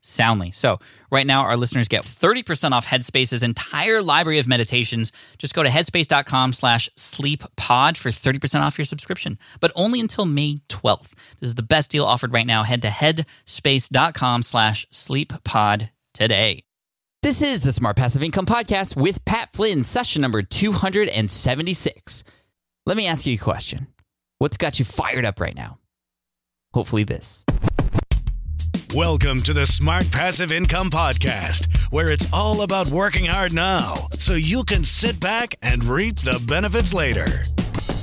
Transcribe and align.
soundly. 0.00 0.50
So, 0.50 0.78
right 1.10 1.26
now, 1.26 1.42
our 1.42 1.56
listeners 1.56 1.88
get 1.88 2.04
30% 2.04 2.72
off 2.72 2.86
Headspace's 2.86 3.42
entire 3.42 4.02
library 4.02 4.38
of 4.38 4.48
meditations. 4.48 5.12
Just 5.38 5.54
go 5.54 5.62
to 5.62 5.68
headspace.com 5.68 6.52
slash 6.52 6.88
sleeppod 6.96 7.96
for 7.96 8.10
30% 8.10 8.60
off 8.60 8.78
your 8.78 8.84
subscription, 8.84 9.38
but 9.60 9.72
only 9.74 10.00
until 10.00 10.24
May 10.24 10.60
12th. 10.68 11.08
This 11.40 11.48
is 11.48 11.54
the 11.54 11.62
best 11.62 11.90
deal 11.90 12.04
offered 12.04 12.32
right 12.32 12.46
now. 12.46 12.62
Head 12.62 12.82
to 12.82 12.88
headspace.com 12.88 14.42
slash 14.42 14.86
sleeppod 14.92 15.90
today. 16.14 16.64
This 17.22 17.42
is 17.42 17.60
the 17.60 17.72
Smart 17.72 17.96
Passive 17.96 18.22
Income 18.22 18.46
Podcast 18.46 18.96
with 18.96 19.22
Pat 19.26 19.52
Flynn, 19.52 19.84
session 19.84 20.22
number 20.22 20.40
276. 20.40 22.24
Let 22.86 22.96
me 22.96 23.06
ask 23.06 23.26
you 23.26 23.34
a 23.34 23.38
question. 23.38 23.88
What's 24.38 24.56
got 24.56 24.78
you 24.78 24.86
fired 24.86 25.26
up 25.26 25.38
right 25.38 25.54
now? 25.54 25.78
Hopefully, 26.72 27.04
this. 27.04 27.44
Welcome 28.94 29.38
to 29.42 29.52
the 29.52 29.66
Smart 29.66 30.10
Passive 30.10 30.50
Income 30.50 30.90
Podcast, 30.90 31.68
where 31.92 32.10
it's 32.10 32.32
all 32.32 32.62
about 32.62 32.88
working 32.88 33.24
hard 33.24 33.54
now 33.54 33.94
so 34.18 34.34
you 34.34 34.64
can 34.64 34.82
sit 34.82 35.20
back 35.20 35.54
and 35.62 35.84
reap 35.84 36.16
the 36.16 36.42
benefits 36.48 36.92
later. 36.92 37.26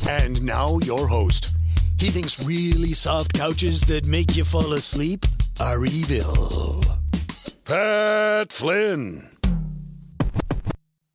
And 0.10 0.42
now, 0.44 0.80
your 0.80 1.06
host. 1.06 1.58
He 2.00 2.08
thinks 2.08 2.46
really 2.48 2.94
soft 2.94 3.34
couches 3.34 3.82
that 3.82 4.06
make 4.06 4.38
you 4.38 4.46
fall 4.46 4.72
asleep 4.72 5.26
are 5.60 5.86
evil. 5.86 6.82
Pat 7.66 8.54
Flynn. 8.54 9.24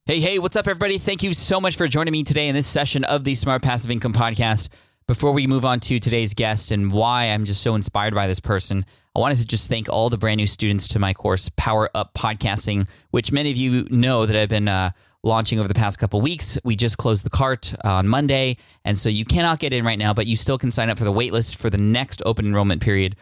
Hey, 0.04 0.20
hey, 0.20 0.38
what's 0.38 0.56
up, 0.56 0.68
everybody? 0.68 0.98
Thank 0.98 1.22
you 1.22 1.32
so 1.32 1.62
much 1.62 1.76
for 1.76 1.88
joining 1.88 2.12
me 2.12 2.24
today 2.24 2.48
in 2.48 2.54
this 2.54 2.66
session 2.66 3.04
of 3.04 3.24
the 3.24 3.34
Smart 3.34 3.62
Passive 3.62 3.90
Income 3.90 4.12
Podcast. 4.12 4.68
Before 5.06 5.32
we 5.32 5.46
move 5.46 5.64
on 5.64 5.80
to 5.80 5.98
today's 5.98 6.32
guest 6.34 6.70
and 6.70 6.90
why 6.90 7.26
I'm 7.26 7.44
just 7.44 7.62
so 7.62 7.74
inspired 7.74 8.14
by 8.14 8.26
this 8.26 8.40
person, 8.40 8.86
I 9.14 9.20
wanted 9.20 9.38
to 9.38 9.46
just 9.46 9.68
thank 9.68 9.88
all 9.88 10.08
the 10.10 10.16
brand 10.16 10.38
new 10.38 10.46
students 10.46 10.88
to 10.88 10.98
my 10.98 11.12
course, 11.12 11.50
Power 11.56 11.90
Up 11.94 12.14
Podcasting, 12.14 12.88
which 13.10 13.32
many 13.32 13.50
of 13.50 13.56
you 13.56 13.86
know 13.90 14.26
that 14.26 14.36
I've 14.36 14.48
been 14.48 14.68
uh, 14.68 14.92
launching 15.22 15.58
over 15.58 15.68
the 15.68 15.74
past 15.74 15.98
couple 15.98 16.20
weeks. 16.20 16.56
We 16.64 16.76
just 16.76 16.98
closed 16.98 17.24
the 17.24 17.30
cart 17.30 17.74
on 17.84 18.08
Monday, 18.08 18.56
and 18.84 18.98
so 18.98 19.08
you 19.08 19.24
cannot 19.24 19.58
get 19.58 19.72
in 19.72 19.84
right 19.84 19.98
now, 19.98 20.14
but 20.14 20.26
you 20.26 20.36
still 20.36 20.58
can 20.58 20.70
sign 20.70 20.88
up 20.88 20.98
for 20.98 21.04
the 21.04 21.12
waitlist 21.12 21.56
for 21.56 21.68
the 21.68 21.78
next 21.78 22.22
open 22.24 22.46
enrollment 22.46 22.80
period, 22.80 23.16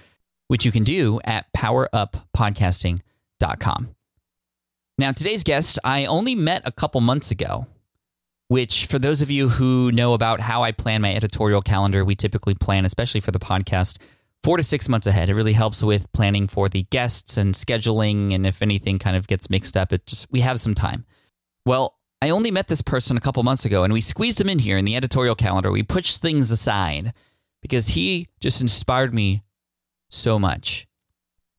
which 0.48 0.64
you 0.64 0.72
can 0.72 0.84
do 0.84 1.20
at 1.24 1.46
poweruppodcasting.com 1.56 3.00
com. 3.58 3.94
Now, 4.98 5.12
today's 5.12 5.42
guest 5.42 5.78
I 5.82 6.04
only 6.06 6.34
met 6.34 6.62
a 6.64 6.72
couple 6.72 7.00
months 7.00 7.30
ago, 7.30 7.66
which, 8.50 8.86
for 8.86 8.98
those 8.98 9.22
of 9.22 9.30
you 9.30 9.48
who 9.48 9.92
know 9.92 10.12
about 10.12 10.40
how 10.40 10.64
I 10.64 10.72
plan 10.72 11.02
my 11.02 11.14
editorial 11.14 11.62
calendar, 11.62 12.04
we 12.04 12.16
typically 12.16 12.52
plan, 12.52 12.84
especially 12.84 13.20
for 13.20 13.30
the 13.30 13.38
podcast, 13.38 13.98
four 14.42 14.56
to 14.56 14.62
six 14.64 14.88
months 14.88 15.06
ahead. 15.06 15.28
It 15.28 15.36
really 15.36 15.52
helps 15.52 15.84
with 15.84 16.10
planning 16.10 16.48
for 16.48 16.68
the 16.68 16.82
guests 16.90 17.36
and 17.36 17.54
scheduling. 17.54 18.34
And 18.34 18.44
if 18.44 18.60
anything 18.60 18.98
kind 18.98 19.16
of 19.16 19.28
gets 19.28 19.50
mixed 19.50 19.76
up, 19.76 19.92
it 19.92 20.04
just, 20.04 20.26
we 20.32 20.40
have 20.40 20.58
some 20.58 20.74
time. 20.74 21.04
Well, 21.64 21.96
I 22.20 22.30
only 22.30 22.50
met 22.50 22.66
this 22.66 22.82
person 22.82 23.16
a 23.16 23.20
couple 23.20 23.40
months 23.44 23.64
ago 23.64 23.84
and 23.84 23.92
we 23.92 24.00
squeezed 24.00 24.40
him 24.40 24.48
in 24.48 24.58
here 24.58 24.76
in 24.76 24.84
the 24.84 24.96
editorial 24.96 25.36
calendar. 25.36 25.70
We 25.70 25.84
pushed 25.84 26.20
things 26.20 26.50
aside 26.50 27.12
because 27.62 27.86
he 27.86 28.26
just 28.40 28.60
inspired 28.60 29.14
me 29.14 29.44
so 30.10 30.40
much. 30.40 30.88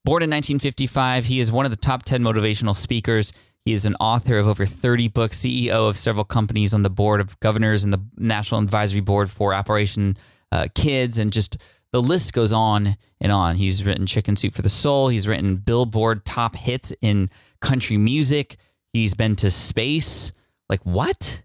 Born 0.03 0.23
in 0.23 0.29
1955, 0.29 1.23
he 1.23 1.39
is 1.39 1.53
one 1.53 1.63
of 1.63 1.71
the 1.71 1.77
top 1.77 2.03
10 2.03 2.21
motivational 2.21 2.75
speakers. 2.75 3.31
He 3.65 3.73
is 3.73 3.85
an 3.85 3.95
author 3.99 4.37
of 4.37 4.47
over 4.47 4.65
30 4.65 5.07
books, 5.09 5.39
CEO 5.39 5.87
of 5.87 5.97
several 5.97 6.25
companies 6.25 6.73
on 6.73 6.81
the 6.81 6.89
board 6.89 7.21
of 7.21 7.39
governors 7.39 7.83
and 7.83 7.93
the 7.93 8.03
National 8.17 8.59
Advisory 8.61 9.01
Board 9.01 9.29
for 9.29 9.53
Operation 9.53 10.17
uh, 10.51 10.67
Kids, 10.73 11.19
and 11.19 11.31
just 11.31 11.57
the 11.91 12.01
list 12.01 12.33
goes 12.33 12.51
on 12.51 12.97
and 13.19 13.31
on. 13.31 13.55
He's 13.55 13.83
written 13.83 14.05
Chicken 14.05 14.35
Soup 14.35 14.53
for 14.53 14.61
the 14.61 14.69
Soul. 14.69 15.09
He's 15.09 15.27
written 15.27 15.57
Billboard 15.57 16.25
top 16.25 16.55
hits 16.55 16.91
in 17.01 17.29
country 17.61 17.97
music. 17.97 18.57
He's 18.93 19.13
been 19.13 19.35
to 19.37 19.49
space. 19.51 20.31
Like, 20.67 20.81
what? 20.81 21.43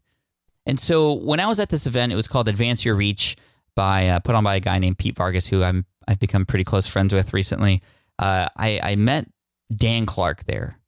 And 0.64 0.80
so 0.80 1.12
when 1.12 1.38
I 1.38 1.46
was 1.46 1.60
at 1.60 1.68
this 1.68 1.86
event, 1.86 2.12
it 2.12 2.16
was 2.16 2.28
called 2.28 2.48
Advance 2.48 2.84
Your 2.84 2.94
Reach 2.94 3.36
by 3.74 4.08
uh, 4.08 4.20
put 4.20 4.34
on 4.34 4.42
by 4.42 4.56
a 4.56 4.60
guy 4.60 4.78
named 4.78 4.98
Pete 4.98 5.16
Vargas, 5.16 5.48
who 5.48 5.62
I'm 5.62 5.84
I've 6.08 6.18
become 6.18 6.46
pretty 6.46 6.64
close 6.64 6.86
friends 6.86 7.12
with 7.12 7.32
recently 7.34 7.82
uh, 8.18 8.48
I, 8.56 8.80
I 8.82 8.96
met 8.96 9.28
Dan 9.74 10.06
Clark 10.06 10.44
there. 10.44 10.78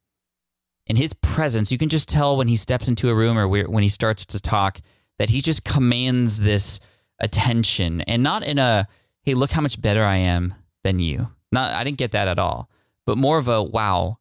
And 0.89 0.97
his 0.97 1.13
presence, 1.13 1.71
you 1.71 1.77
can 1.77 1.87
just 1.87 2.09
tell 2.09 2.35
when 2.35 2.47
he 2.47 2.55
steps 2.55 2.87
into 2.87 3.09
a 3.09 3.15
room 3.15 3.37
or 3.37 3.47
when 3.47 3.83
he 3.83 3.89
starts 3.89 4.25
to 4.25 4.41
talk 4.41 4.81
that 5.19 5.29
he 5.29 5.39
just 5.39 5.63
commands 5.63 6.41
this 6.41 6.79
attention 7.19 8.01
and 8.01 8.23
not 8.23 8.41
in 8.43 8.57
a, 8.57 8.87
hey, 9.21 9.35
look 9.35 9.51
how 9.51 9.61
much 9.61 9.79
better 9.79 10.03
I 10.03 10.17
am 10.17 10.55
than 10.83 10.97
you. 10.97 11.29
Not, 11.51 11.73
I 11.73 11.83
didn't 11.83 11.97
get 11.97 12.11
that 12.11 12.27
at 12.27 12.39
all, 12.39 12.69
but 13.05 13.17
more 13.17 13.37
of 13.37 13.47
a, 13.47 13.61
wow, 13.61 14.17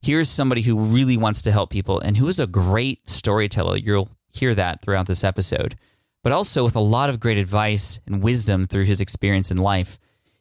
here's 0.00 0.28
somebody 0.28 0.62
who 0.62 0.78
really 0.78 1.16
wants 1.16 1.42
to 1.42 1.50
help 1.50 1.70
people 1.70 1.98
and 1.98 2.16
who 2.16 2.28
is 2.28 2.38
a 2.38 2.46
great 2.46 3.08
storyteller. 3.08 3.76
You'll 3.76 4.10
hear 4.32 4.54
that 4.54 4.82
throughout 4.82 5.06
this 5.06 5.24
episode, 5.24 5.76
but 6.22 6.32
also 6.32 6.62
with 6.62 6.76
a 6.76 6.80
lot 6.80 7.08
of 7.08 7.18
great 7.18 7.38
advice 7.38 8.00
and 8.06 8.22
wisdom 8.22 8.66
through 8.66 8.84
his 8.84 9.00
experience 9.00 9.50
in 9.50 9.56
life. 9.56 9.98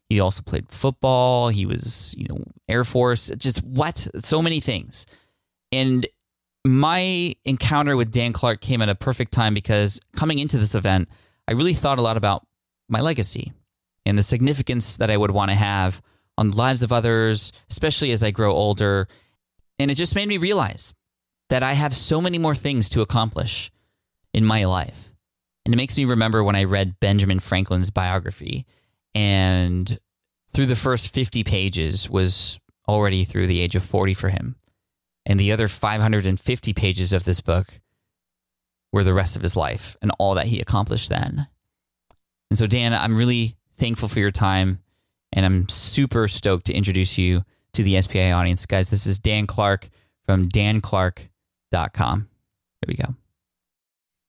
He 0.10 0.20
also 0.20 0.44
played 0.44 0.70
football. 0.70 1.50
He 1.50 1.66
was, 1.66 2.14
you 2.18 2.28
know, 2.30 2.44
Air 2.68 2.84
Force. 2.84 3.32
Just 3.38 3.64
what? 3.64 4.08
So 4.20 4.42
many 4.42 4.60
things. 4.60 5.08
And 5.74 6.06
my 6.64 7.34
encounter 7.46 7.98
with 7.98 8.12
Dan 8.12 8.32
Clark 8.32 8.62
came 8.62 8.84
at 8.84 8.90
a 8.90 8.96
perfect 8.96 9.32
time 9.32 9.56
because 9.56 10.00
coming 10.16 10.38
into 10.38 10.60
this 10.60 10.76
event, 10.76 11.10
I 11.48 11.54
really 11.54 11.74
thought 11.74 11.98
a 11.98 12.04
lot 12.04 12.16
about 12.16 12.46
my 12.88 13.02
legacy 13.02 13.52
and 14.06 14.16
the 14.16 14.24
significance 14.24 14.98
that 14.98 15.10
I 15.10 15.18
would 15.18 15.32
want 15.32 15.50
to 15.50 15.56
have 15.56 16.00
on 16.38 16.52
the 16.52 16.58
lives 16.58 16.84
of 16.84 16.92
others, 16.92 17.52
especially 17.72 18.12
as 18.12 18.24
I 18.24 18.30
grow 18.30 18.54
older. 18.54 19.08
And 19.80 19.90
it 19.90 19.96
just 19.96 20.14
made 20.14 20.28
me 20.28 20.38
realize 20.38 20.94
that 21.50 21.64
I 21.64 21.74
have 21.74 21.94
so 21.96 22.22
many 22.22 22.38
more 22.38 22.56
things 22.56 22.88
to 22.90 23.02
accomplish 23.02 23.72
in 24.32 24.46
my 24.46 24.66
life. 24.66 25.16
And 25.66 25.74
it 25.74 25.78
makes 25.78 25.98
me 25.98 26.06
remember 26.06 26.44
when 26.44 26.56
I 26.56 26.66
read 26.66 27.00
Benjamin 27.00 27.40
Franklin's 27.40 27.90
biography 27.90 28.68
and 29.16 29.98
through 30.54 30.68
the 30.68 30.76
first 30.76 31.12
50 31.16 31.44
pages 31.44 32.08
was 32.08 32.60
already 32.88 33.24
through 33.24 33.48
the 33.48 33.60
age 33.60 33.76
of 33.76 33.84
40 33.84 34.14
for 34.14 34.30
him. 34.30 34.56
And 35.26 35.40
the 35.40 35.52
other 35.52 35.68
550 35.68 36.74
pages 36.74 37.14
of 37.14 37.24
this 37.24 37.42
book 37.42 37.80
were 38.92 39.04
the 39.04 39.14
rest 39.14 39.36
of 39.36 39.42
his 39.42 39.56
life 39.56 39.98
and 40.02 40.12
all 40.20 40.36
that 40.36 40.48
he 40.48 40.60
accomplished 40.60 41.10
then. 41.10 41.48
And 42.50 42.58
so, 42.58 42.68
Dan, 42.68 42.94
I'm 42.94 43.16
really 43.16 43.56
thankful 43.78 44.08
for 44.08 44.20
your 44.20 44.32
time. 44.32 44.80
And 45.32 45.46
I'm 45.46 45.68
super 45.68 46.28
stoked 46.28 46.66
to 46.68 46.74
introduce 46.74 47.18
you 47.18 47.42
to 47.74 47.84
the 47.84 48.00
SPI 48.00 48.32
audience. 48.32 48.66
Guys, 48.68 48.90
this 48.90 49.08
is 49.08 49.18
Dan 49.18 49.48
Clark 49.48 49.90
from 50.26 50.46
danclark.com. 50.46 52.20
Here 52.20 52.88
we 52.88 52.96
go. 52.96 53.16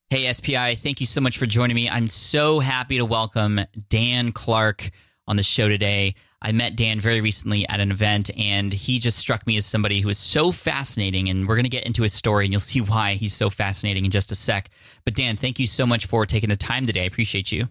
Hey, 0.08 0.32
SPI, 0.32 0.76
thank 0.76 1.00
you 1.00 1.06
so 1.06 1.20
much 1.20 1.38
for 1.38 1.44
joining 1.44 1.74
me. 1.74 1.90
I'm 1.90 2.08
so 2.08 2.60
happy 2.60 2.98
to 2.98 3.04
welcome 3.04 3.60
Dan 3.88 4.32
Clark 4.32 4.90
on 5.26 5.36
the 5.36 5.42
show 5.42 5.68
today. 5.68 6.14
I 6.44 6.52
met 6.52 6.76
Dan 6.76 7.00
very 7.00 7.22
recently 7.22 7.66
at 7.66 7.80
an 7.80 7.90
event, 7.90 8.30
and 8.38 8.70
he 8.70 8.98
just 8.98 9.16
struck 9.16 9.46
me 9.46 9.56
as 9.56 9.64
somebody 9.64 10.00
who 10.00 10.10
is 10.10 10.18
so 10.18 10.52
fascinating. 10.52 11.30
And 11.30 11.48
we're 11.48 11.54
going 11.54 11.64
to 11.64 11.70
get 11.70 11.86
into 11.86 12.02
his 12.02 12.12
story, 12.12 12.44
and 12.44 12.52
you'll 12.52 12.60
see 12.60 12.82
why 12.82 13.14
he's 13.14 13.32
so 13.32 13.48
fascinating 13.48 14.04
in 14.04 14.10
just 14.10 14.30
a 14.30 14.34
sec. 14.34 14.68
But 15.06 15.14
Dan, 15.14 15.36
thank 15.36 15.58
you 15.58 15.66
so 15.66 15.86
much 15.86 16.06
for 16.06 16.26
taking 16.26 16.50
the 16.50 16.56
time 16.56 16.84
today. 16.84 17.04
I 17.04 17.06
appreciate 17.06 17.50
you. 17.50 17.68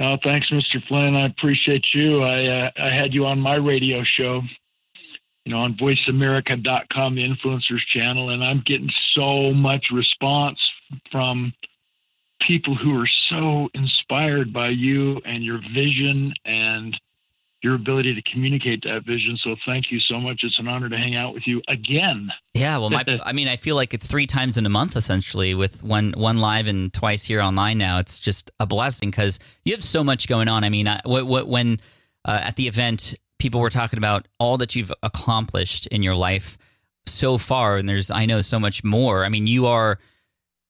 Oh, 0.00 0.16
thanks, 0.24 0.48
Mr. 0.48 0.82
Flynn. 0.88 1.14
I 1.14 1.26
appreciate 1.26 1.84
you. 1.92 2.22
I 2.22 2.46
uh, 2.46 2.70
I 2.78 2.88
had 2.88 3.12
you 3.12 3.26
on 3.26 3.38
my 3.38 3.56
radio 3.56 4.02
show, 4.02 4.40
you 5.44 5.52
know, 5.52 5.58
on 5.58 5.74
voiceamerica.com, 5.74 7.14
the 7.14 7.22
influencers 7.22 7.84
channel, 7.94 8.30
and 8.30 8.42
I'm 8.42 8.62
getting 8.64 8.90
so 9.14 9.52
much 9.52 9.86
response 9.92 10.58
from 11.12 11.52
people 12.46 12.74
who 12.74 12.98
are 12.98 13.08
so 13.30 13.68
inspired 13.74 14.52
by 14.52 14.68
you 14.68 15.20
and 15.24 15.44
your 15.44 15.60
vision 15.74 16.32
and 16.44 16.98
your 17.66 17.74
ability 17.74 18.14
to 18.14 18.22
communicate 18.30 18.84
that 18.84 19.04
vision. 19.04 19.36
So 19.42 19.56
thank 19.66 19.90
you 19.90 19.98
so 19.98 20.20
much. 20.20 20.42
It's 20.44 20.56
an 20.60 20.68
honor 20.68 20.88
to 20.88 20.96
hang 20.96 21.16
out 21.16 21.34
with 21.34 21.48
you 21.48 21.60
again. 21.66 22.30
Yeah, 22.54 22.78
well, 22.78 22.90
my, 22.90 23.04
I 23.24 23.32
mean, 23.32 23.48
I 23.48 23.56
feel 23.56 23.74
like 23.74 23.92
it's 23.92 24.06
three 24.06 24.28
times 24.28 24.56
in 24.56 24.64
a 24.64 24.68
month 24.68 24.94
essentially, 24.94 25.52
with 25.52 25.82
one 25.82 26.12
one 26.16 26.38
live 26.38 26.68
and 26.68 26.94
twice 26.94 27.24
here 27.24 27.40
online 27.40 27.76
now. 27.76 27.98
It's 27.98 28.20
just 28.20 28.52
a 28.60 28.66
blessing 28.66 29.10
because 29.10 29.40
you 29.64 29.74
have 29.74 29.82
so 29.82 30.04
much 30.04 30.28
going 30.28 30.46
on. 30.46 30.62
I 30.62 30.68
mean, 30.68 30.86
I, 30.86 31.00
what, 31.02 31.26
what, 31.26 31.48
when 31.48 31.80
uh, 32.24 32.38
at 32.40 32.54
the 32.54 32.68
event 32.68 33.16
people 33.40 33.60
were 33.60 33.68
talking 33.68 33.98
about 33.98 34.28
all 34.38 34.58
that 34.58 34.76
you've 34.76 34.92
accomplished 35.02 35.88
in 35.88 36.04
your 36.04 36.14
life 36.14 36.56
so 37.04 37.36
far, 37.36 37.78
and 37.78 37.88
there's 37.88 38.12
I 38.12 38.26
know 38.26 38.42
so 38.42 38.60
much 38.60 38.84
more. 38.84 39.24
I 39.24 39.28
mean, 39.28 39.48
you 39.48 39.66
are 39.66 39.98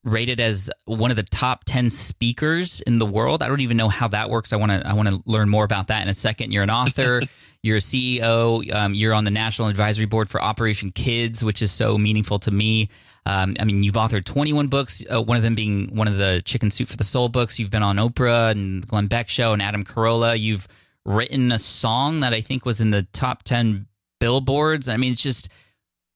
rated 0.07 0.41
as 0.41 0.71
one 0.85 1.11
of 1.11 1.17
the 1.17 1.25
top 1.25 1.65
10 1.65 1.91
speakers 1.91 2.81
in 2.81 2.99
the 2.99 3.05
world. 3.05 3.43
I 3.43 3.49
don't 3.49 3.61
even 3.61 3.77
know 3.77 3.89
how 3.89 4.09
that 4.09 4.31
works. 4.31 4.53
I 4.53 4.57
want 4.57 4.71
to 4.71 4.87
I 4.87 4.95
want 4.95 5.09
to 5.09 5.21
learn 5.27 5.49
more 5.49 5.65
about 5.65 5.89
that 5.89 6.01
in 6.03 6.09
a 6.09 6.15
second. 6.15 6.53
You're 6.53 6.63
an 6.63 6.71
author, 6.71 7.23
you're 7.63 7.79
a 7.79 7.81
CEO, 7.81 8.73
um, 8.73 8.95
you're 8.95 9.13
on 9.13 9.25
the 9.25 9.33
National 9.33 9.69
Advisory 9.69 10.07
Board 10.07 10.31
for 10.31 10.41
Operation 10.41 10.93
Kids, 10.93 11.45
which 11.45 11.61
is 11.61 11.73
so 11.73 11.99
meaningful 11.99 12.39
to 12.41 12.51
me. 12.53 12.89
Um, 13.27 13.57
I 13.59 13.65
mean, 13.65 13.83
you've 13.83 13.97
authored 13.97 14.25
21 14.25 14.69
books, 14.69 15.05
uh, 15.13 15.21
one 15.21 15.37
of 15.37 15.43
them 15.43 15.57
being 15.57 15.95
one 15.95 16.07
of 16.07 16.17
the 16.17 16.41
Chicken 16.45 16.71
Soup 16.71 16.87
for 16.87 16.97
the 16.97 17.05
Soul 17.05 17.29
books. 17.29 17.59
You've 17.59 17.73
been 17.73 17.83
on 17.83 17.97
Oprah 17.97 18.53
and 18.53 18.87
Glenn 18.87 19.09
Beck 19.09 19.29
Show 19.29 19.53
and 19.53 19.61
Adam 19.61 19.83
Carolla. 19.83 20.39
You've 20.39 20.69
written 21.05 21.51
a 21.51 21.59
song 21.59 22.21
that 22.21 22.33
I 22.33 22.41
think 22.41 22.65
was 22.65 22.81
in 22.81 22.91
the 22.91 23.03
top 23.13 23.43
10 23.43 23.87
billboards. 24.21 24.89
I 24.89 24.97
mean, 24.97 25.11
it's 25.11 25.23
just 25.23 25.49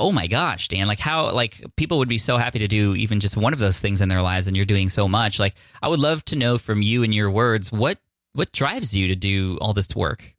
oh 0.01 0.13
my 0.13 0.27
gosh, 0.27 0.69
Dan, 0.69 0.89
like 0.89 0.99
how 0.99 1.31
like 1.31 1.63
people 1.77 1.99
would 1.99 2.09
be 2.09 2.19
so 2.19 2.39
happy 2.39 2.59
to 2.59 2.69
do 2.69 2.97
even 2.97 3.21
just 3.21 3.37
one 3.37 3.53
of 3.53 3.59
those 3.59 3.81
things 3.81 4.01
in 4.01 4.09
their 4.09 4.23
lives 4.23 4.49
and 4.49 4.57
you're 4.57 4.67
doing 4.67 4.89
so 4.89 5.07
much. 5.07 5.39
Like 5.39 5.55
I 5.83 5.89
would 5.89 6.01
love 6.01 6.25
to 6.27 6.37
know 6.37 6.59
from 6.59 6.83
you 6.83 7.03
and 7.03 7.15
your 7.15 7.31
words 7.31 7.71
what 7.71 7.99
what 8.33 8.51
drives 8.53 8.97
you 8.97 9.09
to 9.09 9.15
do 9.15 9.59
all 9.61 9.73
this 9.73 9.95
work? 9.95 10.35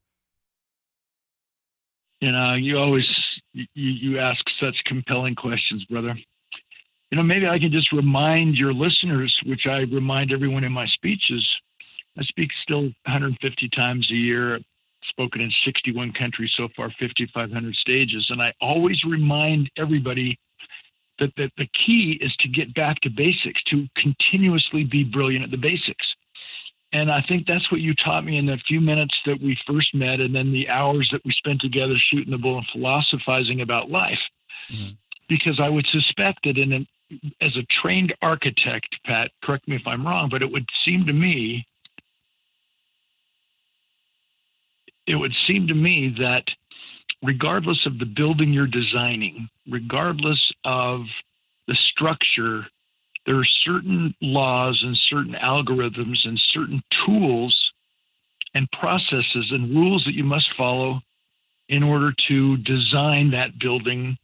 You 2.19 2.31
know, 2.31 2.55
you 2.55 2.77
always 2.77 3.05
you, 3.53 3.65
you 3.75 4.19
ask 4.19 4.43
such 4.59 4.75
compelling 4.85 5.35
questions, 5.35 5.85
brother. 5.85 6.15
You 7.11 7.17
know, 7.17 7.23
maybe 7.23 7.47
I 7.47 7.59
can 7.59 7.71
just 7.71 7.91
remind 7.91 8.55
your 8.55 8.73
listeners, 8.73 9.35
which 9.45 9.67
I 9.67 9.79
remind 9.79 10.31
everyone 10.31 10.63
in 10.63 10.71
my 10.71 10.87
speeches. 10.87 11.45
I 12.17 12.23
speak 12.23 12.49
still 12.63 12.83
150 13.05 13.69
times 13.69 14.07
a 14.11 14.15
year 14.15 14.59
spoken 15.09 15.41
in 15.41 15.51
61 15.65 16.13
countries 16.13 16.51
so 16.55 16.67
far, 16.75 16.89
5,500 16.99 17.75
stages. 17.75 18.27
And 18.29 18.41
I 18.41 18.53
always 18.61 19.03
remind 19.03 19.69
everybody 19.77 20.37
that, 21.19 21.31
that 21.37 21.51
the 21.57 21.67
key 21.85 22.17
is 22.21 22.33
to 22.39 22.47
get 22.47 22.73
back 22.73 22.99
to 23.01 23.09
basics, 23.09 23.61
to 23.69 23.87
continuously 23.95 24.83
be 24.83 25.03
brilliant 25.03 25.43
at 25.43 25.51
the 25.51 25.57
basics. 25.57 26.05
And 26.93 27.09
I 27.09 27.23
think 27.27 27.47
that's 27.47 27.71
what 27.71 27.79
you 27.79 27.93
taught 28.03 28.25
me 28.25 28.37
in 28.37 28.45
the 28.45 28.57
few 28.67 28.81
minutes 28.81 29.15
that 29.25 29.41
we 29.41 29.57
first 29.65 29.93
met, 29.95 30.19
and 30.19 30.35
then 30.35 30.51
the 30.51 30.67
hours 30.67 31.07
that 31.11 31.21
we 31.23 31.31
spent 31.31 31.61
together 31.61 31.95
shooting 32.09 32.31
the 32.31 32.37
bull 32.37 32.57
and 32.57 32.67
philosophizing 32.73 33.61
about 33.61 33.89
life. 33.89 34.19
Mm-hmm. 34.73 34.91
Because 35.29 35.59
I 35.63 35.69
would 35.69 35.87
suspect 35.87 36.39
that 36.43 36.57
in 36.57 36.73
an, 36.73 36.87
as 37.39 37.55
a 37.55 37.65
trained 37.81 38.13
architect, 38.21 38.87
Pat, 39.05 39.31
correct 39.41 39.67
me 39.69 39.77
if 39.77 39.83
I'm 39.85 40.05
wrong, 40.05 40.27
but 40.29 40.41
it 40.41 40.51
would 40.51 40.65
seem 40.83 41.05
to 41.05 41.13
me 41.13 41.65
it 45.07 45.15
would 45.15 45.33
seem 45.47 45.67
to 45.67 45.73
me 45.73 46.13
that 46.19 46.43
regardless 47.23 47.85
of 47.85 47.99
the 47.99 48.05
building 48.05 48.53
you're 48.53 48.67
designing, 48.67 49.49
regardless 49.69 50.51
of 50.63 51.01
the 51.67 51.77
structure, 51.91 52.65
there 53.25 53.37
are 53.37 53.47
certain 53.63 54.13
laws 54.21 54.79
and 54.83 54.97
certain 55.09 55.35
algorithms 55.35 56.17
and 56.25 56.41
certain 56.51 56.81
tools 57.05 57.55
and 58.53 58.69
processes 58.71 59.51
and 59.51 59.75
rules 59.75 60.03
that 60.05 60.15
you 60.15 60.23
must 60.23 60.47
follow 60.57 60.99
in 61.69 61.83
order 61.83 62.11
to 62.27 62.57
design 62.57 63.31
that 63.31 63.57
building 63.59 64.17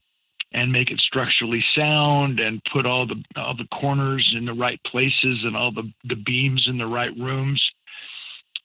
and 0.53 0.71
make 0.71 0.91
it 0.91 0.99
structurally 0.99 1.63
sound 1.75 2.39
and 2.39 2.61
put 2.71 2.85
all 2.85 3.05
the 3.05 3.21
all 3.35 3.55
the 3.55 3.67
corners 3.79 4.33
in 4.35 4.45
the 4.45 4.53
right 4.53 4.79
places 4.85 5.39
and 5.43 5.55
all 5.55 5.71
the, 5.71 5.91
the 6.05 6.15
beams 6.15 6.65
in 6.67 6.77
the 6.77 6.85
right 6.85 7.15
rooms 7.17 7.61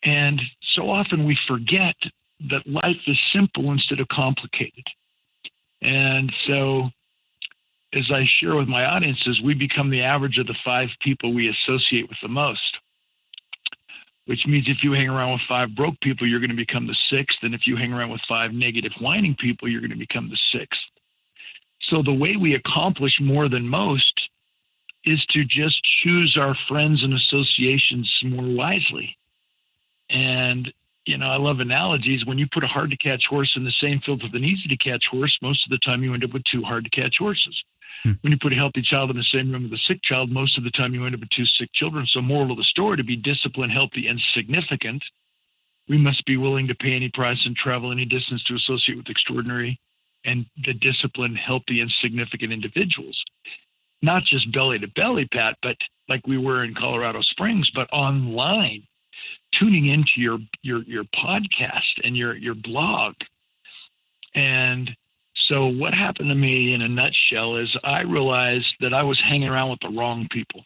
and 0.02 0.40
so 0.74 0.90
often 0.90 1.24
we 1.24 1.38
forget 1.46 1.94
that 2.50 2.66
life 2.66 2.96
is 3.06 3.18
simple 3.32 3.70
instead 3.70 4.00
of 4.00 4.08
complicated. 4.08 4.84
And 5.80 6.32
so, 6.46 6.90
as 7.92 8.10
I 8.12 8.24
share 8.40 8.56
with 8.56 8.68
my 8.68 8.84
audiences, 8.84 9.40
we 9.44 9.54
become 9.54 9.90
the 9.90 10.02
average 10.02 10.38
of 10.38 10.46
the 10.46 10.56
five 10.64 10.88
people 11.00 11.34
we 11.34 11.48
associate 11.48 12.08
with 12.08 12.18
the 12.22 12.28
most. 12.28 12.78
Which 14.26 14.46
means 14.46 14.66
if 14.68 14.78
you 14.82 14.92
hang 14.92 15.08
around 15.08 15.32
with 15.32 15.40
five 15.48 15.74
broke 15.74 16.00
people, 16.00 16.26
you're 16.26 16.40
going 16.40 16.50
to 16.50 16.56
become 16.56 16.86
the 16.86 16.96
sixth. 17.10 17.38
And 17.42 17.54
if 17.54 17.66
you 17.66 17.76
hang 17.76 17.92
around 17.92 18.10
with 18.10 18.20
five 18.28 18.52
negative, 18.52 18.92
whining 19.00 19.36
people, 19.38 19.68
you're 19.68 19.80
going 19.80 19.90
to 19.90 19.96
become 19.96 20.30
the 20.30 20.38
sixth. 20.58 20.80
So, 21.90 22.02
the 22.02 22.14
way 22.14 22.36
we 22.36 22.54
accomplish 22.54 23.14
more 23.20 23.48
than 23.48 23.68
most 23.68 24.20
is 25.04 25.24
to 25.30 25.44
just 25.44 25.80
choose 26.02 26.36
our 26.40 26.56
friends 26.68 27.02
and 27.02 27.12
associations 27.12 28.08
more 28.24 28.54
wisely. 28.54 29.16
And, 30.12 30.72
you 31.06 31.16
know, 31.16 31.26
I 31.26 31.36
love 31.36 31.60
analogies. 31.60 32.24
When 32.26 32.38
you 32.38 32.46
put 32.52 32.64
a 32.64 32.68
hard 32.68 32.90
to 32.90 32.96
catch 32.96 33.24
horse 33.28 33.50
in 33.56 33.64
the 33.64 33.72
same 33.80 34.00
field 34.04 34.22
with 34.22 34.34
an 34.34 34.44
easy 34.44 34.68
to 34.68 34.76
catch 34.76 35.04
horse, 35.10 35.36
most 35.42 35.66
of 35.66 35.70
the 35.70 35.78
time 35.78 36.02
you 36.02 36.12
end 36.14 36.22
up 36.22 36.32
with 36.32 36.44
two 36.44 36.62
hard 36.62 36.84
to 36.84 36.90
catch 36.90 37.16
horses. 37.18 37.60
Hmm. 38.04 38.12
When 38.20 38.32
you 38.32 38.38
put 38.40 38.52
a 38.52 38.56
healthy 38.56 38.82
child 38.82 39.10
in 39.10 39.16
the 39.16 39.24
same 39.32 39.50
room 39.50 39.64
with 39.64 39.72
a 39.72 39.82
sick 39.88 40.00
child, 40.02 40.30
most 40.30 40.58
of 40.58 40.64
the 40.64 40.70
time 40.70 40.94
you 40.94 41.04
end 41.06 41.14
up 41.14 41.20
with 41.20 41.30
two 41.30 41.46
sick 41.58 41.70
children. 41.74 42.06
So, 42.06 42.20
moral 42.20 42.52
of 42.52 42.58
the 42.58 42.64
story 42.64 42.96
to 42.98 43.04
be 43.04 43.16
disciplined, 43.16 43.72
healthy, 43.72 44.06
and 44.06 44.20
significant, 44.34 45.02
we 45.88 45.98
must 45.98 46.24
be 46.26 46.36
willing 46.36 46.68
to 46.68 46.74
pay 46.74 46.92
any 46.92 47.08
price 47.08 47.40
and 47.44 47.56
travel 47.56 47.90
any 47.90 48.04
distance 48.04 48.42
to 48.44 48.54
associate 48.54 48.96
with 48.96 49.08
extraordinary 49.08 49.80
and 50.24 50.46
the 50.64 50.74
disciplined, 50.74 51.36
healthy, 51.36 51.80
and 51.80 51.90
significant 52.00 52.52
individuals. 52.52 53.20
Not 54.02 54.22
just 54.24 54.52
belly 54.52 54.78
to 54.78 54.88
belly, 54.88 55.26
Pat, 55.32 55.56
but 55.62 55.76
like 56.08 56.26
we 56.26 56.38
were 56.38 56.64
in 56.64 56.74
Colorado 56.74 57.20
Springs, 57.22 57.70
but 57.74 57.92
online 57.92 58.82
tuning 59.62 59.86
into 59.86 60.12
your 60.16 60.38
your 60.62 60.82
your 60.82 61.04
podcast 61.04 62.02
and 62.02 62.16
your 62.16 62.36
your 62.36 62.54
blog. 62.54 63.14
And 64.34 64.90
so 65.48 65.66
what 65.66 65.94
happened 65.94 66.28
to 66.30 66.34
me 66.34 66.74
in 66.74 66.82
a 66.82 66.88
nutshell 66.88 67.56
is 67.56 67.68
I 67.84 68.00
realized 68.00 68.74
that 68.80 68.94
I 68.94 69.02
was 69.02 69.20
hanging 69.24 69.48
around 69.48 69.70
with 69.70 69.80
the 69.80 69.96
wrong 69.96 70.26
people. 70.30 70.64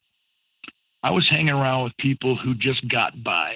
I 1.03 1.11
was 1.11 1.27
hanging 1.29 1.51
around 1.51 1.85
with 1.85 1.97
people 1.99 2.37
who 2.37 2.55
just 2.55 2.87
got 2.89 3.23
by. 3.23 3.55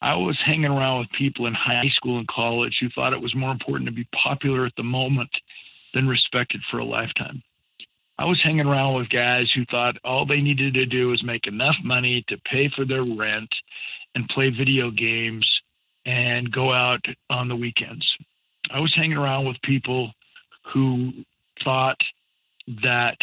I 0.00 0.16
was 0.16 0.36
hanging 0.44 0.70
around 0.70 1.00
with 1.00 1.10
people 1.16 1.46
in 1.46 1.54
high 1.54 1.88
school 1.94 2.18
and 2.18 2.26
college 2.26 2.76
who 2.80 2.88
thought 2.90 3.12
it 3.12 3.22
was 3.22 3.34
more 3.36 3.52
important 3.52 3.86
to 3.86 3.94
be 3.94 4.08
popular 4.22 4.66
at 4.66 4.72
the 4.76 4.82
moment 4.82 5.30
than 5.94 6.08
respected 6.08 6.60
for 6.70 6.78
a 6.78 6.84
lifetime. 6.84 7.42
I 8.18 8.24
was 8.24 8.40
hanging 8.42 8.66
around 8.66 8.94
with 8.94 9.08
guys 9.10 9.50
who 9.54 9.64
thought 9.66 9.96
all 10.04 10.26
they 10.26 10.40
needed 10.40 10.74
to 10.74 10.86
do 10.86 11.08
was 11.08 11.22
make 11.22 11.46
enough 11.46 11.76
money 11.82 12.24
to 12.28 12.36
pay 12.50 12.70
for 12.74 12.84
their 12.84 13.04
rent 13.04 13.48
and 14.14 14.28
play 14.28 14.50
video 14.50 14.90
games 14.90 15.46
and 16.06 16.50
go 16.52 16.72
out 16.72 17.04
on 17.30 17.48
the 17.48 17.56
weekends. 17.56 18.06
I 18.70 18.80
was 18.80 18.92
hanging 18.94 19.16
around 19.16 19.46
with 19.46 19.56
people 19.62 20.12
who 20.72 21.12
thought 21.64 22.00
that 22.82 23.16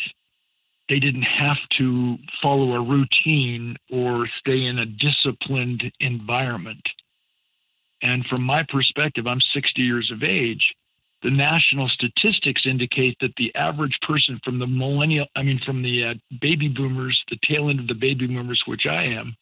they 0.89 1.00
didn't 1.00 1.24
have 1.24 1.58
to 1.77 2.17
follow 2.41 2.74
a 2.74 2.81
routine 2.81 3.75
or 3.91 4.27
stay 4.39 4.65
in 4.65 4.79
a 4.79 4.86
disciplined 4.86 5.84
environment. 6.00 6.81
And 8.01 8.25
from 8.25 8.41
my 8.43 8.63
perspective, 8.67 9.27
I'm 9.27 9.41
60 9.53 9.81
years 9.81 10.12
of 10.12 10.24
age. 10.24 10.65
The 11.22 11.29
national 11.29 11.89
statistics 11.89 12.62
indicate 12.65 13.17
that 13.19 13.36
the 13.38 13.53
average 13.55 13.98
person 14.08 14.39
from 14.43 14.58
the 14.58 14.67
millennial, 14.67 15.27
I 15.36 15.43
mean, 15.43 15.60
from 15.65 15.84
the 15.84 16.05
uh, 16.05 16.13
baby 16.41 16.69
boomers, 16.69 17.22
the 17.29 17.38
tail 17.48 17.69
end 17.69 17.79
of 17.79 17.88
the 17.88 17.93
baby 17.93 18.25
boomers, 18.25 18.63
which 18.65 18.86
I 18.86 19.03
am, 19.03 19.36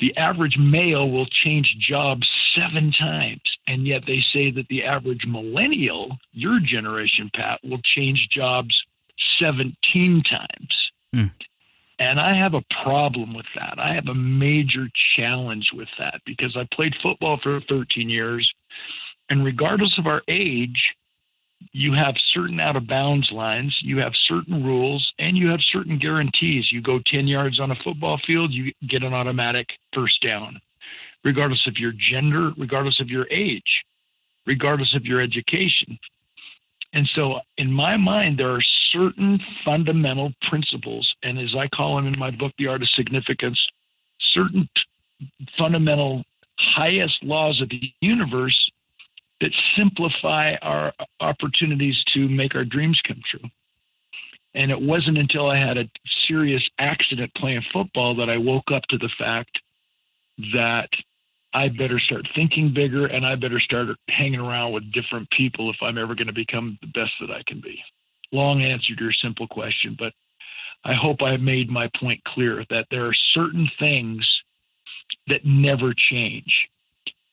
the 0.00 0.16
average 0.16 0.56
male 0.58 1.10
will 1.10 1.26
change 1.26 1.76
jobs 1.78 2.28
seven 2.54 2.92
times. 2.92 3.42
And 3.66 3.86
yet 3.86 4.02
they 4.06 4.20
say 4.32 4.50
that 4.52 4.66
the 4.68 4.84
average 4.84 5.24
millennial, 5.26 6.16
your 6.32 6.58
generation, 6.58 7.30
Pat, 7.34 7.60
will 7.62 7.80
change 7.94 8.28
jobs 8.30 8.74
17 9.38 10.22
times. 10.22 10.90
Mm. 11.14 11.30
And 11.98 12.18
I 12.18 12.34
have 12.34 12.54
a 12.54 12.64
problem 12.82 13.34
with 13.34 13.46
that. 13.54 13.78
I 13.78 13.94
have 13.94 14.08
a 14.08 14.14
major 14.14 14.88
challenge 15.16 15.70
with 15.74 15.88
that 15.98 16.22
because 16.24 16.56
I 16.56 16.66
played 16.74 16.94
football 17.02 17.38
for 17.42 17.60
13 17.68 18.08
years. 18.08 18.50
And 19.28 19.44
regardless 19.44 19.96
of 19.98 20.06
our 20.06 20.22
age, 20.26 20.94
you 21.72 21.92
have 21.92 22.14
certain 22.32 22.60
out 22.60 22.76
of 22.76 22.86
bounds 22.86 23.30
lines, 23.32 23.76
you 23.82 23.98
have 23.98 24.12
certain 24.26 24.64
rules, 24.64 25.12
and 25.18 25.36
you 25.36 25.48
have 25.48 25.60
certain 25.72 25.98
guarantees. 25.98 26.70
You 26.72 26.80
go 26.80 27.00
10 27.06 27.26
yards 27.26 27.60
on 27.60 27.70
a 27.70 27.76
football 27.84 28.20
field, 28.26 28.52
you 28.52 28.72
get 28.88 29.02
an 29.02 29.14
automatic 29.14 29.66
first 29.94 30.20
down, 30.22 30.60
regardless 31.24 31.66
of 31.66 31.76
your 31.76 31.92
gender, 32.10 32.52
regardless 32.56 33.00
of 33.00 33.08
your 33.08 33.26
age, 33.30 33.62
regardless 34.46 34.94
of 34.94 35.04
your 35.04 35.20
education. 35.20 35.98
And 36.92 37.08
so, 37.14 37.38
in 37.56 37.70
my 37.70 37.96
mind, 37.96 38.38
there 38.38 38.50
are 38.50 38.64
certain 38.92 39.38
fundamental 39.64 40.32
principles, 40.48 41.08
and 41.22 41.38
as 41.38 41.54
I 41.56 41.68
call 41.68 41.96
them 41.96 42.06
in 42.06 42.18
my 42.18 42.32
book, 42.32 42.52
The 42.58 42.66
Art 42.66 42.82
of 42.82 42.88
Significance, 42.96 43.58
certain 44.32 44.68
t- 44.74 45.46
fundamental 45.56 46.24
highest 46.58 47.22
laws 47.22 47.60
of 47.60 47.68
the 47.68 47.92
universe 48.00 48.69
that 49.40 49.52
simplify 49.76 50.54
our 50.62 50.92
opportunities 51.20 51.96
to 52.14 52.28
make 52.28 52.54
our 52.54 52.64
dreams 52.64 53.00
come 53.06 53.20
true. 53.30 53.48
And 54.54 54.70
it 54.70 54.80
wasn't 54.80 55.18
until 55.18 55.48
I 55.48 55.56
had 55.56 55.78
a 55.78 55.88
serious 56.26 56.62
accident 56.78 57.32
playing 57.36 57.62
football 57.72 58.14
that 58.16 58.28
I 58.28 58.36
woke 58.36 58.70
up 58.72 58.82
to 58.90 58.98
the 58.98 59.10
fact 59.18 59.58
that 60.52 60.88
I 61.52 61.68
better 61.68 61.98
start 61.98 62.28
thinking 62.34 62.72
bigger 62.72 63.06
and 63.06 63.24
I 63.24 63.34
better 63.34 63.60
start 63.60 63.88
hanging 64.08 64.40
around 64.40 64.72
with 64.72 64.92
different 64.92 65.28
people 65.30 65.70
if 65.70 65.76
I'm 65.82 65.98
ever 65.98 66.14
going 66.14 66.26
to 66.26 66.32
become 66.32 66.78
the 66.80 66.88
best 66.88 67.12
that 67.20 67.30
I 67.30 67.42
can 67.46 67.60
be. 67.60 67.78
Long 68.32 68.62
answer 68.62 68.94
to 68.94 69.02
your 69.02 69.12
simple 69.12 69.48
question, 69.48 69.96
but 69.98 70.12
I 70.84 70.94
hope 70.94 71.22
I 71.22 71.36
made 71.36 71.68
my 71.68 71.88
point 71.98 72.22
clear 72.24 72.64
that 72.70 72.86
there 72.90 73.06
are 73.06 73.14
certain 73.34 73.68
things 73.78 74.26
that 75.26 75.44
never 75.44 75.92
change. 76.10 76.52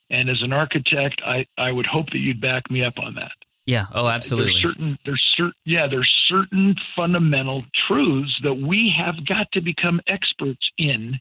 And 0.09 0.29
as 0.29 0.41
an 0.41 0.53
architect, 0.53 1.21
I, 1.25 1.45
I 1.57 1.71
would 1.71 1.85
hope 1.85 2.09
that 2.11 2.19
you'd 2.19 2.41
back 2.41 2.69
me 2.71 2.83
up 2.83 2.97
on 2.97 3.15
that. 3.15 3.31
Yeah. 3.65 3.85
Oh, 3.93 4.07
absolutely. 4.07 4.53
There's 4.53 4.63
certain 4.63 4.97
there's 5.05 5.33
certain 5.35 5.53
yeah 5.65 5.87
there's 5.87 6.09
certain 6.29 6.73
fundamental 6.95 7.63
truths 7.87 8.33
that 8.41 8.53
we 8.53 8.93
have 8.97 9.25
got 9.27 9.51
to 9.51 9.61
become 9.61 9.99
experts 10.07 10.71
in 10.77 11.19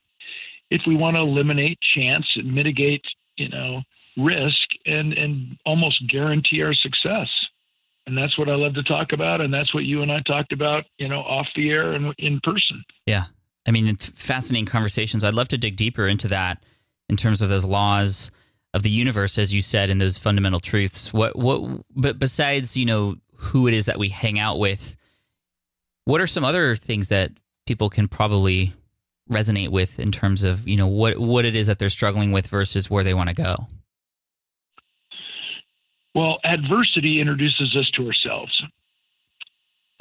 if 0.71 0.83
we 0.87 0.95
want 0.95 1.17
to 1.17 1.21
eliminate 1.21 1.79
chance 1.95 2.25
and 2.37 2.55
mitigate 2.55 3.05
you 3.37 3.49
know 3.49 3.83
risk 4.17 4.69
and 4.87 5.13
and 5.15 5.57
almost 5.67 6.09
guarantee 6.09 6.63
our 6.63 6.73
success. 6.73 7.29
And 8.07 8.17
that's 8.17 8.39
what 8.39 8.49
I 8.49 8.55
love 8.55 8.75
to 8.75 8.85
talk 8.85 9.13
about, 9.13 9.41
and 9.41 9.53
that's 9.53 9.75
what 9.75 9.83
you 9.83 10.03
and 10.03 10.13
I 10.13 10.21
talked 10.21 10.53
about, 10.53 10.85
you 10.97 11.09
know, 11.09 11.23
off 11.23 11.49
the 11.57 11.71
air 11.71 11.95
and 11.95 12.15
in 12.19 12.39
person. 12.45 12.85
Yeah, 13.05 13.25
I 13.67 13.73
mean, 13.73 13.97
fascinating 13.97 14.67
conversations. 14.67 15.25
I'd 15.25 15.35
love 15.35 15.49
to 15.49 15.59
dig 15.59 15.75
deeper 15.75 16.07
into 16.07 16.29
that 16.29 16.63
in 17.09 17.17
terms 17.17 17.43
of 17.43 17.49
those 17.49 17.65
laws 17.65 18.31
of 18.75 18.83
the 18.83 18.91
universe, 18.91 19.39
as 19.39 19.55
you 19.55 19.63
said, 19.63 19.91
and 19.91 20.01
those 20.01 20.19
fundamental 20.19 20.61
truths. 20.61 21.13
What 21.13 21.37
what 21.37 21.83
but 21.95 22.19
besides, 22.19 22.77
you 22.77 22.87
know, 22.87 23.17
who 23.37 23.67
it 23.67 23.75
is 23.75 23.87
that 23.87 23.99
we 23.99 24.09
hang 24.09 24.39
out 24.39 24.59
with, 24.59 24.97
what 26.05 26.21
are 26.21 26.27
some 26.27 26.45
other 26.45 26.77
things 26.77 27.09
that 27.09 27.33
people 27.67 27.91
can 27.91 28.09
probably 28.09 28.73
resonate 29.31 29.71
with 29.71 29.99
in 29.99 30.13
terms 30.13 30.45
of, 30.45 30.69
you 30.69 30.77
know, 30.77 30.87
what 30.87 31.19
what 31.19 31.45
it 31.45 31.57
is 31.57 31.67
that 31.67 31.79
they're 31.79 31.89
struggling 31.89 32.33
with 32.33 32.47
versus 32.47 32.91
where 32.91 33.05
they 33.05 33.15
want 33.15 33.29
to 33.29 33.35
go? 33.35 33.67
Well, 36.15 36.39
adversity 36.45 37.21
introduces 37.21 37.77
us 37.77 37.91
to 37.97 38.07
ourselves. 38.07 38.63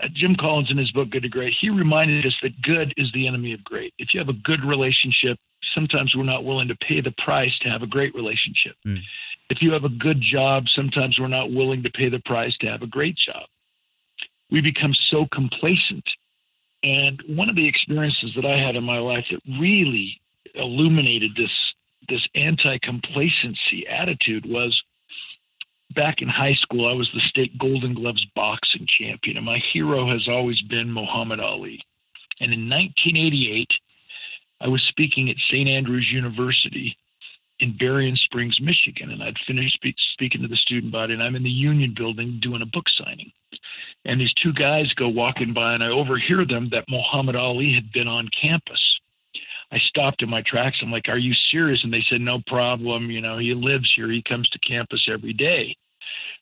Uh, 0.01 0.07
Jim 0.13 0.35
Collins, 0.39 0.71
in 0.71 0.77
his 0.77 0.91
book 0.91 1.09
Good 1.09 1.23
to 1.23 1.29
Great, 1.29 1.53
he 1.59 1.69
reminded 1.69 2.25
us 2.25 2.35
that 2.41 2.61
good 2.61 2.93
is 2.95 3.11
the 3.13 3.27
enemy 3.27 3.53
of 3.53 3.63
great. 3.63 3.93
If 3.97 4.13
you 4.13 4.19
have 4.19 4.29
a 4.29 4.33
good 4.33 4.63
relationship, 4.63 5.37
sometimes 5.75 6.15
we're 6.15 6.23
not 6.23 6.43
willing 6.43 6.67
to 6.69 6.75
pay 6.75 7.01
the 7.01 7.13
price 7.23 7.51
to 7.61 7.69
have 7.69 7.83
a 7.83 7.87
great 7.87 8.15
relationship. 8.15 8.75
Mm. 8.87 9.01
If 9.49 9.61
you 9.61 9.71
have 9.73 9.83
a 9.83 9.89
good 9.89 10.21
job, 10.21 10.63
sometimes 10.75 11.19
we're 11.19 11.27
not 11.27 11.51
willing 11.51 11.83
to 11.83 11.91
pay 11.91 12.09
the 12.09 12.21
price 12.25 12.55
to 12.61 12.67
have 12.67 12.81
a 12.81 12.87
great 12.87 13.15
job. 13.15 13.43
We 14.49 14.61
become 14.61 14.93
so 15.11 15.27
complacent. 15.31 16.05
And 16.81 17.21
one 17.27 17.49
of 17.49 17.55
the 17.55 17.67
experiences 17.67 18.31
that 18.35 18.45
I 18.45 18.57
had 18.57 18.75
in 18.75 18.83
my 18.83 18.97
life 18.97 19.25
that 19.29 19.41
really 19.59 20.19
illuminated 20.55 21.31
this 21.35 21.51
this 22.07 22.27
anti-complacency 22.35 23.87
attitude 23.89 24.45
was 24.45 24.79
back 25.95 26.21
in 26.21 26.27
high 26.27 26.53
school, 26.53 26.87
I 26.87 26.93
was 26.93 27.09
the 27.13 27.21
state 27.29 27.57
Golden 27.57 27.95
Gloves 27.95 28.25
boxing 28.35 28.85
champion, 28.99 29.37
and 29.37 29.45
my 29.45 29.59
hero 29.73 30.07
has 30.11 30.27
always 30.27 30.61
been 30.63 30.91
Muhammad 30.91 31.41
Ali. 31.41 31.81
And 32.39 32.53
in 32.53 32.69
1988, 32.69 33.67
I 34.61 34.67
was 34.67 34.81
speaking 34.89 35.29
at 35.29 35.37
St. 35.49 35.67
Andrews 35.67 36.09
University 36.11 36.97
in 37.59 37.77
Berrien 37.77 38.15
Springs, 38.17 38.59
Michigan, 38.61 39.11
and 39.11 39.23
I'd 39.23 39.37
finished 39.47 39.75
speak, 39.75 39.95
speaking 40.13 40.41
to 40.41 40.47
the 40.47 40.57
student 40.57 40.91
body, 40.91 41.13
and 41.13 41.23
I'm 41.23 41.35
in 41.35 41.43
the 41.43 41.49
Union 41.49 41.93
Building 41.95 42.39
doing 42.41 42.61
a 42.61 42.65
book 42.65 42.85
signing. 42.97 43.31
And 44.03 44.19
these 44.19 44.33
two 44.33 44.53
guys 44.53 44.91
go 44.93 45.07
walking 45.07 45.53
by, 45.53 45.73
and 45.73 45.83
I 45.83 45.87
overhear 45.87 46.45
them 46.45 46.69
that 46.71 46.85
Muhammad 46.89 47.35
Ali 47.35 47.73
had 47.73 47.91
been 47.91 48.07
on 48.07 48.29
campus. 48.39 48.81
I 49.71 49.79
stopped 49.79 50.21
in 50.21 50.29
my 50.29 50.41
tracks. 50.45 50.77
I'm 50.81 50.91
like, 50.91 51.09
"Are 51.09 51.17
you 51.17 51.33
serious?" 51.51 51.83
And 51.83 51.91
they 51.91 52.03
said, 52.09 52.21
"No 52.21 52.39
problem. 52.45 53.09
You 53.09 53.21
know, 53.21 53.37
he 53.37 53.53
lives 53.53 53.91
here. 53.95 54.11
He 54.11 54.21
comes 54.21 54.47
to 54.49 54.59
campus 54.59 55.07
every 55.07 55.33
day." 55.33 55.75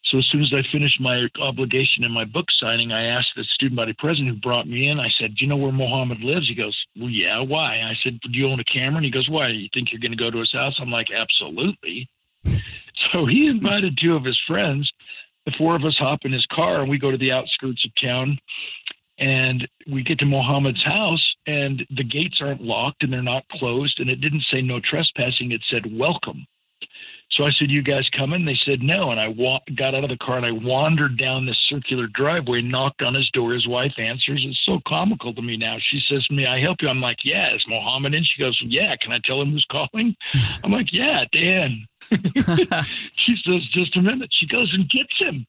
So 0.06 0.18
as 0.18 0.25
soon 0.32 0.42
as 0.42 0.53
I 0.53 0.62
finished 0.72 1.00
my 1.00 1.27
obligation 1.39 2.03
and 2.03 2.13
my 2.13 2.25
book 2.25 2.48
signing, 2.60 2.92
I 2.92 3.06
asked 3.06 3.32
the 3.36 3.44
student 3.46 3.77
body 3.77 3.94
president 3.98 4.30
who 4.30 4.42
brought 4.42 4.68
me 4.68 4.89
in. 4.89 5.00
I 5.00 5.10
said, 5.18 5.36
"Do 5.36 5.46
you 5.46 5.48
know 5.48 5.58
where 5.58 5.72
Muhammad 5.72 6.22
lives?" 6.22 6.48
He 6.48 6.56
goes, 6.56 6.77
"Well, 6.98 7.10
yeah. 7.10 7.39
Why?" 7.39 7.82
I 7.82 7.96
said, 8.03 8.20
"Do 8.20 8.30
you 8.32 8.50
own 8.50 8.60
a 8.60 8.65
camera?" 8.65 8.98
And 8.98 9.06
he 9.06 9.12
goes, 9.12 9.30
"Why? 9.30 9.48
You 9.50 9.70
think 9.74 9.92
you're 9.92 10.01
going 10.01 10.12
to 10.12 10.18
go 10.18 10.30
to 10.30 10.39
his 10.39 10.51
house?" 10.51 10.75
I'm 10.80 10.92
like, 10.92 11.10
"Absolutely." 11.12 12.10
so 13.12 13.25
he 13.25 13.48
invited 13.48 13.98
two 13.98 14.15
of 14.15 14.25
his 14.25 14.39
friends. 14.46 14.92
The 15.46 15.53
four 15.58 15.75
of 15.75 15.84
us 15.84 15.98
hop 15.98 16.20
in 16.24 16.32
his 16.32 16.46
car 16.48 16.82
and 16.82 16.89
we 16.89 16.98
go 16.98 17.12
to 17.12 17.18
the 17.18 17.32
outskirts 17.32 17.84
of 17.84 17.92
town 18.01 18.39
and 19.20 19.68
we 19.92 20.03
get 20.03 20.20
to 20.20 20.25
Muhammad's 20.25 20.84
house 20.84 21.36
and 21.46 21.86
the 21.96 22.03
gates 22.03 22.39
aren't 22.42 22.62
locked 22.62 23.03
and 23.03 23.12
they're 23.12 23.22
not 23.22 23.48
closed 23.50 24.00
and 24.00 24.10
it 24.10 24.22
didn't 24.22 24.46
say 24.51 24.62
no 24.62 24.80
trespassing 24.80 25.51
it 25.51 25.62
said 25.70 25.86
welcome 25.98 26.46
so 27.36 27.46
I 27.46 27.52
said, 27.52 27.70
"You 27.72 27.82
guys 27.82 28.08
coming?" 28.18 28.46
They 28.46 28.58
said, 28.66 28.82
"No." 28.82 29.12
And 29.12 29.20
I 29.20 29.28
wa- 29.28 29.60
got 29.75 29.96
out 29.96 30.04
of 30.04 30.10
the 30.10 30.18
car 30.18 30.38
and 30.38 30.46
I 30.46 30.52
wandered 30.52 31.18
down 31.18 31.46
this 31.46 31.58
circular 31.70 32.08
driveway, 32.08 32.62
knocked 32.62 33.02
on 33.02 33.13
his 33.13 33.30
door. 33.32 33.54
His 33.54 33.68
wife 33.68 33.94
answers. 33.98 34.44
It's 34.48 34.60
so 34.66 34.80
comical 34.88 35.34
to 35.34 35.42
me 35.42 35.58
now. 35.58 35.78
She 35.80 36.00
says 36.08 36.25
to 36.28 36.34
me, 36.34 36.46
"I 36.46 36.60
help 36.60 36.82
you." 36.82 36.90
I'm 36.90 37.02
like, 37.02 37.24
"Yeah." 37.24 37.54
Is 37.54 37.63
Muhammad 37.68 38.13
in? 38.13 38.24
She 38.24 38.40
goes, 38.42 38.60
"Yeah." 38.66 38.96
Can 38.98 39.12
I 39.12 39.20
tell 39.24 39.42
him 39.42 39.52
who's 39.52 39.66
calling? 39.72 40.16
I'm 40.63 40.72
like, 40.72 40.92
"Yeah, 40.94 41.25
Dan." 41.32 41.88
she 42.12 43.36
says, 43.44 43.62
"Just 43.74 43.96
a 43.98 44.02
minute." 44.02 44.30
She 44.32 44.48
goes 44.48 44.72
and 44.74 44.90
gets 44.90 45.18
him. 45.18 45.46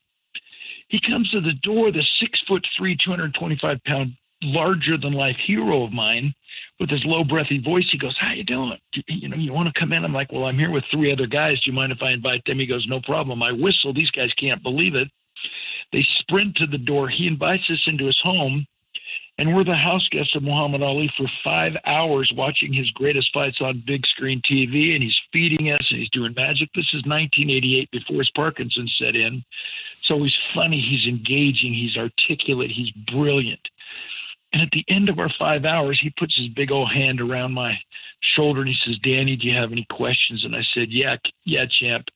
He 0.89 1.01
comes 1.01 1.31
to 1.31 1.41
the 1.41 1.55
door. 1.63 1.91
The 1.91 2.05
six 2.21 2.41
foot 2.47 2.65
three, 2.77 2.97
225 3.05 3.83
pound, 3.85 4.15
larger 4.45 4.97
than 4.97 5.13
life 5.13 5.37
hero 5.47 5.85
of 5.85 5.93
mine 5.93 6.35
with 6.79 6.91
his 6.91 7.05
low 7.05 7.25
breathy 7.25 7.59
voice, 7.59 7.89
he 7.91 7.99
goes, 7.99 8.17
"How 8.19 8.33
you 8.33 8.45
doing? 8.45 8.79
You 9.09 9.29
know, 9.29 9.37
you 9.37 9.53
want 9.53 9.73
to 9.73 9.81
come 9.81 9.93
in?" 9.93 10.05
I'm 10.05 10.13
like, 10.13 10.33
"Well, 10.33 10.45
I'm 10.45 10.59
here 10.59 10.71
with 10.71 10.85
three 10.91 11.13
other 11.13 11.27
guys. 11.27 11.61
Do 11.61 11.71
you 11.71 11.77
mind 11.77 11.93
if 11.93 12.03
I 12.03 12.13
invite 12.13 12.45
them?" 12.45 12.59
He 12.59 12.67
goes, 12.67 12.87
"No 12.87 13.01
problem." 13.01 13.43
I 13.43 13.53
whistle. 13.53 13.93
These 13.93 14.11
guys 14.11 14.33
can't 14.35 14.63
believe 14.63 14.95
it. 14.95 15.11
They 15.93 16.03
sprint 16.21 16.57
to 16.57 16.67
the 16.67 16.79
door. 16.79 17.09
He 17.09 17.27
invites 17.27 17.69
us 17.71 17.83
into 17.87 18.07
his 18.07 18.19
home, 18.21 18.67
and 19.39 19.55
we're 19.55 19.65
the 19.65 19.75
house 19.75 20.07
guests 20.11 20.35
of 20.35 20.43
Muhammad 20.43 20.83
Ali 20.83 21.09
for 21.17 21.27
five 21.43 21.77
hours, 21.87 22.33
watching 22.35 22.73
his 22.73 22.91
greatest 22.93 23.33
fights 23.33 23.61
on 23.61 23.83
big 23.87 24.07
screen 24.07 24.41
TV, 24.43 24.95
and 24.95 25.03
he's 25.03 25.19
feeding 25.33 25.71
us 25.71 25.91
and 25.91 26.01
he's 26.01 26.11
doing 26.11 26.35
magic. 26.37 26.69
This 26.75 26.89
is 26.95 27.05
1988, 27.05 27.91
before 27.91 28.19
his 28.19 28.31
Parkinson 28.31 28.89
set 28.97 29.17
in. 29.17 29.45
So 30.05 30.23
he's 30.23 30.37
funny, 30.55 30.81
he's 30.81 31.07
engaging, 31.09 31.75
he's 31.75 31.97
articulate, 31.97 32.71
he's 32.71 32.91
brilliant. 33.13 33.61
And 34.55 34.63
at 34.63 34.71
the 34.71 34.85
end 34.89 35.09
of 35.09 35.19
our 35.19 35.31
five 35.37 35.65
hours, 35.65 35.99
he 36.01 36.11
puts 36.17 36.37
his 36.37 36.47
big 36.47 36.71
old 36.71 36.93
hand 36.93 37.21
around 37.21 37.53
my 37.53 37.75
shoulder 38.37 38.61
and 38.61 38.69
he 38.69 38.77
says, 38.87 38.97
Danny, 39.03 39.35
do 39.35 39.49
you 39.49 39.57
have 39.57 39.73
any 39.73 39.85
questions? 39.91 40.45
And 40.45 40.55
I 40.55 40.63
said, 40.73 40.91
Yeah, 40.91 41.17
yeah, 41.45 41.65
champ. 41.69 42.07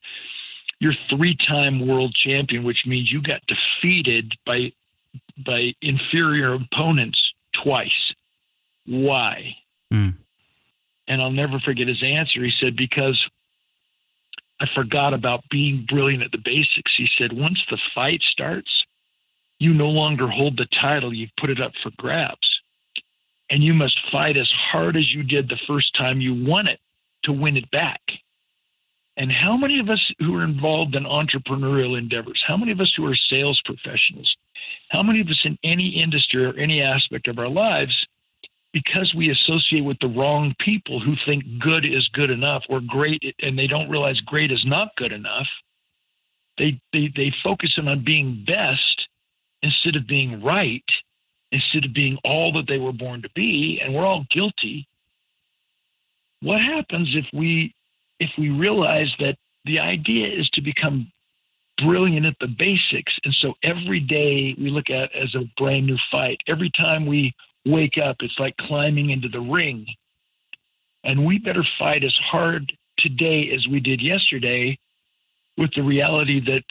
You're 0.79 0.93
three 1.09 1.35
time 1.35 1.85
world 1.85 2.15
champion, 2.15 2.63
which 2.63 2.85
means 2.85 3.11
you 3.11 3.21
got 3.21 3.41
defeated 3.47 4.33
by 4.45 4.71
by 5.45 5.73
inferior 5.81 6.53
opponents 6.53 7.19
twice. 7.61 8.13
Why? 8.85 9.55
Mm. 9.93 10.15
And 11.09 11.21
I'll 11.21 11.31
never 11.31 11.59
forget 11.59 11.89
his 11.89 12.01
answer. 12.01 12.41
He 12.41 12.53
said, 12.57 12.77
Because 12.77 13.21
I 14.61 14.67
forgot 14.73 15.13
about 15.13 15.43
being 15.51 15.85
brilliant 15.89 16.23
at 16.23 16.31
the 16.31 16.37
basics. 16.37 16.93
He 16.97 17.09
said, 17.17 17.33
Once 17.33 17.59
the 17.69 17.77
fight 17.93 18.21
starts, 18.31 18.71
you 19.59 19.73
no 19.73 19.87
longer 19.87 20.27
hold 20.27 20.57
the 20.57 20.67
title, 20.81 21.13
you've 21.13 21.29
put 21.39 21.49
it 21.49 21.61
up 21.61 21.73
for 21.83 21.91
grabs. 21.97 22.37
And 23.49 23.63
you 23.63 23.73
must 23.73 23.97
fight 24.11 24.37
as 24.37 24.49
hard 24.71 24.95
as 24.95 25.11
you 25.11 25.23
did 25.23 25.49
the 25.49 25.59
first 25.67 25.93
time 25.95 26.21
you 26.21 26.45
won 26.45 26.67
it 26.67 26.79
to 27.23 27.33
win 27.33 27.57
it 27.57 27.69
back. 27.71 28.01
And 29.17 29.31
how 29.31 29.57
many 29.57 29.79
of 29.79 29.89
us 29.89 29.99
who 30.19 30.35
are 30.37 30.45
involved 30.45 30.95
in 30.95 31.03
entrepreneurial 31.03 31.97
endeavors, 31.97 32.41
how 32.47 32.55
many 32.55 32.71
of 32.71 32.79
us 32.79 32.93
who 32.95 33.05
are 33.05 33.15
sales 33.29 33.61
professionals, 33.65 34.33
how 34.89 35.03
many 35.03 35.19
of 35.19 35.27
us 35.27 35.41
in 35.43 35.57
any 35.63 36.01
industry 36.01 36.45
or 36.45 36.53
any 36.53 36.81
aspect 36.81 37.27
of 37.27 37.37
our 37.37 37.49
lives, 37.49 37.93
because 38.71 39.13
we 39.17 39.29
associate 39.29 39.83
with 39.83 39.97
the 39.99 40.07
wrong 40.07 40.55
people 40.59 41.01
who 41.01 41.15
think 41.25 41.43
good 41.59 41.85
is 41.85 42.07
good 42.13 42.29
enough 42.29 42.63
or 42.69 42.79
great, 42.79 43.21
and 43.41 43.59
they 43.59 43.67
don't 43.67 43.89
realize 43.89 44.21
great 44.21 44.53
is 44.53 44.63
not 44.65 44.95
good 44.95 45.11
enough, 45.11 45.47
they, 46.57 46.79
they, 46.93 47.11
they 47.15 47.33
focus 47.43 47.73
in 47.77 47.89
on 47.89 48.05
being 48.05 48.45
best 48.45 48.98
instead 49.63 49.95
of 49.95 50.07
being 50.07 50.43
right, 50.43 50.83
instead 51.51 51.85
of 51.85 51.93
being 51.93 52.17
all 52.23 52.51
that 52.53 52.67
they 52.67 52.77
were 52.77 52.93
born 52.93 53.21
to 53.21 53.29
be, 53.35 53.79
and 53.83 53.93
we're 53.93 54.05
all 54.05 54.25
guilty. 54.31 54.87
What 56.41 56.61
happens 56.61 57.09
if 57.15 57.25
we 57.33 57.73
if 58.19 58.29
we 58.37 58.49
realize 58.49 59.11
that 59.19 59.37
the 59.65 59.79
idea 59.79 60.27
is 60.27 60.49
to 60.51 60.61
become 60.61 61.11
brilliant 61.81 62.25
at 62.25 62.35
the 62.39 62.47
basics. 62.47 63.13
And 63.23 63.33
so 63.41 63.53
every 63.63 63.99
day 63.99 64.55
we 64.57 64.69
look 64.69 64.89
at 64.89 65.13
as 65.15 65.33
a 65.35 65.49
brand 65.57 65.87
new 65.87 65.97
fight. 66.11 66.37
Every 66.47 66.71
time 66.77 67.05
we 67.05 67.33
wake 67.65 67.97
up, 67.97 68.17
it's 68.19 68.37
like 68.39 68.55
climbing 68.57 69.11
into 69.11 69.29
the 69.29 69.39
ring. 69.39 69.85
And 71.03 71.25
we 71.25 71.37
better 71.37 71.65
fight 71.77 72.03
as 72.03 72.15
hard 72.29 72.71
today 72.99 73.51
as 73.55 73.65
we 73.67 73.79
did 73.79 74.01
yesterday 74.01 74.77
with 75.57 75.69
the 75.75 75.81
reality 75.81 76.41
that 76.45 76.63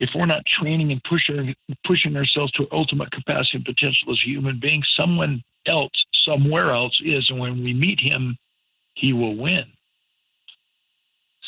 if 0.00 0.10
we're 0.14 0.26
not 0.26 0.42
training 0.46 0.90
and 0.90 1.02
pushing 1.04 1.54
pushing 1.86 2.16
ourselves 2.16 2.50
to 2.52 2.64
our 2.64 2.78
ultimate 2.78 3.10
capacity 3.12 3.58
and 3.58 3.64
potential 3.64 4.10
as 4.10 4.18
a 4.24 4.28
human 4.28 4.58
beings, 4.58 4.86
someone 4.96 5.42
else 5.66 5.92
somewhere 6.24 6.72
else 6.72 6.98
is, 7.04 7.28
and 7.30 7.38
when 7.38 7.62
we 7.62 7.72
meet 7.74 8.00
him, 8.00 8.36
he 8.94 9.12
will 9.12 9.36
win. 9.36 9.64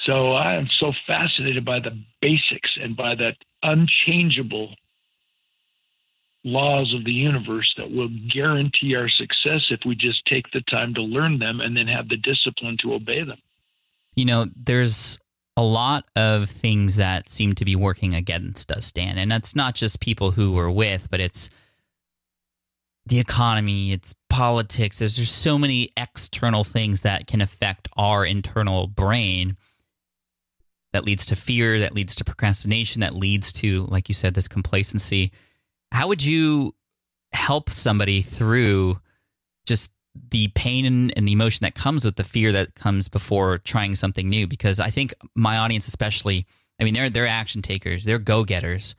So 0.05 0.33
I 0.33 0.55
am 0.55 0.69
so 0.79 0.93
fascinated 1.07 1.65
by 1.65 1.81
the 1.81 1.99
basics 2.21 2.71
and 2.81 2.97
by 2.97 3.15
that 3.17 3.37
unchangeable 3.63 4.75
laws 6.45 6.93
of 6.93 7.05
the 7.05 7.13
universe 7.13 7.73
that 7.77 7.91
will 7.91 8.11
guarantee 8.33 8.97
our 8.97 9.09
success 9.09 9.63
if 9.71 9.81
we 9.87 9.95
just 9.95 10.25
take 10.27 10.51
the 10.53 10.63
time 10.63 10.93
to 10.95 11.01
learn 11.01 11.39
them 11.39 11.61
and 11.61 11.77
then 11.77 11.87
have 11.87 12.09
the 12.09 12.17
discipline 12.17 12.77
to 12.83 12.95
obey 12.95 13.23
them. 13.23 13.39
You 14.17 14.25
know, 14.25 14.47
there's 14.57 15.21
a 15.57 15.63
lot 15.63 16.05
of 16.17 16.49
things 16.49 16.97
that 16.97 17.29
seem 17.29 17.55
to 17.55 17.65
be 17.65 17.77
working 17.77 18.15
against 18.15 18.73
us, 18.73 18.91
Dan. 18.91 19.19
And 19.19 19.31
that's 19.31 19.55
not 19.55 19.75
just 19.75 20.01
people 20.01 20.33
who 20.33 20.53
we're 20.53 20.71
with, 20.71 21.11
but 21.11 21.21
it's 21.21 21.51
the 23.07 23.19
economy, 23.19 23.93
it's 23.93 24.15
politics. 24.31 24.99
There's 24.99 25.17
just 25.17 25.37
so 25.39 25.59
many 25.59 25.91
external 25.97 26.65
things 26.65 27.03
that 27.03 27.27
can 27.27 27.41
affect 27.41 27.89
our 27.97 28.25
internal 28.25 28.87
brain 28.87 29.57
that 30.93 31.05
leads 31.05 31.27
to 31.27 31.37
fear, 31.37 31.81
that 31.81 31.95
leads 31.95 32.15
to 32.17 32.25
procrastination, 32.25 33.01
that 33.01 33.15
leads 33.15 33.53
to, 33.55 33.85
like 33.85 34.09
you 34.09 34.15
said, 34.15 34.35
this 34.35 34.49
complacency. 34.49 35.33
How 35.91 36.09
would 36.09 36.25
you 36.25 36.75
help 37.33 37.71
somebody 37.71 38.23
through 38.23 39.01
just 39.67 39.91
the 40.31 40.49
pain 40.49 40.85
and, 40.85 41.13
and, 41.17 41.27
the 41.27 41.33
emotion 41.33 41.65
that 41.65 41.75
comes 41.75 42.05
with 42.05 42.17
the 42.17 42.25
fear 42.25 42.53
that 42.53 42.75
comes 42.75 43.09
before 43.09 43.59
trying 43.59 43.95
something 43.95 44.29
new? 44.29 44.47
Because 44.47 44.81
I 44.81 44.91
think 44.91 45.15
my 45.35 45.59
audience, 45.59 45.89
especially, 45.89 46.47
I 46.81 46.85
mean, 46.85 46.95
they're 46.95 47.11
they're 47.11 47.27
action 47.27 47.63
takers, 47.63 48.05
they're 48.05 48.19
go 48.19 48.45
getters, 48.45 48.95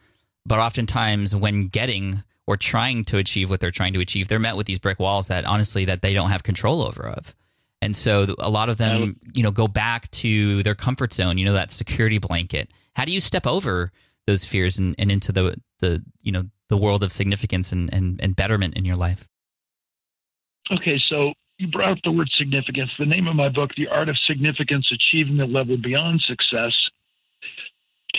but 0.46 0.60
oftentimes 0.60 1.36
when 1.36 1.67
getting 1.67 2.24
or 2.46 2.58
trying 2.58 3.05
to 3.05 3.17
achieve 3.17 3.50
what 3.50 3.60
they're 3.60 3.72
trying 3.72 3.93
to 3.93 4.00
achieve, 4.00 4.27
they're 4.27 4.39
met 4.39 4.58
with 4.58 4.67
these 4.67 4.79
brick 4.79 5.00
walls 5.00 5.27
that 5.29 5.46
honestly 5.46 5.86
that 5.86 6.01
they 6.01 6.13
don't 6.13 6.29
have 6.29 6.43
control 6.43 6.82
over 6.82 7.08
of. 7.08 7.34
And 7.82 7.96
so 7.96 8.27
a 8.39 8.50
lot 8.50 8.70
of 8.70 8.77
them, 8.77 9.20
you 9.34 9.43
know, 9.43 9.51
go 9.51 9.67
back 9.67 10.10
to 10.12 10.63
their 10.63 10.75
comfort 10.75 11.13
zone, 11.13 11.38
you 11.38 11.43
know, 11.43 11.53
that 11.53 11.70
security 11.70 12.17
blanket. 12.17 12.72
How 12.96 13.03
do 13.03 13.12
you 13.12 13.20
step 13.20 13.46
over 13.46 13.91
those 14.25 14.46
fears 14.46 14.77
and, 14.77 14.96
and 14.98 15.12
into 15.12 15.34
the, 15.34 15.60
the, 15.79 16.01
you 16.22 16.32
know, 16.32 16.43
the 16.70 16.77
world 16.77 17.03
of 17.03 17.12
significance 17.12 17.74
and, 17.74 17.91
and, 17.93 18.22
and 18.22 18.38
betterment 18.38 18.77
in 18.77 18.86
your 18.86 18.96
life? 18.96 19.27
Okay, 20.72 21.00
so 21.10 21.34
you 21.58 21.67
brought 21.67 21.91
up 21.91 21.98
the 22.03 22.12
word 22.12 22.29
significance. 22.38 22.89
The 22.98 23.05
name 23.05 23.27
of 23.27 23.36
my 23.36 23.50
book, 23.50 23.72
The 23.75 23.88
Art 23.88 24.10
of 24.10 24.17
Significance 24.27 24.89
Achieving 24.91 25.38
the 25.38 25.46
Level 25.46 25.77
Beyond 25.77 26.22
Success, 26.22 26.74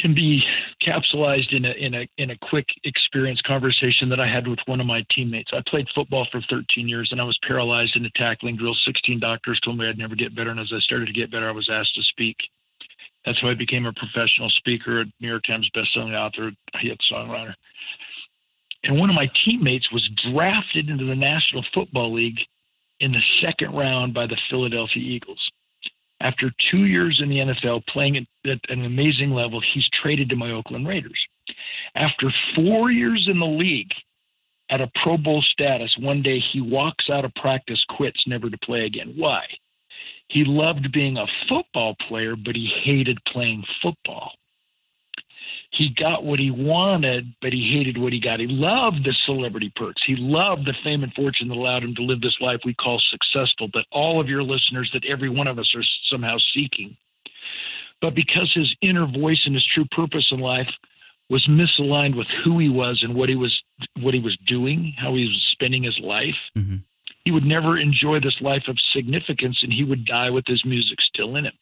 can 0.01 0.15
be 0.15 0.43
capsulized 0.83 1.55
in 1.55 1.65
a 1.65 1.71
in 1.71 1.95
a 1.95 2.09
in 2.19 2.31
a 2.31 2.39
quick 2.51 2.67
experience 2.85 3.41
conversation 3.47 4.09
that 4.09 4.21
I 4.21 4.27
had 4.27 4.47
with 4.47 4.59
one 4.67 4.81
of 4.81 4.87
my 4.87 5.05
teammates. 5.15 5.53
I 5.53 5.63
played 5.69 5.87
football 5.95 6.27
for 6.33 6.41
13 6.51 6.89
years 6.89 7.09
and 7.13 7.21
I 7.21 7.25
was 7.25 7.39
paralyzed 7.47 7.97
in 7.97 8.03
the 8.03 8.11
tackling 8.17 8.57
drill. 8.57 8.75
16 8.85 9.21
doctors 9.21 9.61
told 9.65 9.79
me 9.79 9.89
I'd 9.89 9.99
never 9.99 10.17
get 10.17 10.35
better, 10.35 10.51
and 10.51 10.61
as 10.61 10.73
I 10.75 10.81
started 10.81 11.07
to 11.07 11.13
get 11.13 11.31
better, 11.31 11.49
I 11.49 11.53
was 11.53 11.69
asked 11.71 11.95
to 11.95 12.03
speak. 12.03 12.37
That's 13.25 13.41
how 13.41 13.49
I 13.49 13.55
became 13.55 13.87
a 13.87 13.93
professional 13.93 14.51
speaker, 14.51 15.01
a 15.01 15.05
New 15.21 15.29
York 15.29 15.45
Times 15.47 15.71
bestselling 15.75 16.15
author, 16.15 16.51
hit 16.81 16.99
songwriter. 17.11 17.55
And 18.85 18.99
one 18.99 19.09
of 19.09 19.17
my 19.17 19.31
teammates 19.45 19.91
was 19.91 20.09
drafted 20.31 20.91
into 20.91 21.07
the 21.07 21.15
National 21.15 21.65
Football 21.73 22.15
League 22.15 22.39
in 23.01 23.13
the 23.13 23.23
second 23.43 23.75
round 23.75 24.13
by 24.13 24.27
the 24.27 24.37
Philadelphia 24.51 25.03
Eagles. 25.03 25.41
After 26.21 26.51
two 26.71 26.85
years 26.85 27.21
in 27.23 27.29
the 27.29 27.39
NFL 27.39 27.87
playing 27.87 28.17
at, 28.17 28.59
an 28.69 28.85
amazing 28.85 29.31
level, 29.31 29.61
he's 29.73 29.89
traded 30.03 30.29
to 30.29 30.37
my 30.37 30.51
Oakland 30.51 30.87
Raiders. 30.87 31.19
After 31.95 32.31
four 32.55 32.91
years 32.91 33.27
in 33.31 33.41
the 33.41 33.47
league 33.47 33.93
at 34.71 34.81
a 34.81 34.91
Pro 35.03 35.17
Bowl 35.17 35.43
status, 35.51 35.95
one 35.99 36.23
day 36.23 36.39
he 36.53 36.61
walks 36.61 37.11
out 37.11 37.25
of 37.25 37.35
practice, 37.35 37.83
quits, 37.89 38.23
never 38.27 38.49
to 38.49 38.59
play 38.59 38.85
again. 38.85 39.15
Why? 39.17 39.45
He 40.29 40.45
loved 40.45 40.93
being 40.93 41.17
a 41.17 41.27
football 41.49 41.97
player, 42.09 42.37
but 42.37 42.55
he 42.55 42.71
hated 42.83 43.19
playing 43.27 43.65
football 43.83 44.33
he 45.77 45.89
got 45.89 46.25
what 46.25 46.39
he 46.39 46.51
wanted, 46.51 47.35
but 47.43 47.53
he 47.53 47.73
hated 47.73 47.99
what 47.99 48.13
he 48.13 48.21
got. 48.21 48.39
He 48.39 48.47
loved 48.47 49.05
the 49.05 49.15
celebrity 49.27 49.73
perks. 49.75 50.03
He 50.07 50.15
loved 50.17 50.67
the 50.67 50.75
fame 50.85 51.03
and 51.03 51.13
fortune 51.15 51.49
that 51.49 51.57
allowed 51.57 51.83
him 51.83 51.95
to 51.97 52.03
live 52.03 52.21
this 52.21 52.37
life 52.41 52.61
we 52.65 52.75
call 52.75 53.01
successful, 53.11 53.69
that 53.75 53.87
all 53.91 54.21
of 54.21 54.29
your 54.29 54.43
listeners, 54.43 54.89
that 54.93 55.05
every 55.05 55.29
one 55.29 55.49
of 55.49 55.59
us 55.59 55.73
are 55.75 55.83
somehow 56.11 56.37
seeking. 56.53 56.97
But 58.01 58.15
because 58.15 58.53
his 58.55 58.73
inner 58.83 59.07
voice 59.07 59.41
and 59.47 59.55
his 59.55 59.67
true 59.75 59.87
purpose 59.91 60.29
in 60.31 60.39
life 60.39 60.69
was 61.29 61.45
misaligned 61.49 62.17
with 62.17 62.27
who 62.45 62.59
he 62.59 62.69
was 62.69 63.01
and 63.03 63.15
what 63.15 63.29
he 63.29 63.35
was 63.35 63.61
what 64.01 64.15
he 64.15 64.21
was 64.21 64.37
doing, 64.47 64.95
how 64.97 65.15
he 65.15 65.25
was 65.25 65.49
spending 65.53 65.83
his 65.83 65.99
life, 65.99 66.37
mm-hmm. 66.57 66.77
he 67.25 67.33
would 67.33 67.45
never 67.45 67.79
enjoy 67.79 68.21
this 68.21 68.41
life 68.41 68.65
of 68.69 68.77
significance 68.93 69.59
and 69.63 69.73
he 69.73 69.83
would 69.83 70.05
die 70.05 70.31
with 70.31 70.47
his 70.47 70.65
music 70.65 70.99
still 71.01 71.35
in 71.37 71.47
him. 71.47 71.55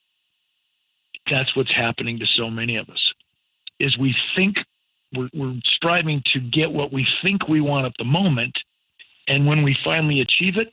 That's 1.31 1.55
what's 1.57 1.73
happening 1.73 2.19
to 2.19 2.27
so 2.27 2.51
many 2.51 2.77
of 2.77 2.91
us 2.91 3.13
is 3.83 3.99
we 3.99 4.15
think 4.37 4.57
we're, 5.15 5.29
we're 5.35 5.59
striving 5.65 6.23
to 6.33 6.41
get 6.41 6.71
what 6.71 6.93
we 6.93 7.07
think 7.23 7.49
we 7.49 7.61
want 7.61 7.85
at 7.85 7.93
the 7.99 8.05
moment. 8.05 8.57
And 9.29 9.47
when 9.47 9.63
we 9.63 9.77
finally 9.85 10.21
achieve 10.21 10.57
it, 10.57 10.73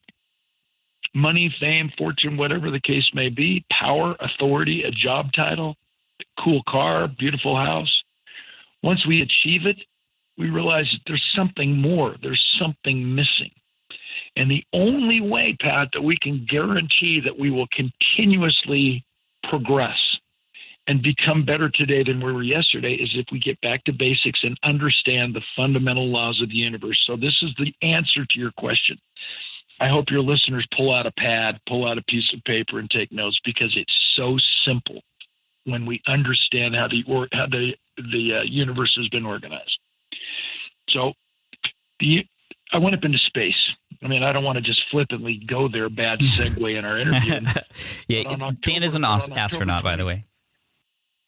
money, 1.13 1.53
fame, 1.59 1.91
fortune, 1.97 2.37
whatever 2.37 2.69
the 2.69 2.79
case 2.79 3.09
may 3.13 3.29
be, 3.29 3.65
power, 3.71 4.15
authority, 4.19 4.83
a 4.83 4.91
job 4.91 5.33
title, 5.33 5.75
cool 6.43 6.61
car, 6.67 7.07
beautiful 7.07 7.55
house. 7.55 7.93
Once 8.83 9.05
we 9.07 9.21
achieve 9.21 9.65
it, 9.65 9.77
we 10.37 10.49
realize 10.49 10.89
that 10.91 11.01
there's 11.07 11.33
something 11.35 11.75
more, 11.75 12.15
there's 12.21 12.43
something 12.59 13.13
missing. 13.13 13.51
And 14.35 14.49
the 14.49 14.63
only 14.73 15.19
way, 15.19 15.57
Pat, 15.59 15.89
that 15.93 16.01
we 16.01 16.17
can 16.21 16.45
guarantee 16.49 17.19
that 17.25 17.37
we 17.37 17.49
will 17.49 17.67
continuously 17.73 19.03
progress 19.49 19.97
and 20.89 21.03
become 21.03 21.45
better 21.45 21.69
today 21.69 22.03
than 22.03 22.19
we 22.19 22.33
were 22.33 22.41
yesterday 22.41 22.93
is 22.93 23.11
if 23.13 23.27
we 23.31 23.39
get 23.39 23.61
back 23.61 23.83
to 23.83 23.93
basics 23.93 24.39
and 24.41 24.57
understand 24.63 25.35
the 25.35 25.41
fundamental 25.55 26.09
laws 26.09 26.41
of 26.41 26.49
the 26.49 26.55
universe. 26.55 26.99
So, 27.05 27.15
this 27.15 27.37
is 27.43 27.51
the 27.59 27.71
answer 27.87 28.25
to 28.27 28.39
your 28.39 28.51
question. 28.57 28.97
I 29.79 29.87
hope 29.87 30.09
your 30.09 30.23
listeners 30.23 30.67
pull 30.75 30.93
out 30.93 31.05
a 31.05 31.11
pad, 31.11 31.59
pull 31.67 31.87
out 31.87 31.99
a 31.99 32.03
piece 32.03 32.33
of 32.33 32.43
paper, 32.43 32.79
and 32.79 32.89
take 32.89 33.11
notes 33.11 33.39
because 33.45 33.71
it's 33.77 33.93
so 34.15 34.35
simple 34.65 34.99
when 35.65 35.85
we 35.85 36.01
understand 36.07 36.75
how 36.75 36.87
the 36.87 37.03
or, 37.07 37.27
how 37.33 37.45
the 37.45 37.73
the 37.97 38.39
uh, 38.39 38.43
universe 38.45 38.93
has 38.97 39.07
been 39.09 39.27
organized. 39.27 39.77
So, 40.89 41.13
the 41.99 42.25
I 42.73 42.79
went 42.79 42.95
up 42.95 43.03
into 43.03 43.19
space. 43.19 43.53
I 44.03 44.07
mean, 44.07 44.23
I 44.23 44.33
don't 44.33 44.43
want 44.43 44.55
to 44.55 44.61
just 44.63 44.81
flippantly 44.89 45.39
go 45.47 45.67
there. 45.67 45.87
Bad 45.87 46.19
segue 46.19 46.77
in 46.77 46.83
our 46.83 46.97
interview. 46.97 47.41
yeah, 48.07 48.21
October, 48.21 48.55
Dan 48.63 48.81
is 48.81 48.95
an 48.95 49.05
astronaut, 49.05 49.83
by 49.83 49.95
the 49.95 50.05
way 50.05 50.25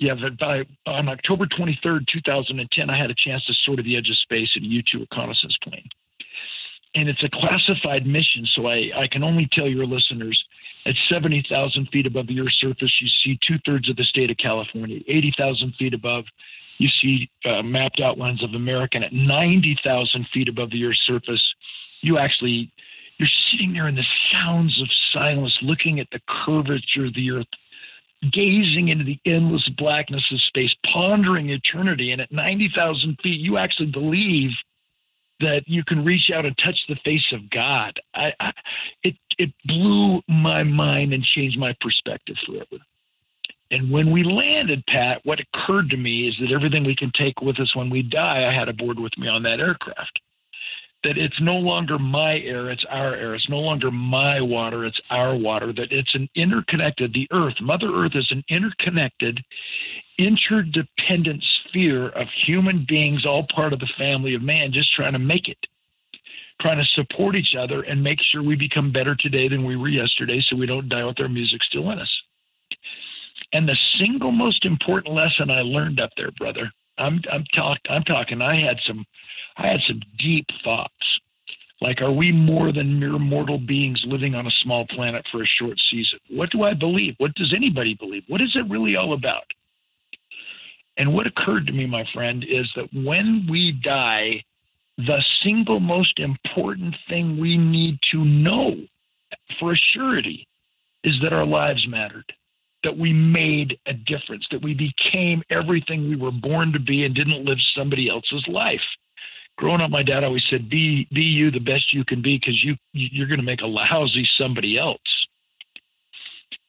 yeah, 0.02 0.16
by, 0.40 0.64
on 0.88 1.08
October 1.10 1.46
23rd, 1.46 2.08
2010, 2.12 2.90
I 2.90 2.98
had 2.98 3.12
a 3.12 3.16
chance 3.16 3.46
to 3.46 3.54
soar 3.64 3.76
to 3.76 3.84
the 3.84 3.96
edge 3.96 4.10
of 4.10 4.18
space 4.18 4.50
in 4.56 4.64
a 4.64 4.68
U 4.68 4.82
2 4.92 5.00
reconnaissance 5.02 5.56
plane. 5.64 5.88
And 6.96 7.08
it's 7.08 7.24
a 7.24 7.30
classified 7.30 8.08
mission, 8.08 8.46
so 8.56 8.66
I, 8.66 8.90
I 8.98 9.08
can 9.08 9.24
only 9.24 9.48
tell 9.54 9.68
your 9.68 9.86
listeners 9.86 10.44
at 10.88 10.96
70,000 11.08 11.88
feet 11.90 12.08
above 12.08 12.26
the 12.26 12.42
Earth's 12.42 12.60
surface, 12.60 12.92
you 13.00 13.08
see 13.24 13.40
two 13.48 13.60
thirds 13.64 13.90
of 13.90 13.96
the 13.96 14.04
state 14.04 14.32
of 14.32 14.38
California. 14.38 15.00
80,000 15.08 15.76
feet 15.78 15.94
above, 15.94 16.26
you 16.80 16.90
see 17.00 17.30
uh, 17.46 17.62
mapped 17.62 18.02
outlines 18.02 18.44
of 18.44 18.56
America. 18.56 18.96
And 18.96 19.06
at 19.06 19.14
90,000 19.14 20.28
feet 20.34 20.50
above 20.50 20.72
the 20.72 20.84
Earth's 20.84 21.00
surface, 21.06 21.44
you 22.02 22.18
actually 22.18 22.72
you're 23.18 23.30
sitting 23.52 23.72
there 23.72 23.88
in 23.88 23.94
the 23.94 24.06
sounds 24.32 24.82
of 24.82 24.88
silence, 25.14 25.56
looking 25.62 26.00
at 26.00 26.08
the 26.12 26.20
curvature 26.44 27.06
of 27.06 27.14
the 27.14 27.30
Earth, 27.30 27.46
gazing 28.32 28.90
into 28.90 29.04
the 29.04 29.20
endless 29.26 29.68
blackness 29.78 30.24
of 30.32 30.40
space, 30.42 30.74
pondering 30.94 31.50
eternity. 31.50 32.12
And 32.12 32.22
at 32.22 32.32
90,000 32.32 33.18
feet, 33.24 33.40
you 33.40 33.58
actually 33.58 33.92
believe 33.92 34.52
that 35.40 35.64
you 35.66 35.84
can 35.84 36.06
reach 36.06 36.30
out 36.34 36.46
and 36.46 36.56
touch 36.64 36.78
the 36.88 37.00
face 37.04 37.26
of 37.32 37.50
God. 37.50 38.00
I, 38.14 38.32
I, 38.40 38.52
it, 39.04 39.16
it 39.40 39.52
blew 39.66 40.22
my 40.28 40.64
mind 40.64 41.14
and 41.14 41.24
changed 41.24 41.58
my 41.58 41.76
perspective 41.82 42.36
forever. 42.46 42.84
And 43.72 43.90
when 43.90 44.12
we 44.12 44.24
landed, 44.24 44.84
Pat, 44.88 45.22
what 45.24 45.40
occurred 45.40 45.90
to 45.90 45.98
me 45.98 46.28
is 46.28 46.36
that 46.42 46.54
everything 46.54 46.84
we 46.84 46.96
can 46.96 47.12
take 47.16 47.42
with 47.42 47.60
us 47.60 47.76
when 47.76 47.90
we 47.90 48.04
die, 48.04 48.48
I 48.48 48.54
had 48.54 48.70
aboard 48.70 49.00
with 49.00 49.18
me 49.18 49.28
on 49.28 49.42
that 49.44 49.60
aircraft 49.60 50.20
that 51.04 51.18
it's 51.18 51.40
no 51.42 51.56
longer 51.56 51.98
my 51.98 52.40
air, 52.40 52.70
it's 52.70 52.86
our 52.90 53.16
air. 53.16 53.34
It's 53.34 53.50
no 53.50 53.60
longer 53.60 53.90
my 53.90 54.40
water, 54.40 54.86
it's 54.86 55.00
our 55.10 55.36
water. 55.36 55.74
That 55.74 55.92
it's 55.92 56.14
an 56.14 56.30
interconnected, 56.36 57.14
the 57.14 57.28
earth, 57.32 57.56
Mother 57.60 57.92
Earth 57.94 58.12
is 58.16 58.28
an 58.30 58.44
interconnected, 58.50 59.40
interdependent 60.20 61.44
sphere 61.68 62.10
of 62.10 62.28
human 62.46 62.86
beings, 62.88 63.26
all 63.26 63.48
part 63.54 63.74
of 63.74 63.80
the 63.80 63.90
family 63.98 64.36
of 64.36 64.42
man, 64.42 64.72
just 64.72 64.94
trying 64.94 65.14
to 65.14 65.20
make 65.20 65.48
it, 65.48 65.58
trying 66.62 66.78
to 66.78 66.86
support 66.94 67.36
each 67.36 67.56
other 67.58 67.82
and 67.82 68.04
make 68.04 68.20
sure 68.32 68.44
we 68.44 68.56
become 68.56 68.92
better 68.92 69.16
today 69.16 69.48
than 69.48 69.66
we 69.66 69.76
were 69.76 69.90
yesterday 69.90 70.40
so 70.48 70.56
we 70.56 70.68
don't 70.68 70.90
die 70.90 71.04
with 71.04 71.20
our 71.20 71.30
music 71.30 71.64
still 71.64 71.90
in 71.90 72.00
us. 72.00 72.22
And 73.54 73.68
the 73.68 73.78
single 74.00 74.32
most 74.32 74.66
important 74.66 75.16
lesson 75.16 75.50
I 75.50 75.62
learned 75.62 76.00
up 76.00 76.12
there, 76.16 76.32
brother, 76.38 76.72
I'm 76.98 77.22
I'm 77.32 77.44
talk 77.56 77.78
I'm 77.90 78.04
talking. 78.04 78.42
I 78.42 78.60
had 78.62 78.78
some 78.86 79.04
I 79.58 79.68
had 79.68 79.80
some 79.88 80.02
deep 80.18 80.46
thoughts. 80.64 80.94
Like, 81.82 82.02
are 82.02 82.12
we 82.12 82.32
more 82.32 82.72
than 82.72 83.00
mere 83.00 83.18
mortal 83.18 83.58
beings 83.58 84.02
living 84.06 84.36
on 84.36 84.46
a 84.46 84.52
small 84.62 84.86
planet 84.88 85.26
for 85.32 85.42
a 85.42 85.48
short 85.60 85.78
season? 85.90 86.20
What 86.30 86.52
do 86.52 86.64
I 86.64 86.76
believe? 86.76 87.16
What 87.18 87.34
does 87.34 87.54
anybody 87.56 87.96
believe? 87.96 88.24
What 88.28 88.42
is 88.42 88.56
it 88.56 88.70
really 88.70 88.96
all 88.96 89.14
about? 89.14 89.46
And 90.98 91.14
what 91.14 91.26
occurred 91.26 91.66
to 91.68 91.74
me, 91.74 91.88
my 91.88 92.06
friend, 92.14 92.46
is 92.48 92.70
that 92.76 92.88
when 92.94 93.48
we 93.50 93.72
die, 93.84 94.44
the 94.98 95.24
single 95.44 95.80
most 95.80 96.20
important 96.20 96.96
thing 97.10 97.40
we 97.40 97.58
need 97.58 97.98
to 98.12 98.24
know 98.24 98.76
for 99.60 99.74
a 99.74 99.78
surety 99.94 100.48
is 101.04 101.16
that 101.24 101.34
our 101.34 101.46
lives 101.46 101.84
mattered 101.88 102.32
that 102.84 102.98
we 102.98 103.14
made 103.14 103.78
a 103.86 103.94
difference, 103.94 104.46
that 104.52 104.62
we 104.62 104.74
became 104.74 105.44
everything 105.50 106.10
we 106.10 106.16
were 106.16 106.32
born 106.32 106.74
to 106.74 106.80
be 106.80 107.06
and 107.06 107.14
didn't 107.14 107.46
live 107.46 107.58
somebody 107.76 108.10
else's 108.10 108.44
life. 108.48 108.82
Growing 109.58 109.82
up, 109.82 109.92
my 109.92 110.04
dad 110.04 110.24
always 110.24 110.44
said, 110.50 110.70
"Be 110.70 111.08
be 111.14 111.22
you 111.22 111.52
the 111.52 111.60
best 111.60 111.94
you 111.94 112.04
can 112.04 112.22
be, 112.22 112.38
because 112.38 112.64
you 112.64 112.76
you're 112.94 113.28
going 113.28 113.40
to 113.40 113.46
make 113.46 113.62
a 113.62 113.68
lousy 113.68 114.28
somebody 114.38 114.78
else." 114.78 115.00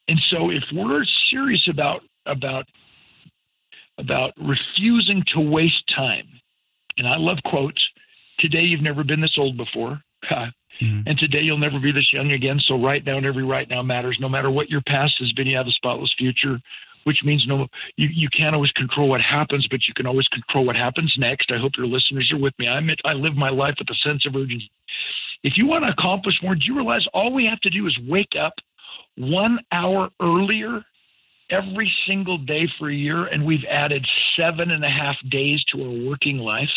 And 0.09 0.21
so, 0.31 0.51
if 0.51 0.65
we're 0.73 1.05
serious 1.31 1.67
about 1.69 2.03
about 2.27 2.67
about 3.99 4.33
refusing 4.37 5.23
to 5.35 5.41
waste 5.41 5.85
time, 5.95 6.27
and 6.97 7.07
I 7.07 7.17
love 7.17 7.39
quotes. 7.45 7.83
Today, 8.39 8.63
you've 8.63 8.83
never 8.83 9.05
been 9.05 9.21
this 9.21 9.37
old 9.39 9.57
before. 9.57 10.01
Mm-hmm. 10.81 11.03
And 11.07 11.19
today 11.19 11.41
you'll 11.41 11.59
never 11.59 11.79
be 11.79 11.93
this 11.93 12.13
young 12.13 12.33
again. 12.33 12.59
So 12.67 12.83
right 12.83 13.05
now 13.05 13.19
and 13.19 13.27
every 13.27 13.45
right 13.45 13.69
now 13.69 13.83
matters. 13.83 14.17
No 14.21 14.29
matter 14.29 14.51
what 14.51 14.71
your 14.71 14.81
past 14.87 15.15
has 15.19 15.31
been, 15.33 15.47
you 15.47 15.57
have 15.57 15.67
a 15.67 15.73
spotless 15.73 16.13
future, 16.17 16.59
which 17.05 17.23
means 17.25 17.45
no 17.47 17.67
you, 17.97 18.09
you 18.13 18.29
can't 18.29 18.55
always 18.55 18.73
control 18.73 19.09
what 19.09 19.21
happens, 19.21 19.67
but 19.71 19.81
you 19.87 19.95
can 19.95 20.07
always 20.07 20.29
control 20.29 20.65
what 20.65 20.77
happens 20.77 21.15
next. 21.19 21.53
I 21.53 21.59
hope 21.59 21.73
your 21.77 21.87
listeners 21.87 22.31
are 22.33 22.39
with 22.39 22.55
me. 22.59 22.69
I 22.69 22.81
I 23.05 23.13
live 23.13 23.35
my 23.35 23.51
life 23.51 23.75
with 23.79 23.89
a 23.91 24.09
sense 24.09 24.27
of 24.27 24.35
urgency. 24.37 24.71
If 25.43 25.57
you 25.57 25.67
want 25.67 25.85
to 25.85 25.91
accomplish 25.91 26.37
more, 26.43 26.55
do 26.55 26.65
you 26.65 26.77
realize 26.77 27.07
all 27.13 27.33
we 27.33 27.47
have 27.47 27.61
to 27.61 27.71
do 27.71 27.87
is 27.87 27.99
wake 28.09 28.35
up 28.41 28.55
one 29.17 29.59
hour 29.73 30.11
earlier 30.21 30.83
every 31.51 31.91
single 32.07 32.39
day 32.39 32.69
for 32.79 32.91
a 32.91 32.95
year, 32.95 33.27
and 33.27 33.45
we've 33.45 33.65
added 33.69 34.07
seven 34.37 34.71
and 34.71 34.85
a 34.85 34.89
half 34.89 35.17
days 35.31 35.63
to 35.73 35.83
our 35.83 36.09
working 36.09 36.39
life? 36.39 36.71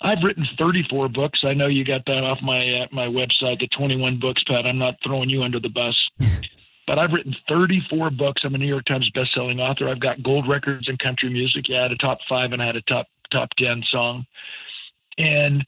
I've 0.00 0.18
written 0.22 0.46
34 0.58 1.08
books. 1.08 1.40
I 1.42 1.54
know 1.54 1.66
you 1.66 1.84
got 1.84 2.04
that 2.06 2.22
off 2.22 2.38
my 2.40 2.82
uh, 2.82 2.86
my 2.92 3.06
website, 3.06 3.58
the 3.58 3.68
21 3.76 4.20
books, 4.20 4.42
Pat. 4.46 4.64
I'm 4.64 4.78
not 4.78 4.94
throwing 5.04 5.28
you 5.28 5.42
under 5.42 5.58
the 5.58 5.68
bus. 5.68 5.96
But 6.88 6.98
I've 6.98 7.12
written 7.12 7.36
34 7.48 8.10
books. 8.10 8.42
I'm 8.44 8.54
a 8.54 8.58
New 8.58 8.66
York 8.66 8.86
Times 8.86 9.08
best-selling 9.14 9.60
author. 9.60 9.88
I've 9.90 10.00
got 10.00 10.22
gold 10.22 10.48
records 10.48 10.88
in 10.88 10.96
country 10.96 11.28
music. 11.28 11.68
Yeah, 11.68 11.80
I 11.80 11.82
had 11.82 11.92
a 11.92 11.96
top 11.96 12.18
five 12.26 12.52
and 12.52 12.62
I 12.62 12.66
had 12.66 12.76
a 12.76 12.82
top 12.82 13.06
top 13.30 13.50
10 13.58 13.84
song. 13.90 14.26
And 15.18 15.64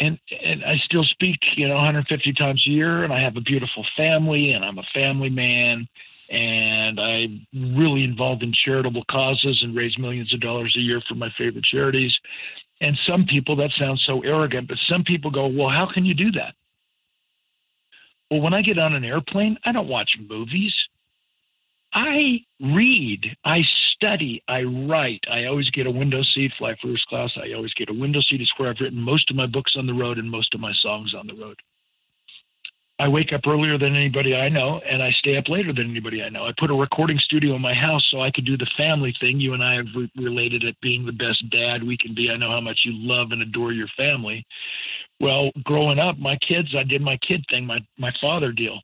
and 0.00 0.18
and 0.42 0.64
I 0.64 0.76
still 0.86 1.04
speak, 1.04 1.38
you 1.56 1.68
know, 1.68 1.74
150 1.74 2.32
times 2.32 2.64
a 2.66 2.70
year, 2.70 3.04
and 3.04 3.12
I 3.12 3.20
have 3.20 3.36
a 3.36 3.42
beautiful 3.42 3.84
family, 3.96 4.52
and 4.52 4.64
I'm 4.64 4.78
a 4.78 4.86
family 4.92 5.28
man, 5.28 5.86
and 6.30 6.98
I'm 6.98 7.46
really 7.76 8.02
involved 8.02 8.42
in 8.42 8.52
charitable 8.64 9.04
causes 9.08 9.60
and 9.62 9.76
raise 9.76 9.96
millions 9.98 10.32
of 10.34 10.40
dollars 10.40 10.74
a 10.76 10.80
year 10.80 11.00
for 11.08 11.14
my 11.14 11.28
favorite 11.38 11.64
charities. 11.64 12.12
And 12.80 12.98
some 13.06 13.24
people, 13.26 13.54
that 13.56 13.70
sounds 13.78 14.02
so 14.04 14.20
arrogant, 14.22 14.66
but 14.66 14.78
some 14.88 15.04
people 15.04 15.30
go, 15.30 15.46
well, 15.46 15.68
how 15.68 15.88
can 15.92 16.04
you 16.04 16.14
do 16.14 16.32
that? 16.32 16.54
Well, 18.34 18.42
when 18.42 18.52
I 18.52 18.62
get 18.62 18.80
on 18.80 18.96
an 18.96 19.04
airplane, 19.04 19.56
I 19.64 19.70
don't 19.70 19.86
watch 19.86 20.10
movies. 20.28 20.74
I 21.92 22.40
read, 22.60 23.24
I 23.44 23.60
study, 23.92 24.42
I 24.48 24.64
write. 24.64 25.20
I 25.30 25.44
always 25.44 25.70
get 25.70 25.86
a 25.86 25.90
window 25.92 26.20
seat, 26.34 26.50
fly 26.58 26.74
first 26.82 27.06
class. 27.06 27.30
I 27.36 27.52
always 27.52 27.72
get 27.74 27.90
a 27.90 27.94
window 27.94 28.20
seat. 28.22 28.40
It's 28.40 28.52
where 28.56 28.70
I've 28.70 28.80
written 28.80 29.00
most 29.00 29.30
of 29.30 29.36
my 29.36 29.46
books 29.46 29.74
on 29.76 29.86
the 29.86 29.94
road 29.94 30.18
and 30.18 30.28
most 30.28 30.52
of 30.52 30.58
my 30.58 30.72
songs 30.82 31.14
on 31.14 31.28
the 31.28 31.34
road. 31.34 31.54
I 33.00 33.08
wake 33.08 33.32
up 33.32 33.40
earlier 33.46 33.76
than 33.76 33.96
anybody 33.96 34.36
I 34.36 34.48
know, 34.48 34.80
and 34.88 35.02
I 35.02 35.10
stay 35.18 35.36
up 35.36 35.48
later 35.48 35.72
than 35.72 35.90
anybody 35.90 36.22
I 36.22 36.28
know. 36.28 36.44
I 36.44 36.52
put 36.56 36.70
a 36.70 36.74
recording 36.74 37.18
studio 37.18 37.56
in 37.56 37.62
my 37.62 37.74
house 37.74 38.06
so 38.10 38.20
I 38.20 38.30
could 38.30 38.44
do 38.44 38.56
the 38.56 38.70
family 38.76 39.12
thing. 39.20 39.40
You 39.40 39.52
and 39.52 39.64
I 39.64 39.74
have 39.74 39.86
re- 39.96 40.10
related 40.16 40.62
it 40.62 40.76
being 40.80 41.04
the 41.04 41.12
best 41.12 41.42
dad 41.50 41.82
we 41.82 41.98
can 41.98 42.14
be. 42.14 42.30
I 42.30 42.36
know 42.36 42.50
how 42.50 42.60
much 42.60 42.82
you 42.84 42.92
love 42.94 43.32
and 43.32 43.42
adore 43.42 43.72
your 43.72 43.88
family. 43.96 44.46
Well, 45.18 45.50
growing 45.64 45.98
up, 45.98 46.18
my 46.18 46.36
kids, 46.36 46.68
I 46.78 46.84
did 46.84 47.02
my 47.02 47.16
kid 47.16 47.44
thing, 47.50 47.66
my 47.66 47.80
my 47.98 48.12
father 48.20 48.52
deal. 48.52 48.80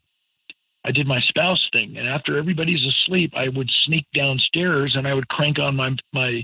I 0.85 0.91
did 0.91 1.07
my 1.07 1.21
spouse 1.29 1.65
thing, 1.73 1.97
and 1.97 2.09
after 2.09 2.37
everybody's 2.37 2.85
asleep, 2.85 3.33
I 3.37 3.49
would 3.49 3.71
sneak 3.85 4.07
downstairs 4.15 4.95
and 4.97 5.07
I 5.07 5.15
would 5.15 5.29
crank 5.29 5.61
on 5.61 5.77
my 5.77 5.95
my 6.13 6.43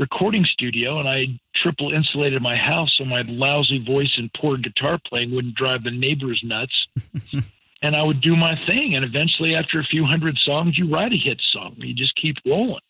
recording 0.00 0.46
studio 0.46 0.98
and 0.98 1.06
I 1.06 1.26
triple 1.54 1.92
insulated 1.92 2.40
my 2.40 2.56
house 2.56 2.90
so 2.96 3.04
my 3.04 3.22
lousy 3.28 3.84
voice 3.84 4.10
and 4.16 4.32
poor 4.32 4.56
guitar 4.56 4.98
playing 5.06 5.32
wouldn't 5.34 5.54
drive 5.54 5.84
the 5.84 5.90
neighbors 5.90 6.40
nuts. 6.42 6.72
and 7.82 7.94
I 7.94 8.02
would 8.02 8.22
do 8.22 8.34
my 8.34 8.58
thing. 8.66 8.96
And 8.96 9.04
eventually, 9.04 9.54
after 9.54 9.78
a 9.78 9.84
few 9.84 10.06
hundred 10.06 10.38
songs, 10.38 10.78
you 10.78 10.90
write 10.90 11.12
a 11.12 11.16
hit 11.16 11.40
song. 11.52 11.74
You 11.76 11.94
just 11.94 12.16
keep 12.16 12.36
rolling. 12.46 12.80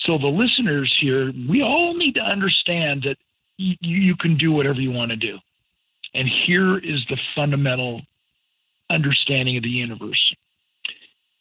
So, 0.00 0.18
the 0.18 0.26
listeners 0.26 0.92
here, 1.00 1.32
we 1.48 1.62
all 1.62 1.94
need 1.94 2.14
to 2.16 2.22
understand 2.22 3.02
that 3.04 3.16
you, 3.56 3.76
you 3.80 4.16
can 4.16 4.36
do 4.36 4.50
whatever 4.50 4.80
you 4.80 4.90
want 4.90 5.10
to 5.10 5.16
do. 5.16 5.38
And 6.14 6.28
here 6.46 6.78
is 6.78 6.98
the 7.08 7.18
fundamental 7.36 8.02
understanding 8.90 9.56
of 9.56 9.62
the 9.62 9.68
universe 9.68 10.34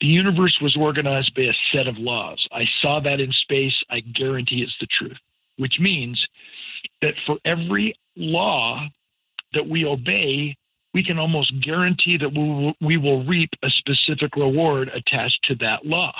the 0.01 0.07
universe 0.07 0.57
was 0.61 0.75
organized 0.77 1.33
by 1.35 1.43
a 1.43 1.53
set 1.73 1.87
of 1.87 1.97
laws. 1.97 2.45
I 2.51 2.65
saw 2.81 2.99
that 3.01 3.19
in 3.19 3.31
space. 3.41 3.73
I 3.89 3.99
guarantee 3.99 4.61
it's 4.63 4.75
the 4.79 4.87
truth, 4.87 5.17
which 5.57 5.77
means 5.79 6.25
that 7.01 7.13
for 7.25 7.37
every 7.45 7.93
law 8.15 8.87
that 9.53 9.67
we 9.67 9.85
obey, 9.85 10.55
we 10.93 11.03
can 11.03 11.19
almost 11.19 11.53
guarantee 11.61 12.17
that 12.17 12.31
we 12.31 12.39
will, 12.39 12.73
we 12.81 12.97
will 12.97 13.25
reap 13.25 13.49
a 13.63 13.69
specific 13.69 14.35
reward 14.35 14.89
attached 14.89 15.39
to 15.43 15.55
that 15.55 15.85
law. 15.85 16.13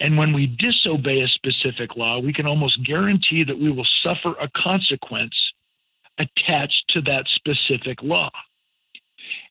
And 0.00 0.18
when 0.18 0.32
we 0.32 0.46
disobey 0.58 1.20
a 1.20 1.28
specific 1.28 1.96
law, 1.96 2.18
we 2.18 2.32
can 2.32 2.46
almost 2.46 2.84
guarantee 2.84 3.44
that 3.44 3.58
we 3.58 3.70
will 3.70 3.86
suffer 4.02 4.34
a 4.40 4.50
consequence 4.56 5.34
attached 6.18 6.84
to 6.88 7.00
that 7.02 7.24
specific 7.36 8.02
law. 8.02 8.30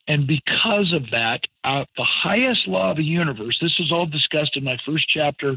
And 0.10 0.26
because 0.26 0.92
of 0.92 1.04
that, 1.12 1.42
uh, 1.64 1.86
the 1.96 2.04
highest 2.04 2.68
law 2.68 2.92
of 2.92 2.98
the 2.98 3.04
universe, 3.04 3.58
this 3.62 3.76
is 3.80 3.92
all 3.92 4.08
discussed 4.08 4.58
in 4.58 4.64
my 4.64 4.76
first 4.84 5.06
chapter 5.08 5.56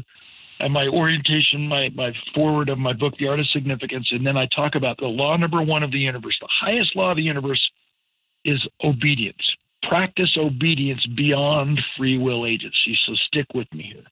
and 0.59 0.71
my 0.71 0.87
orientation, 0.87 1.67
my, 1.67 1.89
my 1.95 2.13
forward 2.35 2.69
of 2.69 2.77
my 2.77 2.93
book, 2.93 3.15
The 3.17 3.27
Art 3.27 3.39
of 3.39 3.47
Significance. 3.47 4.07
And 4.11 4.25
then 4.25 4.37
I 4.37 4.47
talk 4.55 4.75
about 4.75 4.97
the 4.97 5.07
law 5.07 5.35
number 5.37 5.63
one 5.63 5.81
of 5.81 5.91
the 5.91 5.97
universe. 5.97 6.37
The 6.39 6.47
highest 6.47 6.95
law 6.95 7.09
of 7.09 7.17
the 7.17 7.23
universe 7.23 7.59
is 8.45 8.63
obedience. 8.83 9.41
Practice 9.89 10.37
obedience 10.37 11.03
beyond 11.17 11.81
free 11.97 12.19
will 12.19 12.45
agency. 12.45 12.95
So 13.07 13.15
stick 13.25 13.47
with 13.55 13.67
me 13.73 13.91
here. 13.91 14.03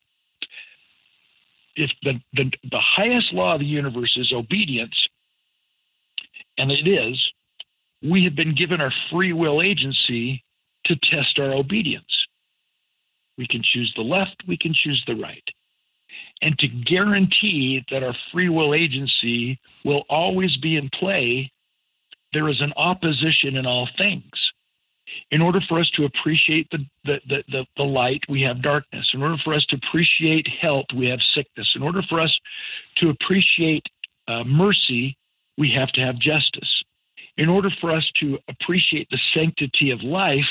If 1.75 1.91
the, 2.01 2.19
the, 2.33 2.51
the 2.71 2.81
highest 2.81 3.31
law 3.31 3.53
of 3.53 3.59
the 3.59 3.65
universe 3.67 4.13
is 4.17 4.33
obedience, 4.33 4.95
and 6.57 6.71
it 6.71 6.87
is, 6.87 7.17
we 8.01 8.23
have 8.23 8.35
been 8.35 8.55
given 8.55 8.81
our 8.81 8.93
free 9.11 9.33
will 9.33 9.61
agency 9.61 10.43
to 10.85 10.95
test 10.95 11.37
our 11.37 11.53
obedience. 11.53 12.05
We 13.37 13.47
can 13.47 13.61
choose 13.63 13.91
the 13.95 14.01
left, 14.01 14.43
we 14.47 14.57
can 14.57 14.73
choose 14.73 15.03
the 15.07 15.15
right. 15.15 15.43
And 16.41 16.57
to 16.59 16.67
guarantee 16.67 17.83
that 17.91 18.03
our 18.03 18.15
free 18.31 18.49
will 18.49 18.73
agency 18.73 19.59
will 19.85 20.03
always 20.09 20.57
be 20.57 20.75
in 20.75 20.89
play, 20.89 21.51
there 22.33 22.49
is 22.49 22.61
an 22.61 22.73
opposition 22.75 23.55
in 23.55 23.65
all 23.65 23.87
things. 23.97 24.31
In 25.31 25.41
order 25.41 25.59
for 25.67 25.79
us 25.79 25.89
to 25.95 26.05
appreciate 26.05 26.67
the, 26.71 26.79
the, 27.03 27.19
the, 27.27 27.43
the, 27.49 27.65
the 27.77 27.83
light, 27.83 28.21
we 28.29 28.41
have 28.41 28.61
darkness. 28.61 29.09
In 29.13 29.21
order 29.21 29.37
for 29.43 29.53
us 29.53 29.65
to 29.67 29.75
appreciate 29.75 30.47
health, 30.47 30.85
we 30.95 31.07
have 31.09 31.19
sickness. 31.35 31.69
In 31.75 31.83
order 31.83 32.01
for 32.09 32.21
us 32.21 32.33
to 32.97 33.09
appreciate 33.09 33.83
uh, 34.27 34.43
mercy, 34.45 35.17
we 35.57 35.69
have 35.71 35.89
to 35.89 36.01
have 36.01 36.17
justice 36.17 36.80
in 37.37 37.49
order 37.49 37.69
for 37.79 37.91
us 37.91 38.09
to 38.19 38.37
appreciate 38.47 39.07
the 39.09 39.19
sanctity 39.33 39.91
of 39.91 40.01
life, 40.01 40.49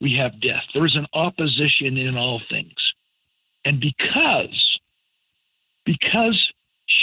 we 0.00 0.14
have 0.16 0.40
death. 0.40 0.62
There 0.74 0.86
is 0.86 0.96
an 0.96 1.06
opposition 1.12 1.96
in 1.96 2.16
all 2.16 2.40
things. 2.50 2.74
And 3.64 3.80
because, 3.80 4.78
because 5.84 6.52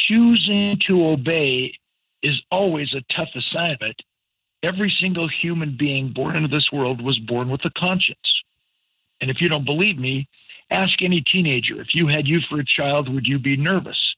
choosing 0.08 0.80
to 0.88 1.08
obey 1.08 1.74
is 2.24 2.42
always 2.52 2.94
a 2.94 3.14
tough 3.14 3.30
assignment, 3.36 4.02
every 4.64 4.94
single 5.00 5.28
human 5.28 5.76
being 5.78 6.12
born 6.14 6.36
into 6.36 6.48
this 6.48 6.70
world 6.72 7.02
was 7.02 7.20
born 7.20 7.50
with 7.50 7.64
a 7.66 7.72
conscience. 7.78 8.18
And 9.22 9.30
if 9.30 9.42
you 9.42 9.50
don't 9.50 9.66
believe 9.66 9.98
me, 9.98 10.28
ask 10.72 11.02
any 11.02 11.22
teenager 11.22 11.80
if 11.82 11.94
you 11.94 12.08
had 12.08 12.28
you 12.28 12.40
for 12.50 12.60
a 12.60 12.66
child, 12.66 13.14
would 13.14 13.28
you 13.28 13.40
be 13.40 13.56
nervous? 13.56 14.15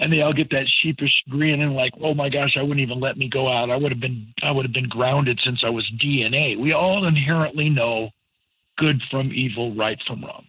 And 0.00 0.12
they 0.12 0.22
all 0.22 0.32
get 0.32 0.50
that 0.50 0.66
sheepish 0.82 1.12
grin 1.28 1.60
and 1.60 1.74
like, 1.74 1.92
oh 2.02 2.14
my 2.14 2.28
gosh, 2.28 2.56
I 2.56 2.62
wouldn't 2.62 2.80
even 2.80 3.00
let 3.00 3.16
me 3.16 3.28
go 3.28 3.48
out. 3.48 3.70
I 3.70 3.76
would 3.76 3.92
have 3.92 4.00
been 4.00 4.26
I 4.42 4.50
would 4.50 4.64
have 4.64 4.74
been 4.74 4.88
grounded 4.88 5.40
since 5.44 5.62
I 5.64 5.70
was 5.70 5.88
DNA. 6.02 6.58
We 6.58 6.72
all 6.72 7.06
inherently 7.06 7.70
know 7.70 8.10
good 8.76 9.00
from 9.10 9.32
evil, 9.32 9.74
right 9.74 9.98
from 10.06 10.24
wrong. 10.24 10.44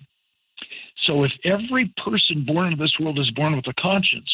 So 1.05 1.23
if 1.23 1.31
every 1.43 1.93
person 2.03 2.45
born 2.45 2.71
into 2.71 2.83
this 2.83 2.95
world 2.99 3.19
is 3.19 3.29
born 3.31 3.55
with 3.55 3.67
a 3.67 3.73
conscience, 3.79 4.29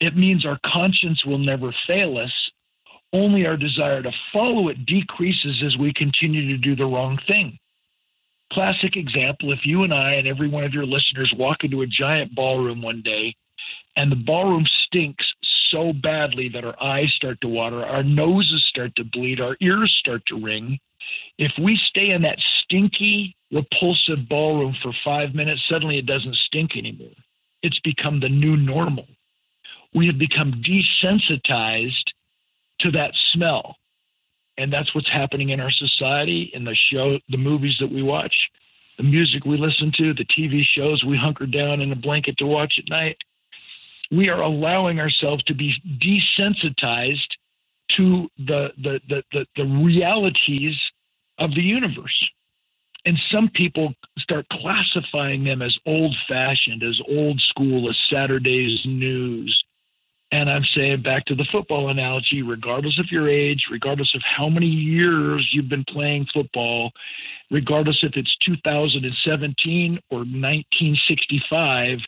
it 0.00 0.16
means 0.16 0.46
our 0.46 0.58
conscience 0.64 1.22
will 1.26 1.38
never 1.38 1.74
fail 1.86 2.16
us. 2.16 2.32
Only 3.12 3.46
our 3.46 3.56
desire 3.56 4.02
to 4.02 4.10
follow 4.32 4.68
it 4.68 4.86
decreases 4.86 5.62
as 5.64 5.76
we 5.76 5.92
continue 5.92 6.48
to 6.48 6.56
do 6.56 6.74
the 6.74 6.86
wrong 6.86 7.18
thing. 7.28 7.58
Classic 8.52 8.96
example 8.96 9.52
if 9.52 9.60
you 9.64 9.82
and 9.82 9.92
I 9.92 10.14
and 10.14 10.26
every 10.26 10.48
one 10.48 10.64
of 10.64 10.72
your 10.72 10.86
listeners 10.86 11.32
walk 11.36 11.58
into 11.62 11.82
a 11.82 11.86
giant 11.86 12.34
ballroom 12.34 12.80
one 12.82 13.02
day 13.02 13.34
and 13.96 14.10
the 14.10 14.16
ballroom 14.16 14.66
stinks 14.86 15.24
so 15.70 15.92
badly 15.92 16.48
that 16.48 16.64
our 16.64 16.80
eyes 16.82 17.12
start 17.16 17.40
to 17.40 17.48
water, 17.48 17.84
our 17.84 18.02
noses 18.02 18.64
start 18.68 18.94
to 18.96 19.04
bleed, 19.04 19.40
our 19.40 19.56
ears 19.60 19.94
start 20.00 20.22
to 20.26 20.40
ring. 20.40 20.78
If 21.38 21.52
we 21.60 21.78
stay 21.88 22.10
in 22.10 22.22
that 22.22 22.38
stinky, 22.62 23.36
repulsive 23.52 24.28
ballroom 24.28 24.74
for 24.82 24.92
five 25.04 25.34
minutes, 25.34 25.62
suddenly 25.68 25.98
it 25.98 26.06
doesn't 26.06 26.34
stink 26.46 26.76
anymore. 26.76 27.14
It's 27.62 27.78
become 27.80 28.20
the 28.20 28.28
new 28.28 28.56
normal. 28.56 29.06
We 29.94 30.06
have 30.06 30.18
become 30.18 30.62
desensitized 30.62 32.12
to 32.80 32.90
that 32.92 33.12
smell. 33.32 33.76
And 34.58 34.72
that's 34.72 34.94
what's 34.94 35.10
happening 35.10 35.50
in 35.50 35.60
our 35.60 35.70
society, 35.70 36.50
in 36.52 36.64
the 36.64 36.76
show, 36.92 37.18
the 37.28 37.38
movies 37.38 37.76
that 37.80 37.90
we 37.90 38.02
watch, 38.02 38.34
the 38.96 39.02
music 39.02 39.44
we 39.44 39.56
listen 39.56 39.92
to, 39.96 40.14
the 40.14 40.26
TV 40.26 40.62
shows 40.64 41.04
we 41.04 41.16
hunker 41.16 41.46
down 41.46 41.80
in 41.80 41.90
a 41.90 41.96
blanket 41.96 42.38
to 42.38 42.46
watch 42.46 42.74
at 42.78 42.88
night 42.88 43.16
we 44.16 44.28
are 44.28 44.42
allowing 44.42 45.00
ourselves 45.00 45.42
to 45.44 45.54
be 45.54 45.74
desensitized 46.02 47.18
to 47.96 48.28
the, 48.38 48.68
the, 48.82 49.00
the, 49.08 49.22
the, 49.32 49.46
the 49.56 49.64
realities 49.64 50.76
of 51.38 51.50
the 51.54 51.62
universe. 51.62 52.30
And 53.06 53.18
some 53.30 53.50
people 53.54 53.92
start 54.18 54.46
classifying 54.48 55.44
them 55.44 55.60
as 55.60 55.76
old 55.84 56.16
fashioned, 56.26 56.82
as 56.82 56.98
old 57.08 57.40
school, 57.50 57.88
as 57.90 57.96
Saturday's 58.10 58.80
news. 58.86 59.62
And 60.32 60.50
I'm 60.50 60.64
saying 60.74 61.02
back 61.02 61.26
to 61.26 61.34
the 61.34 61.46
football 61.52 61.90
analogy, 61.90 62.42
regardless 62.42 62.98
of 62.98 63.06
your 63.10 63.28
age, 63.28 63.66
regardless 63.70 64.12
of 64.14 64.22
how 64.24 64.48
many 64.48 64.66
years 64.66 65.48
you've 65.52 65.68
been 65.68 65.84
playing 65.84 66.26
football, 66.32 66.90
regardless 67.50 67.98
if 68.02 68.16
it's 68.16 68.34
2017 68.44 69.98
or 70.10 70.18
1965, 70.18 71.98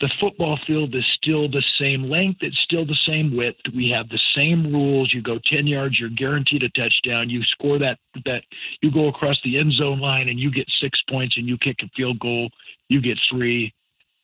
the 0.00 0.10
football 0.20 0.58
field 0.66 0.94
is 0.94 1.04
still 1.14 1.48
the 1.48 1.64
same 1.78 2.04
length, 2.04 2.42
it's 2.42 2.58
still 2.64 2.84
the 2.84 2.98
same 3.06 3.36
width. 3.36 3.60
We 3.74 3.88
have 3.90 4.08
the 4.08 4.20
same 4.34 4.72
rules. 4.72 5.12
You 5.12 5.22
go 5.22 5.38
10 5.46 5.66
yards, 5.66 5.98
you're 5.98 6.10
guaranteed 6.10 6.62
a 6.62 6.68
touchdown. 6.70 7.30
You 7.30 7.42
score 7.44 7.78
that 7.78 7.98
that 8.24 8.42
you 8.82 8.90
go 8.90 9.08
across 9.08 9.38
the 9.42 9.58
end 9.58 9.72
zone 9.72 10.00
line 10.00 10.28
and 10.28 10.38
you 10.38 10.50
get 10.50 10.66
6 10.80 10.98
points 11.08 11.36
and 11.36 11.46
you 11.48 11.56
kick 11.58 11.76
a 11.82 11.88
field 11.96 12.18
goal, 12.18 12.50
you 12.88 13.00
get 13.00 13.18
3. 13.30 13.72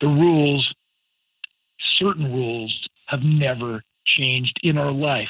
The 0.01 0.09
rules 0.09 0.75
certain 1.99 2.33
rules 2.33 2.89
have 3.07 3.23
never 3.23 3.83
changed 4.07 4.59
in 4.63 4.79
our 4.79 4.93
life. 4.93 5.29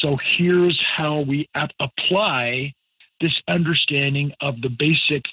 So 0.00 0.16
here's 0.36 0.80
how 0.96 1.20
we 1.20 1.48
apply 1.54 2.72
this 3.20 3.34
understanding 3.48 4.32
of 4.40 4.60
the 4.60 4.68
basic 4.68 5.24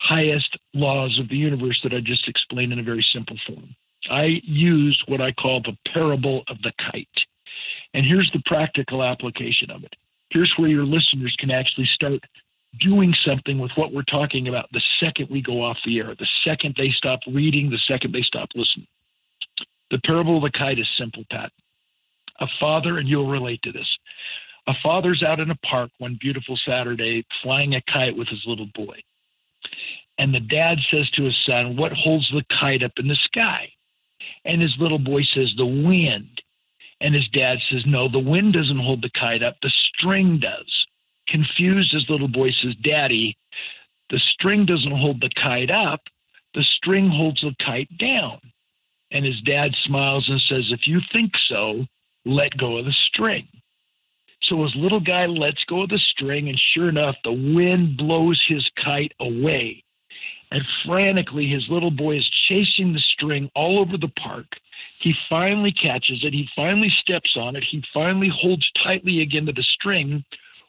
highest 0.00 0.56
laws 0.74 1.18
of 1.18 1.28
the 1.28 1.36
universe 1.36 1.78
that 1.82 1.92
I 1.92 2.00
just 2.00 2.28
explained 2.28 2.72
in 2.72 2.78
a 2.78 2.84
very 2.84 3.04
simple 3.12 3.36
form. 3.46 3.74
I 4.10 4.40
use 4.44 5.00
what 5.08 5.20
I 5.20 5.32
call 5.32 5.60
the 5.60 5.76
parable 5.92 6.42
of 6.48 6.56
the 6.62 6.72
kite. 6.90 7.08
And 7.94 8.06
here's 8.06 8.30
the 8.32 8.42
practical 8.46 9.02
application 9.02 9.70
of 9.70 9.82
it. 9.82 9.94
Here's 10.30 10.52
where 10.56 10.68
your 10.68 10.84
listeners 10.84 11.34
can 11.38 11.50
actually 11.50 11.88
start 11.94 12.20
doing 12.80 13.14
something 13.24 13.58
with 13.58 13.72
what 13.76 13.92
we're 13.92 14.02
talking 14.02 14.48
about 14.48 14.66
the 14.72 14.82
second 15.00 15.28
we 15.30 15.42
go 15.42 15.62
off 15.62 15.78
the 15.84 15.98
air, 15.98 16.14
the 16.18 16.28
second 16.44 16.74
they 16.76 16.90
stop 16.90 17.18
reading, 17.26 17.70
the 17.70 17.80
second 17.88 18.12
they 18.12 18.22
stop 18.22 18.48
listening. 18.54 18.86
The 19.90 20.00
parable 20.04 20.36
of 20.36 20.42
the 20.42 20.58
kite 20.58 20.78
is 20.78 20.86
simple, 20.98 21.24
Pat. 21.30 21.50
A 22.40 22.46
father, 22.60 22.98
and 22.98 23.08
you'll 23.08 23.30
relate 23.30 23.60
to 23.62 23.72
this. 23.72 23.88
A 24.66 24.74
father's 24.82 25.22
out 25.22 25.40
in 25.40 25.50
a 25.50 25.56
park 25.56 25.90
one 25.98 26.18
beautiful 26.20 26.58
Saturday 26.66 27.24
flying 27.42 27.74
a 27.74 27.82
kite 27.90 28.16
with 28.16 28.28
his 28.28 28.42
little 28.46 28.68
boy. 28.74 29.00
And 30.18 30.34
the 30.34 30.40
dad 30.40 30.78
says 30.90 31.08
to 31.10 31.24
his 31.24 31.36
son, 31.46 31.76
What 31.76 31.92
holds 31.92 32.28
the 32.30 32.44
kite 32.58 32.82
up 32.82 32.92
in 32.96 33.08
the 33.08 33.18
sky? 33.24 33.68
And 34.44 34.60
his 34.60 34.74
little 34.78 34.98
boy 34.98 35.22
says, 35.22 35.52
The 35.56 35.66
wind. 35.66 36.42
And 37.00 37.14
his 37.14 37.28
dad 37.28 37.58
says, 37.70 37.84
No, 37.86 38.08
the 38.08 38.18
wind 38.18 38.52
doesn't 38.52 38.78
hold 38.78 39.02
the 39.02 39.10
kite 39.18 39.42
up, 39.42 39.56
the 39.62 39.72
string 39.94 40.40
does. 40.40 40.86
Confused, 41.28 41.92
his 41.92 42.08
little 42.08 42.28
boy 42.28 42.50
says, 42.50 42.74
Daddy, 42.82 43.36
the 44.10 44.20
string 44.32 44.66
doesn't 44.66 44.96
hold 44.96 45.20
the 45.20 45.30
kite 45.40 45.70
up, 45.70 46.00
the 46.54 46.64
string 46.76 47.08
holds 47.08 47.40
the 47.42 47.54
kite 47.64 47.90
down. 47.98 48.40
And 49.10 49.24
his 49.24 49.40
dad 49.42 49.72
smiles 49.84 50.28
and 50.28 50.40
says, 50.48 50.72
If 50.72 50.86
you 50.86 51.00
think 51.12 51.32
so, 51.48 51.86
let 52.24 52.56
go 52.56 52.78
of 52.78 52.86
the 52.86 52.94
string. 53.06 53.46
So 54.42 54.62
his 54.64 54.74
little 54.76 55.00
guy 55.00 55.26
lets 55.26 55.62
go 55.64 55.82
of 55.82 55.90
the 55.90 56.00
string, 56.10 56.48
and 56.48 56.60
sure 56.72 56.88
enough, 56.88 57.16
the 57.24 57.32
wind 57.32 57.96
blows 57.96 58.42
his 58.48 58.68
kite 58.82 59.12
away. 59.20 59.84
And 60.50 60.62
frantically, 60.86 61.46
his 61.46 61.66
little 61.68 61.90
boy 61.90 62.16
is 62.16 62.30
chasing 62.48 62.92
the 62.92 63.02
string 63.12 63.50
all 63.54 63.78
over 63.78 63.98
the 63.98 64.12
park. 64.20 64.46
He 65.00 65.14
finally 65.28 65.72
catches 65.72 66.24
it. 66.24 66.32
He 66.32 66.48
finally 66.56 66.90
steps 67.00 67.36
on 67.36 67.54
it. 67.54 67.64
He 67.64 67.82
finally 67.92 68.30
holds 68.34 68.66
tightly 68.82 69.20
again 69.20 69.46
to 69.46 69.52
the 69.52 69.66
string, 69.74 70.24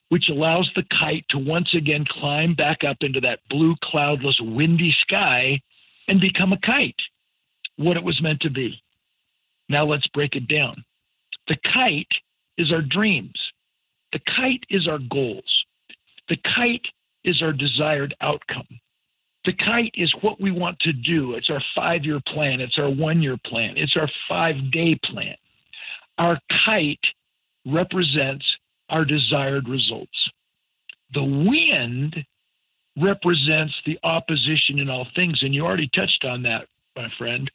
which 0.10 0.30
allows 0.30 0.70
the 0.76 0.84
kite 1.04 1.26
to 1.30 1.38
once 1.38 1.74
again 1.74 2.06
climb 2.10 2.56
back 2.56 2.84
up 2.84 2.98
into 3.02 3.22
that 3.22 3.40
blue, 3.50 3.76
cloudless, 3.84 4.40
windy 4.42 4.94
sky 5.02 5.60
and 6.08 6.20
become 6.20 6.52
a 6.52 6.60
kite, 6.60 7.00
what 7.78 7.96
it 7.96 8.04
was 8.04 8.22
meant 8.22 8.42
to 8.42 8.50
be. 8.50 8.82
Now 9.70 9.86
let's 9.86 10.08
break 10.08 10.36
it 10.36 10.48
down. 10.48 10.84
The 11.48 11.58
kite 11.74 12.08
is 12.58 12.72
our 12.72 12.82
dreams. 12.82 13.40
The 14.12 14.20
kite 14.36 14.64
is 14.70 14.88
our 14.88 15.00
goals. 15.10 15.66
The 16.28 16.38
kite 16.56 16.86
is 17.24 17.42
our 17.42 17.54
desired 17.54 18.16
outcome. 18.22 18.68
The 19.46 19.54
kite 19.54 19.94
is 19.96 20.14
what 20.22 20.40
we 20.42 20.52
want 20.52 20.80
to 20.80 20.92
do. 20.92 21.34
It's 21.34 21.50
our 21.50 21.62
five 21.76 22.04
year 22.04 22.20
plan. 22.28 22.60
It's 22.60 22.78
our 22.78 22.90
one 22.90 23.22
year 23.22 23.38
plan. 23.46 23.76
It's 23.78 23.96
our 23.96 24.10
five 24.28 24.56
day 24.72 25.00
plan. 25.04 25.36
Our 26.18 26.40
kite 26.66 27.00
represents 27.66 28.46
our 28.90 29.06
desired 29.06 29.70
results. 29.70 30.12
The 31.14 31.24
wind 31.24 32.16
represents 33.02 33.74
the 33.86 33.98
opposition 34.04 34.80
in 34.80 34.90
all 34.90 35.08
things. 35.16 35.40
And 35.42 35.54
you 35.54 35.66
already 35.66 35.90
touched 35.96 36.26
on 36.26 36.44
that, 36.44 36.68
my 36.96 37.08
friend. 37.18 37.50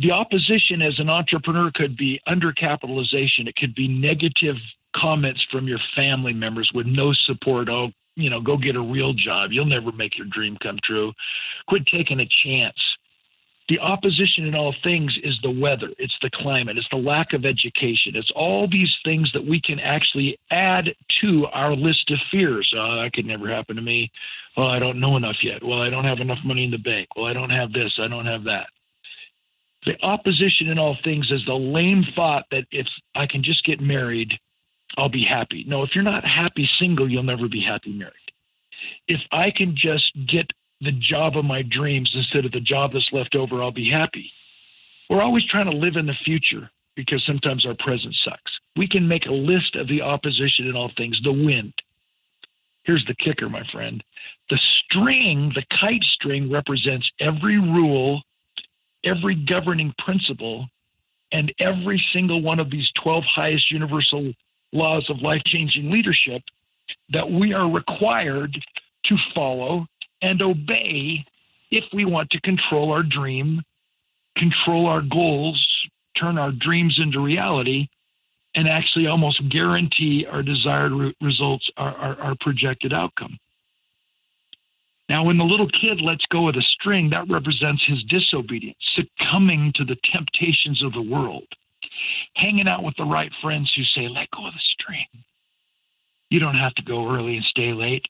The 0.00 0.12
opposition 0.12 0.82
as 0.82 0.98
an 0.98 1.08
entrepreneur 1.08 1.70
could 1.74 1.96
be 1.96 2.20
undercapitalization, 2.28 3.48
it 3.48 3.56
could 3.56 3.74
be 3.74 3.88
negative 3.88 4.56
comments 4.94 5.44
from 5.50 5.66
your 5.66 5.80
family 5.96 6.32
members 6.32 6.70
with 6.74 6.86
no 6.86 7.12
support. 7.12 7.68
Oh, 7.68 7.90
you 8.18 8.30
know, 8.30 8.40
go 8.40 8.56
get 8.56 8.76
a 8.76 8.80
real 8.80 9.12
job. 9.14 9.52
You'll 9.52 9.64
never 9.64 9.92
make 9.92 10.18
your 10.18 10.26
dream 10.30 10.56
come 10.62 10.78
true. 10.84 11.12
Quit 11.68 11.86
taking 11.86 12.20
a 12.20 12.28
chance. 12.44 12.76
The 13.68 13.78
opposition 13.78 14.46
in 14.46 14.54
all 14.54 14.74
things 14.82 15.14
is 15.22 15.38
the 15.42 15.50
weather, 15.50 15.88
it's 15.98 16.16
the 16.22 16.30
climate, 16.32 16.78
it's 16.78 16.88
the 16.90 16.96
lack 16.96 17.34
of 17.34 17.44
education. 17.44 18.16
It's 18.16 18.32
all 18.34 18.66
these 18.66 18.90
things 19.04 19.30
that 19.34 19.44
we 19.44 19.60
can 19.60 19.78
actually 19.78 20.38
add 20.50 20.88
to 21.20 21.46
our 21.52 21.76
list 21.76 22.10
of 22.10 22.18
fears. 22.30 22.68
Oh, 22.74 23.02
that 23.02 23.12
could 23.12 23.26
never 23.26 23.46
happen 23.46 23.76
to 23.76 23.82
me. 23.82 24.10
Well, 24.56 24.68
I 24.68 24.78
don't 24.78 24.98
know 24.98 25.18
enough 25.18 25.36
yet. 25.42 25.62
Well, 25.62 25.82
I 25.82 25.90
don't 25.90 26.04
have 26.04 26.20
enough 26.20 26.38
money 26.46 26.64
in 26.64 26.70
the 26.70 26.78
bank. 26.78 27.08
Well, 27.14 27.26
I 27.26 27.34
don't 27.34 27.50
have 27.50 27.72
this. 27.74 27.92
I 27.98 28.08
don't 28.08 28.24
have 28.24 28.42
that. 28.44 28.68
The 29.84 30.02
opposition 30.02 30.68
in 30.68 30.78
all 30.78 30.96
things 31.04 31.30
is 31.30 31.44
the 31.44 31.52
lame 31.52 32.04
thought 32.16 32.44
that 32.50 32.64
if 32.72 32.86
I 33.14 33.26
can 33.26 33.42
just 33.42 33.64
get 33.64 33.80
married, 33.82 34.32
I'll 34.96 35.08
be 35.08 35.24
happy. 35.24 35.64
No, 35.66 35.82
if 35.82 35.90
you're 35.94 36.04
not 36.04 36.24
happy 36.24 36.68
single, 36.78 37.10
you'll 37.10 37.22
never 37.22 37.48
be 37.48 37.62
happy 37.62 37.92
married. 37.92 38.14
If 39.06 39.20
I 39.32 39.50
can 39.54 39.76
just 39.76 40.10
get 40.28 40.46
the 40.80 40.92
job 40.92 41.36
of 41.36 41.44
my 41.44 41.62
dreams 41.62 42.10
instead 42.14 42.44
of 42.44 42.52
the 42.52 42.60
job 42.60 42.92
that's 42.92 43.08
left 43.12 43.34
over, 43.34 43.62
I'll 43.62 43.72
be 43.72 43.90
happy. 43.90 44.30
We're 45.10 45.22
always 45.22 45.44
trying 45.46 45.70
to 45.70 45.76
live 45.76 45.96
in 45.96 46.06
the 46.06 46.14
future 46.24 46.70
because 46.96 47.22
sometimes 47.26 47.64
our 47.64 47.76
present 47.78 48.14
sucks. 48.24 48.52
We 48.76 48.88
can 48.88 49.06
make 49.06 49.26
a 49.26 49.32
list 49.32 49.76
of 49.76 49.88
the 49.88 50.02
opposition 50.02 50.66
in 50.66 50.76
all 50.76 50.90
things, 50.96 51.18
the 51.22 51.32
wind. 51.32 51.72
Here's 52.84 53.04
the 53.06 53.14
kicker, 53.14 53.48
my 53.48 53.62
friend. 53.70 54.02
The 54.50 54.58
string, 54.84 55.52
the 55.54 55.64
kite 55.80 56.02
string, 56.14 56.50
represents 56.50 57.08
every 57.20 57.58
rule, 57.58 58.22
every 59.04 59.34
governing 59.34 59.92
principle, 60.04 60.66
and 61.32 61.52
every 61.60 62.02
single 62.12 62.42
one 62.42 62.58
of 62.58 62.70
these 62.70 62.90
12 63.02 63.24
highest 63.24 63.70
universal 63.70 64.32
laws 64.72 65.08
of 65.08 65.20
life 65.22 65.42
changing 65.46 65.90
leadership 65.90 66.42
that 67.10 67.30
we 67.30 67.52
are 67.52 67.70
required 67.70 68.56
to 69.04 69.16
follow 69.34 69.86
and 70.22 70.42
obey 70.42 71.24
if 71.70 71.84
we 71.92 72.04
want 72.04 72.30
to 72.30 72.40
control 72.40 72.92
our 72.92 73.02
dream, 73.02 73.62
control 74.36 74.86
our 74.86 75.02
goals, 75.02 75.66
turn 76.18 76.38
our 76.38 76.52
dreams 76.52 76.98
into 77.02 77.20
reality 77.20 77.88
and 78.54 78.68
actually 78.68 79.06
almost 79.06 79.40
guarantee 79.50 80.26
our 80.30 80.42
desired 80.42 80.92
re- 80.92 81.14
results, 81.20 81.68
our, 81.76 81.94
our, 81.94 82.20
our 82.20 82.34
projected 82.40 82.92
outcome. 82.92 83.38
Now, 85.08 85.24
when 85.24 85.38
the 85.38 85.44
little 85.44 85.68
kid 85.68 86.00
lets 86.02 86.24
go 86.30 86.48
of 86.48 86.54
the 86.54 86.64
string, 86.80 87.10
that 87.10 87.28
represents 87.30 87.82
his 87.86 88.02
disobedience, 88.04 88.76
succumbing 88.94 89.72
to 89.76 89.84
the 89.84 89.96
temptations 90.12 90.82
of 90.82 90.92
the 90.92 91.02
world, 91.02 91.46
hanging 92.38 92.68
out 92.68 92.82
with 92.82 92.94
the 92.96 93.04
right 93.04 93.30
friends 93.42 93.70
who 93.76 93.82
say, 93.82 94.08
let 94.08 94.30
go 94.30 94.46
of 94.46 94.54
the 94.54 94.60
string. 94.80 95.06
You 96.30 96.40
don't 96.40 96.56
have 96.56 96.74
to 96.74 96.82
go 96.82 97.12
early 97.12 97.36
and 97.36 97.44
stay 97.44 97.72
late. 97.72 98.04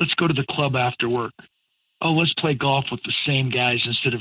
Let's 0.00 0.14
go 0.14 0.26
to 0.26 0.34
the 0.34 0.46
club 0.50 0.74
after 0.74 1.08
work. 1.08 1.32
Oh, 2.04 2.12
let's 2.12 2.32
play 2.34 2.54
golf 2.54 2.86
with 2.90 3.00
the 3.04 3.14
same 3.24 3.48
guys 3.48 3.80
instead 3.84 4.14
of 4.14 4.20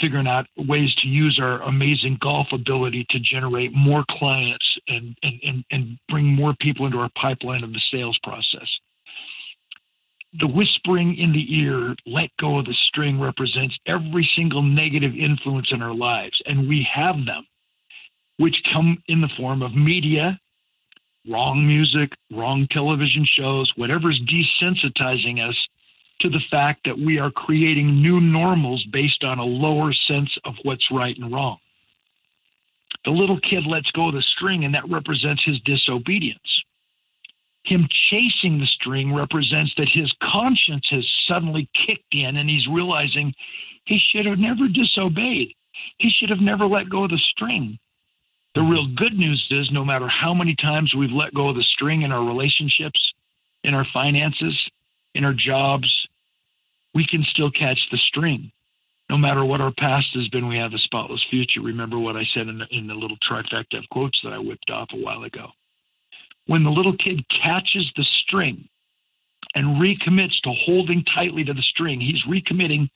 figuring 0.00 0.26
out 0.26 0.46
ways 0.56 0.94
to 1.02 1.08
use 1.08 1.38
our 1.42 1.60
amazing 1.62 2.16
golf 2.22 2.46
ability 2.52 3.06
to 3.10 3.18
generate 3.20 3.74
more 3.74 4.02
clients 4.08 4.64
and, 4.86 5.14
and, 5.22 5.40
and, 5.42 5.64
and 5.70 5.98
bring 6.08 6.24
more 6.24 6.54
people 6.60 6.86
into 6.86 6.98
our 6.98 7.10
pipeline 7.20 7.64
of 7.64 7.72
the 7.72 7.82
sales 7.92 8.18
process. 8.22 8.68
The 10.40 10.46
whispering 10.46 11.16
in 11.16 11.32
the 11.32 11.46
ear, 11.54 11.94
let 12.06 12.30
go 12.40 12.58
of 12.58 12.64
the 12.64 12.76
string, 12.88 13.20
represents 13.20 13.76
every 13.86 14.28
single 14.34 14.62
negative 14.62 15.12
influence 15.14 15.68
in 15.70 15.82
our 15.82 15.94
lives, 15.94 16.40
and 16.46 16.68
we 16.68 16.86
have 16.94 17.16
them, 17.26 17.46
which 18.38 18.56
come 18.72 18.96
in 19.08 19.20
the 19.20 19.30
form 19.36 19.62
of 19.62 19.74
media, 19.74 20.38
wrong 21.28 21.66
music, 21.66 22.10
wrong 22.32 22.66
television 22.70 23.26
shows, 23.36 23.70
whatever's 23.76 24.20
desensitizing 24.22 25.46
us 25.46 25.56
to 26.20 26.28
the 26.28 26.40
fact 26.50 26.80
that 26.84 26.98
we 26.98 27.18
are 27.18 27.30
creating 27.30 28.02
new 28.02 28.20
normals 28.20 28.84
based 28.92 29.22
on 29.22 29.38
a 29.38 29.44
lower 29.44 29.92
sense 30.06 30.30
of 30.44 30.54
what's 30.62 30.86
right 30.90 31.16
and 31.18 31.32
wrong. 31.32 31.58
The 33.04 33.10
little 33.10 33.38
kid 33.40 33.64
lets 33.66 33.90
go 33.92 34.08
of 34.08 34.14
the 34.14 34.22
string, 34.36 34.64
and 34.64 34.74
that 34.74 34.88
represents 34.90 35.42
his 35.44 35.60
disobedience. 35.64 36.40
Him 37.64 37.86
chasing 38.10 38.58
the 38.58 38.66
string 38.66 39.12
represents 39.12 39.72
that 39.76 39.88
his 39.92 40.12
conscience 40.22 40.86
has 40.90 41.06
suddenly 41.28 41.68
kicked 41.86 42.12
in, 42.12 42.36
and 42.36 42.48
he's 42.48 42.66
realizing 42.66 43.32
he 43.84 43.98
should 44.10 44.26
have 44.26 44.38
never 44.38 44.68
disobeyed. 44.68 45.52
He 45.98 46.10
should 46.10 46.30
have 46.30 46.40
never 46.40 46.66
let 46.66 46.88
go 46.88 47.04
of 47.04 47.10
the 47.10 47.20
string. 47.30 47.78
The 48.58 48.64
real 48.64 48.88
good 48.96 49.16
news 49.16 49.46
is 49.52 49.70
no 49.70 49.84
matter 49.84 50.08
how 50.08 50.34
many 50.34 50.56
times 50.56 50.92
we've 50.92 51.12
let 51.12 51.32
go 51.32 51.48
of 51.48 51.54
the 51.54 51.62
string 51.62 52.02
in 52.02 52.10
our 52.10 52.24
relationships, 52.24 53.00
in 53.62 53.72
our 53.72 53.86
finances, 53.94 54.52
in 55.14 55.24
our 55.24 55.32
jobs, 55.32 55.88
we 56.92 57.06
can 57.06 57.22
still 57.30 57.52
catch 57.52 57.78
the 57.92 57.98
string. 58.08 58.50
No 59.08 59.16
matter 59.16 59.44
what 59.44 59.60
our 59.60 59.72
past 59.78 60.08
has 60.14 60.26
been, 60.30 60.48
we 60.48 60.58
have 60.58 60.72
a 60.72 60.78
spotless 60.78 61.24
future. 61.30 61.60
Remember 61.60 62.00
what 62.00 62.16
I 62.16 62.24
said 62.34 62.48
in 62.48 62.58
the, 62.58 62.66
in 62.72 62.88
the 62.88 62.94
little 62.94 63.16
trifecta 63.30 63.78
of 63.78 63.88
quotes 63.92 64.18
that 64.24 64.32
I 64.32 64.38
whipped 64.38 64.70
off 64.70 64.88
a 64.92 64.96
while 64.96 65.22
ago. 65.22 65.50
When 66.46 66.64
the 66.64 66.70
little 66.70 66.96
kid 66.96 67.24
catches 67.28 67.88
the 67.94 68.04
string 68.24 68.68
and 69.54 69.80
recommits 69.80 70.40
to 70.42 70.52
holding 70.66 71.04
tightly 71.04 71.44
to 71.44 71.54
the 71.54 71.62
string, 71.62 72.00
he's 72.00 72.24
recommitting 72.28 72.88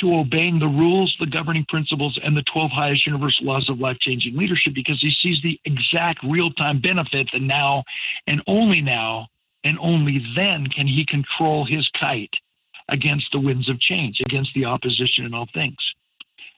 to 0.00 0.14
obeying 0.14 0.58
the 0.58 0.66
rules, 0.66 1.14
the 1.20 1.26
governing 1.26 1.64
principles, 1.68 2.18
and 2.22 2.36
the 2.36 2.44
12 2.52 2.70
highest 2.70 3.06
universal 3.06 3.46
laws 3.46 3.68
of 3.68 3.78
life 3.78 3.98
changing 4.00 4.36
leadership 4.36 4.74
because 4.74 5.00
he 5.00 5.12
sees 5.22 5.40
the 5.42 5.58
exact 5.64 6.20
real 6.24 6.50
time 6.50 6.80
benefit 6.80 7.28
that 7.32 7.42
now 7.42 7.82
and 8.26 8.42
only 8.46 8.80
now 8.80 9.26
and 9.64 9.78
only 9.80 10.24
then 10.36 10.66
can 10.66 10.86
he 10.86 11.04
control 11.06 11.64
his 11.64 11.88
kite 11.98 12.32
against 12.88 13.26
the 13.32 13.40
winds 13.40 13.68
of 13.68 13.78
change, 13.80 14.18
against 14.20 14.50
the 14.54 14.64
opposition 14.64 15.24
in 15.24 15.34
all 15.34 15.48
things. 15.52 15.76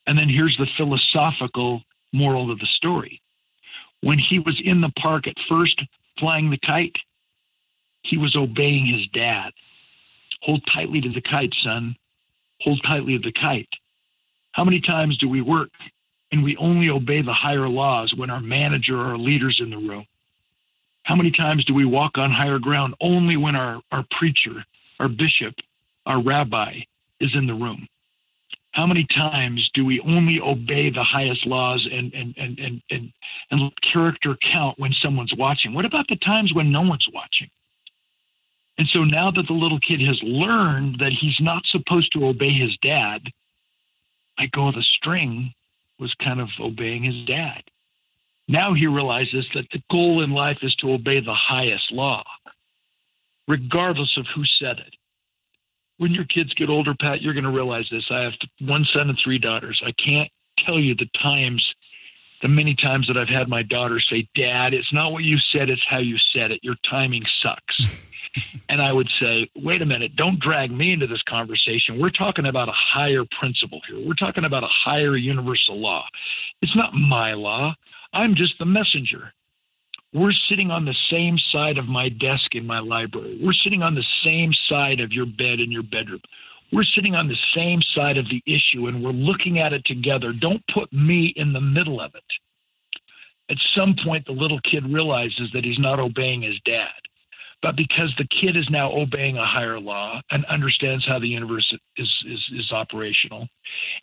And 0.06 0.18
then 0.18 0.28
here's 0.28 0.56
the 0.56 0.68
philosophical 0.76 1.82
moral 2.12 2.50
of 2.50 2.58
the 2.58 2.68
story. 2.76 3.20
When 4.02 4.18
he 4.18 4.38
was 4.38 4.60
in 4.64 4.80
the 4.80 4.92
park 5.00 5.26
at 5.26 5.34
first 5.48 5.80
flying 6.18 6.50
the 6.50 6.58
kite, 6.58 6.96
he 8.02 8.16
was 8.16 8.36
obeying 8.36 8.86
his 8.86 9.06
dad. 9.12 9.50
Hold 10.42 10.62
tightly 10.72 11.00
to 11.00 11.10
the 11.10 11.20
kite, 11.20 11.52
son 11.62 11.96
hold 12.60 12.80
tightly 12.86 13.18
to 13.18 13.22
the 13.22 13.32
kite. 13.32 13.68
How 14.52 14.64
many 14.64 14.80
times 14.80 15.16
do 15.18 15.28
we 15.28 15.40
work 15.40 15.70
and 16.32 16.42
we 16.42 16.56
only 16.56 16.90
obey 16.90 17.22
the 17.22 17.32
higher 17.32 17.68
laws 17.68 18.12
when 18.16 18.30
our 18.30 18.40
manager 18.40 19.00
or 19.00 19.06
our 19.06 19.18
leader's 19.18 19.60
in 19.62 19.70
the 19.70 19.76
room? 19.76 20.06
How 21.04 21.16
many 21.16 21.30
times 21.30 21.64
do 21.64 21.74
we 21.74 21.84
walk 21.84 22.18
on 22.18 22.30
higher 22.30 22.58
ground 22.58 22.94
only 23.00 23.36
when 23.36 23.56
our, 23.56 23.80
our 23.90 24.04
preacher, 24.18 24.64
our 24.98 25.08
bishop, 25.08 25.54
our 26.06 26.22
rabbi 26.22 26.74
is 27.20 27.30
in 27.34 27.46
the 27.46 27.54
room? 27.54 27.86
How 28.72 28.86
many 28.86 29.04
times 29.14 29.68
do 29.74 29.84
we 29.84 30.00
only 30.00 30.38
obey 30.40 30.90
the 30.90 31.02
highest 31.02 31.44
laws 31.46 31.86
and, 31.90 32.12
and, 32.14 32.34
and, 32.36 32.58
and, 32.58 32.82
and, 32.90 33.12
and 33.50 33.72
character 33.92 34.36
count 34.52 34.78
when 34.78 34.92
someone's 35.02 35.34
watching? 35.36 35.74
What 35.74 35.84
about 35.84 36.06
the 36.08 36.16
times 36.16 36.54
when 36.54 36.70
no 36.70 36.82
one's 36.82 37.06
watching? 37.12 37.48
And 38.80 38.88
so 38.94 39.04
now 39.04 39.30
that 39.32 39.46
the 39.46 39.52
little 39.52 39.78
kid 39.78 40.00
has 40.00 40.18
learned 40.22 41.00
that 41.00 41.12
he's 41.12 41.36
not 41.38 41.66
supposed 41.66 42.10
to 42.14 42.24
obey 42.24 42.50
his 42.50 42.74
dad, 42.80 43.20
I 44.38 44.46
go 44.46 44.72
the 44.72 44.82
string 44.82 45.52
was 45.98 46.14
kind 46.24 46.40
of 46.40 46.48
obeying 46.58 47.02
his 47.02 47.26
dad. 47.26 47.60
Now 48.48 48.72
he 48.72 48.86
realizes 48.86 49.46
that 49.52 49.66
the 49.70 49.82
goal 49.90 50.24
in 50.24 50.30
life 50.30 50.56
is 50.62 50.74
to 50.76 50.92
obey 50.92 51.20
the 51.20 51.34
highest 51.34 51.92
law, 51.92 52.24
regardless 53.46 54.16
of 54.16 54.24
who 54.34 54.44
said 54.58 54.78
it. 54.78 54.94
When 55.98 56.12
your 56.12 56.24
kids 56.24 56.54
get 56.54 56.70
older, 56.70 56.94
Pat, 56.98 57.20
you're 57.20 57.34
going 57.34 57.44
to 57.44 57.50
realize 57.50 57.86
this. 57.90 58.06
I 58.08 58.22
have 58.22 58.32
one 58.60 58.86
son 58.94 59.10
and 59.10 59.18
three 59.22 59.38
daughters. 59.38 59.78
I 59.84 59.92
can't 60.02 60.30
tell 60.64 60.80
you 60.80 60.94
the 60.94 61.10
times, 61.22 61.62
the 62.40 62.48
many 62.48 62.74
times 62.74 63.08
that 63.08 63.18
I've 63.18 63.28
had 63.28 63.46
my 63.46 63.62
daughter 63.62 64.00
say, 64.00 64.26
Dad, 64.34 64.72
it's 64.72 64.90
not 64.90 65.12
what 65.12 65.22
you 65.22 65.36
said, 65.52 65.68
it's 65.68 65.84
how 65.86 65.98
you 65.98 66.16
said 66.32 66.50
it. 66.50 66.60
Your 66.62 66.76
timing 66.88 67.24
sucks. 67.42 68.06
and 68.68 68.80
I 68.80 68.92
would 68.92 69.08
say, 69.20 69.48
wait 69.56 69.82
a 69.82 69.86
minute, 69.86 70.16
don't 70.16 70.40
drag 70.40 70.70
me 70.70 70.92
into 70.92 71.06
this 71.06 71.22
conversation. 71.28 71.98
We're 71.98 72.10
talking 72.10 72.46
about 72.46 72.68
a 72.68 72.74
higher 72.74 73.24
principle 73.38 73.80
here. 73.88 74.04
We're 74.06 74.14
talking 74.14 74.44
about 74.44 74.64
a 74.64 74.68
higher 74.68 75.16
universal 75.16 75.80
law. 75.80 76.04
It's 76.62 76.76
not 76.76 76.94
my 76.94 77.34
law. 77.34 77.74
I'm 78.12 78.34
just 78.34 78.54
the 78.58 78.66
messenger. 78.66 79.32
We're 80.12 80.32
sitting 80.48 80.70
on 80.70 80.84
the 80.84 80.96
same 81.10 81.38
side 81.52 81.78
of 81.78 81.86
my 81.86 82.08
desk 82.08 82.54
in 82.54 82.66
my 82.66 82.80
library. 82.80 83.38
We're 83.42 83.52
sitting 83.52 83.82
on 83.82 83.94
the 83.94 84.06
same 84.24 84.52
side 84.68 85.00
of 85.00 85.12
your 85.12 85.26
bed 85.26 85.60
in 85.60 85.70
your 85.70 85.84
bedroom. 85.84 86.20
We're 86.72 86.84
sitting 86.84 87.14
on 87.14 87.28
the 87.28 87.38
same 87.54 87.80
side 87.94 88.16
of 88.16 88.26
the 88.28 88.42
issue 88.46 88.86
and 88.86 89.02
we're 89.02 89.10
looking 89.10 89.58
at 89.58 89.72
it 89.72 89.84
together. 89.84 90.32
Don't 90.32 90.62
put 90.72 90.92
me 90.92 91.32
in 91.36 91.52
the 91.52 91.60
middle 91.60 92.00
of 92.00 92.14
it. 92.14 92.24
At 93.50 93.56
some 93.74 93.96
point, 94.04 94.26
the 94.26 94.32
little 94.32 94.60
kid 94.60 94.84
realizes 94.92 95.50
that 95.52 95.64
he's 95.64 95.78
not 95.78 95.98
obeying 95.98 96.42
his 96.42 96.58
dad 96.64 96.90
but 97.62 97.76
because 97.76 98.12
the 98.16 98.26
kid 98.40 98.56
is 98.56 98.68
now 98.70 98.90
obeying 98.92 99.36
a 99.36 99.46
higher 99.46 99.78
law 99.78 100.20
and 100.30 100.44
understands 100.46 101.06
how 101.06 101.18
the 101.18 101.28
universe 101.28 101.72
is, 101.96 102.08
is, 102.26 102.50
is 102.56 102.72
operational, 102.72 103.46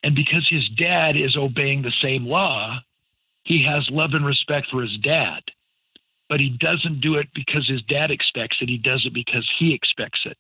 and 0.04 0.16
because 0.16 0.48
his 0.50 0.68
dad 0.78 1.16
is 1.16 1.36
obeying 1.36 1.82
the 1.82 1.94
same 2.02 2.26
law, 2.26 2.80
he 3.44 3.64
has 3.64 3.88
love 3.90 4.12
and 4.14 4.26
respect 4.26 4.68
for 4.72 4.82
his 4.82 4.98
dad. 5.02 5.40
But 6.30 6.42
he 6.42 6.58
doesn't 6.60 7.00
do 7.00 7.16
it 7.16 7.28
because 7.34 7.68
his 7.68 7.82
dad 7.84 8.12
expects 8.12 8.58
it. 8.62 8.68
He 8.68 8.78
does 8.78 9.06
it 9.06 9.14
because 9.14 9.50
he 9.58 9.74
expects 9.74 10.20
it. 10.26 10.38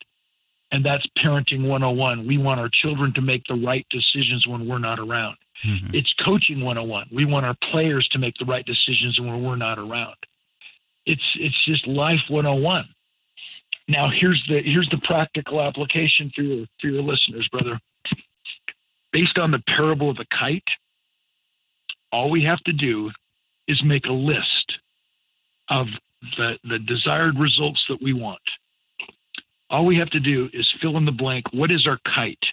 And 0.72 0.84
that's 0.84 1.08
parenting 1.18 1.66
101. 1.66 2.28
We 2.28 2.38
want 2.38 2.60
our 2.60 2.70
children 2.70 3.14
to 3.14 3.22
make 3.22 3.44
the 3.48 3.56
right 3.56 3.86
decisions 3.90 4.46
when 4.46 4.68
we're 4.68 4.80
not 4.80 5.00
around. 5.00 5.38
Mm-hmm. 5.66 5.96
It's 5.96 6.14
coaching 6.24 6.60
101. 6.60 7.08
We 7.14 7.24
want 7.24 7.46
our 7.46 7.56
players 7.72 8.08
to 8.12 8.20
make 8.20 8.36
the 8.38 8.46
right 8.46 8.66
decisions 8.66 9.18
when 9.20 9.44
we're 9.44 9.56
not 9.56 9.80
around. 9.80 10.16
It's 11.06 11.24
it's 11.40 11.66
just 11.66 11.88
life 11.88 12.20
101. 12.30 12.86
Now 13.88 14.10
here's 14.14 14.44
the 14.48 14.62
here's 14.66 14.90
the 14.90 15.02
practical 15.04 15.62
application 15.62 16.32
for 16.36 16.42
your 16.42 16.66
for 16.82 16.88
your 16.88 17.02
listeners, 17.02 17.48
brother. 17.52 17.80
Based 19.14 19.38
on 19.38 19.52
the 19.52 19.62
parable 19.76 20.10
of 20.10 20.18
the 20.18 20.26
kite, 20.38 20.64
all 22.12 22.30
we 22.30 22.44
have 22.44 22.60
to 22.66 22.74
do 22.74 23.10
is 23.68 23.82
make 23.84 24.06
a 24.06 24.12
list 24.12 24.74
of 25.70 25.88
the, 26.38 26.58
the 26.64 26.80
desired 26.80 27.38
results 27.40 27.84
that 27.90 28.02
we 28.02 28.14
want. 28.14 28.40
All 29.70 29.86
we 29.86 29.98
have 29.98 30.10
to 30.12 30.20
do 30.20 30.50
is 30.54 30.68
fill 30.82 30.98
in 30.98 31.06
the 31.06 31.12
blank. 31.12 31.46
What 31.52 31.72
is 31.72 31.86
our 31.88 32.00
kite? 32.14 32.44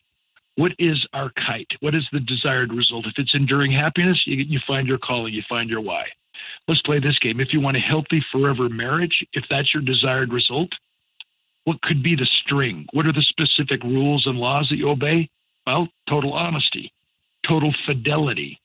What 0.56 0.72
is 0.78 1.04
our 1.12 1.30
kite? 1.46 1.70
What 1.80 1.94
is 1.94 2.06
the 2.12 2.20
desired 2.20 2.72
result? 2.72 3.06
If 3.06 3.14
it's 3.16 3.34
enduring 3.34 3.72
happiness, 3.72 4.20
you, 4.26 4.36
you 4.36 4.60
find 4.66 4.86
your 4.86 4.98
calling, 4.98 5.34
you 5.34 5.42
find 5.48 5.68
your 5.68 5.80
why. 5.80 6.04
Let's 6.68 6.82
play 6.82 7.00
this 7.00 7.18
game. 7.20 7.40
If 7.40 7.52
you 7.52 7.60
want 7.60 7.76
a 7.76 7.80
healthy 7.80 8.24
forever 8.32 8.68
marriage, 8.68 9.24
if 9.32 9.44
that's 9.50 9.72
your 9.72 9.82
desired 9.82 10.32
result, 10.32 10.70
what 11.64 11.80
could 11.82 12.02
be 12.02 12.14
the 12.14 12.28
string? 12.44 12.86
What 12.92 13.06
are 13.06 13.12
the 13.12 13.22
specific 13.28 13.82
rules 13.82 14.26
and 14.26 14.38
laws 14.38 14.68
that 14.70 14.76
you 14.76 14.90
obey? 14.90 15.28
Well, 15.66 15.88
total 16.08 16.32
honesty, 16.34 16.92
total 17.46 17.74
fidelity, 17.86 18.60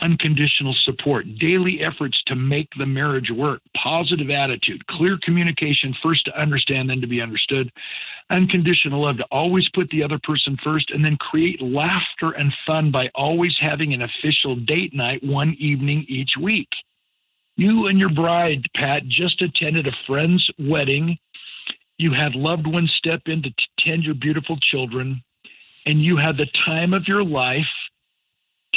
unconditional 0.00 0.74
support, 0.84 1.26
daily 1.38 1.80
efforts 1.82 2.20
to 2.26 2.34
make 2.34 2.68
the 2.76 2.86
marriage 2.86 3.30
work, 3.30 3.60
positive 3.76 4.30
attitude, 4.30 4.84
clear 4.88 5.18
communication, 5.22 5.94
first 6.02 6.24
to 6.26 6.40
understand, 6.40 6.90
then 6.90 7.00
to 7.00 7.06
be 7.06 7.22
understood, 7.22 7.70
unconditional 8.30 9.04
love, 9.04 9.16
to 9.18 9.24
always 9.30 9.68
put 9.74 9.88
the 9.90 10.02
other 10.02 10.18
person 10.22 10.56
first, 10.62 10.90
and 10.90 11.04
then 11.04 11.16
create 11.16 11.62
laughter 11.62 12.32
and 12.32 12.52
fun 12.66 12.90
by 12.90 13.08
always 13.14 13.56
having 13.60 13.94
an 13.94 14.02
official 14.02 14.56
date 14.56 14.92
night 14.92 15.22
one 15.22 15.56
evening 15.58 16.04
each 16.08 16.32
week. 16.40 16.68
You 17.56 17.86
and 17.86 17.98
your 17.98 18.10
bride, 18.10 18.66
Pat, 18.74 19.06
just 19.08 19.40
attended 19.40 19.86
a 19.86 19.96
friend's 20.06 20.46
wedding. 20.58 21.16
You 21.98 22.12
had 22.12 22.34
loved 22.34 22.66
ones 22.66 22.92
step 22.96 23.22
in 23.26 23.42
to 23.42 23.50
tend 23.78 24.04
your 24.04 24.14
beautiful 24.14 24.58
children, 24.58 25.22
and 25.86 26.02
you 26.02 26.16
had 26.16 26.36
the 26.36 26.46
time 26.64 26.92
of 26.92 27.08
your 27.08 27.24
life 27.24 27.64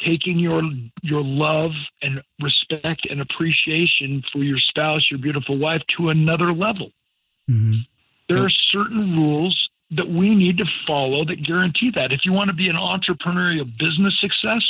taking 0.03 0.39
your 0.39 0.61
your 1.01 1.22
love 1.24 1.72
and 2.01 2.22
respect 2.41 3.05
and 3.09 3.22
appreciation 3.22 4.24
for 4.32 4.43
your 4.43 4.59
spouse, 4.59 5.07
your 5.11 5.20
beautiful 5.20 5.57
wife, 5.57 5.82
to 5.97 6.09
another 6.09 6.53
level. 6.53 6.91
Mm-hmm. 7.49 7.80
There 8.28 8.43
are 8.43 8.51
certain 8.72 9.17
rules 9.17 9.70
that 9.91 10.07
we 10.07 10.36
need 10.36 10.57
to 10.57 10.65
follow 10.86 11.26
that 11.26 11.43
guarantee 11.43 11.91
that. 11.95 12.11
If 12.11 12.22
you 12.24 12.32
want 12.32 12.49
to 12.49 12.55
be 12.55 12.70
an 12.70 12.76
entrepreneurial 12.76 13.65
business 13.78 14.17
success, 14.20 14.63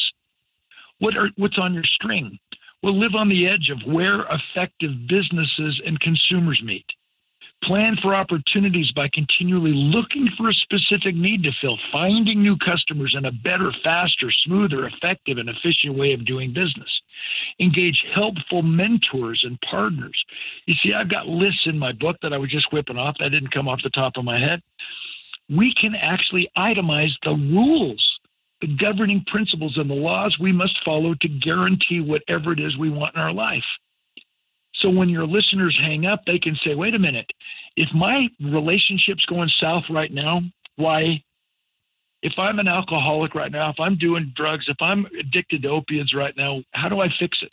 what 0.99 1.17
are 1.17 1.29
what's 1.37 1.57
on 1.57 1.73
your 1.73 1.83
string? 1.83 2.39
Well, 2.81 2.97
live 2.97 3.15
on 3.15 3.27
the 3.27 3.47
edge 3.47 3.69
of 3.69 3.91
where 3.91 4.25
effective 4.31 4.91
businesses 5.07 5.81
and 5.85 5.99
consumers 5.99 6.61
meet. 6.63 6.85
Plan 7.63 7.97
for 8.01 8.15
opportunities 8.15 8.89
by 8.95 9.09
continually 9.13 9.73
looking 9.73 10.29
for 10.37 10.49
a 10.49 10.53
specific 10.53 11.13
need 11.13 11.43
to 11.43 11.51
fill, 11.59 11.77
finding 11.91 12.41
new 12.41 12.55
customers 12.57 13.13
in 13.17 13.25
a 13.25 13.31
better, 13.31 13.73
faster, 13.83 14.31
smoother, 14.45 14.87
effective, 14.87 15.37
and 15.37 15.49
efficient 15.49 15.97
way 15.97 16.13
of 16.13 16.25
doing 16.25 16.53
business. 16.53 16.89
Engage 17.59 18.01
helpful 18.15 18.61
mentors 18.61 19.43
and 19.43 19.59
partners. 19.69 20.17
You 20.67 20.75
see, 20.81 20.93
I've 20.93 21.11
got 21.11 21.27
lists 21.27 21.63
in 21.65 21.77
my 21.77 21.91
book 21.91 22.15
that 22.21 22.31
I 22.31 22.37
was 22.37 22.49
just 22.49 22.71
whipping 22.71 22.97
off. 22.97 23.17
That 23.19 23.29
didn't 23.29 23.51
come 23.51 23.67
off 23.67 23.81
the 23.83 23.89
top 23.89 24.13
of 24.15 24.23
my 24.23 24.39
head. 24.39 24.61
We 25.49 25.73
can 25.79 25.95
actually 25.95 26.49
itemize 26.57 27.11
the 27.23 27.31
rules, 27.31 28.03
the 28.61 28.73
governing 28.77 29.25
principles, 29.27 29.77
and 29.77 29.89
the 29.89 29.95
laws 29.95 30.37
we 30.39 30.53
must 30.53 30.77
follow 30.85 31.13
to 31.19 31.27
guarantee 31.27 31.99
whatever 31.99 32.53
it 32.53 32.59
is 32.59 32.77
we 32.77 32.89
want 32.89 33.15
in 33.15 33.21
our 33.21 33.33
life. 33.33 33.63
So 34.79 34.89
when 34.89 35.09
your 35.09 35.27
listeners 35.27 35.77
hang 35.79 36.05
up, 36.05 36.21
they 36.25 36.39
can 36.39 36.55
say, 36.63 36.75
wait 36.75 36.95
a 36.95 36.99
minute, 36.99 37.29
if 37.75 37.89
my 37.93 38.27
relationship's 38.39 39.25
going 39.25 39.49
south 39.59 39.83
right 39.89 40.11
now, 40.11 40.41
why? 40.77 41.21
If 42.21 42.33
I'm 42.37 42.59
an 42.59 42.67
alcoholic 42.67 43.35
right 43.35 43.51
now, 43.51 43.69
if 43.69 43.79
I'm 43.79 43.97
doing 43.97 44.33
drugs, 44.35 44.65
if 44.67 44.77
I'm 44.81 45.05
addicted 45.19 45.63
to 45.63 45.69
opiates 45.69 46.13
right 46.13 46.35
now, 46.35 46.61
how 46.71 46.89
do 46.89 47.01
I 47.01 47.07
fix 47.19 47.37
it? 47.41 47.51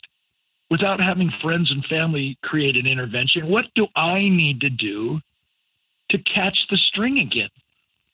Without 0.69 0.99
having 0.99 1.31
friends 1.41 1.71
and 1.71 1.85
family 1.85 2.37
create 2.43 2.75
an 2.75 2.85
intervention, 2.85 3.47
what 3.47 3.65
do 3.75 3.87
I 3.95 4.19
need 4.19 4.59
to 4.61 4.69
do 4.69 5.19
to 6.11 6.17
catch 6.19 6.57
the 6.69 6.77
string 6.77 7.19
again? 7.19 7.49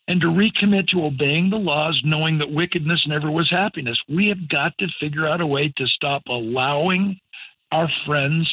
and 0.07 0.19
to 0.19 0.27
recommit 0.27 0.87
to 0.89 1.05
obeying 1.05 1.49
the 1.49 1.55
laws, 1.55 1.99
knowing 2.03 2.37
that 2.37 2.51
wickedness 2.51 3.05
never 3.07 3.31
was 3.31 3.49
happiness. 3.49 3.97
We 4.09 4.27
have 4.27 4.49
got 4.49 4.77
to 4.79 4.87
figure 4.99 5.27
out 5.27 5.41
a 5.41 5.47
way 5.47 5.73
to 5.77 5.87
stop 5.87 6.23
allowing 6.27 7.19
our 7.73 7.89
friends 8.05 8.47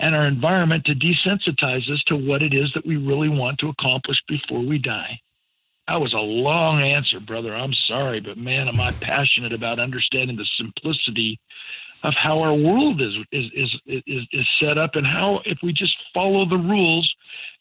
and 0.00 0.14
our 0.14 0.26
environment 0.26 0.84
to 0.84 0.94
desensitize 0.94 1.88
us 1.90 2.02
to 2.08 2.16
what 2.16 2.42
it 2.42 2.52
is 2.52 2.70
that 2.74 2.84
we 2.84 2.96
really 2.96 3.28
want 3.28 3.58
to 3.60 3.68
accomplish 3.68 4.18
before 4.28 4.60
we 4.60 4.78
die. 4.78 5.18
That 5.86 6.00
was 6.00 6.12
a 6.12 6.18
long 6.18 6.82
answer, 6.82 7.20
brother. 7.20 7.54
I'm 7.54 7.74
sorry, 7.86 8.20
but 8.20 8.36
man, 8.36 8.68
am 8.68 8.80
I 8.80 8.90
passionate 9.00 9.52
about 9.52 9.78
understanding 9.78 10.36
the 10.36 10.48
simplicity 10.56 11.38
of 12.02 12.14
how 12.14 12.40
our 12.40 12.54
world 12.54 13.00
is 13.00 13.14
is 13.32 13.46
is 13.54 14.02
is, 14.06 14.22
is 14.32 14.46
set 14.60 14.76
up 14.76 14.90
and 14.94 15.06
how 15.06 15.40
if 15.44 15.58
we 15.62 15.72
just 15.72 15.94
follow 16.12 16.44
the 16.48 16.56
rules 16.56 17.10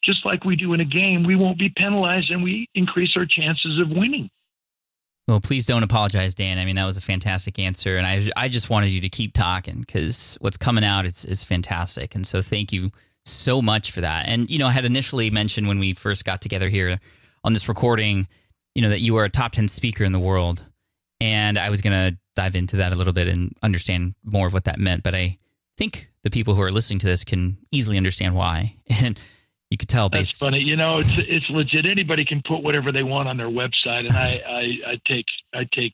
just 0.04 0.26
like 0.26 0.44
we 0.44 0.56
do 0.56 0.74
in 0.74 0.80
a 0.80 0.86
game, 0.86 1.24
we 1.24 1.36
won't 1.36 1.60
be 1.60 1.72
penalized 1.78 2.32
and 2.32 2.44
we 2.44 2.68
increase 2.76 3.12
our 3.16 3.26
chances 3.26 3.80
of 3.80 3.90
winning. 3.90 4.30
Well, 5.28 5.40
please 5.40 5.66
don't 5.66 5.84
apologize, 5.84 6.36
Dan. 6.36 6.58
I 6.58 6.66
mean, 6.66 6.76
that 6.76 6.86
was 6.86 6.98
a 6.98 7.02
fantastic 7.02 7.58
answer, 7.58 7.96
and 7.96 8.06
I 8.06 8.30
I 8.36 8.50
just 8.50 8.70
wanted 8.70 8.92
you 8.92 9.00
to 9.02 9.10
keep 9.10 9.34
talking 9.34 9.80
because 9.80 10.38
what's 10.42 10.58
coming 10.58 10.84
out 10.84 11.06
is 11.06 11.24
is 11.24 11.44
fantastic, 11.44 12.14
and 12.14 12.28
so 12.28 12.42
thank 12.42 12.74
you 12.74 12.92
so 13.26 13.62
much 13.62 13.92
for 13.92 14.02
that. 14.02 14.28
And 14.28 14.50
you 14.50 14.60
know, 14.60 14.68
I 14.68 14.72
had 14.72 14.84
initially 14.84 15.30
mentioned 15.30 15.68
when 15.68 15.80
we 15.80 15.94
first 15.94 16.26
got 16.26 16.42
together 16.42 16.68
here 16.68 17.00
on 17.44 17.54
this 17.54 17.70
recording, 17.70 18.28
you 18.76 18.82
know, 18.82 18.90
that 18.90 19.00
you 19.00 19.14
were 19.14 19.24
a 19.24 19.30
top 19.30 19.54
ten 19.54 19.70
speaker 19.70 20.04
in 20.04 20.12
the 20.12 20.20
world, 20.20 20.62
and 21.22 21.58
I 21.58 21.70
was 21.70 21.82
going 21.82 21.94
to 21.94 22.18
dive 22.36 22.56
into 22.56 22.78
that 22.78 22.92
a 22.92 22.96
little 22.96 23.14
bit 23.14 23.30
and 23.30 23.56
understand 23.64 24.16
more 24.26 24.48
of 24.48 24.54
what 24.54 24.66
that 24.66 24.78
meant. 24.78 25.04
But 25.04 25.16
I 25.16 25.38
think 25.78 26.10
the 26.24 26.32
people 26.32 26.56
who 26.56 26.62
are 26.64 26.72
listening 26.72 27.00
to 27.00 27.08
this 27.08 27.24
can 27.24 27.58
easily 27.72 27.96
understand 27.96 28.36
why, 28.36 28.76
and 28.88 29.18
you 29.74 29.78
could 29.78 29.90
tell 29.90 30.08
based. 30.08 30.40
That's 30.40 30.52
funny. 30.52 30.60
You 30.60 30.76
know, 30.76 31.00
it's 31.00 31.18
it's 31.18 31.50
legit. 31.50 31.88
Anybody 31.88 32.24
can 32.24 32.44
put 32.48 32.62
whatever 32.62 32.92
they 32.92 33.02
want 33.02 33.28
on 33.28 33.38
their 33.38 33.50
website, 33.50 34.06
and 34.06 34.14
I, 34.14 34.42
I, 34.48 34.92
I 34.92 35.02
take 35.08 35.26
I 35.54 35.68
take 35.74 35.94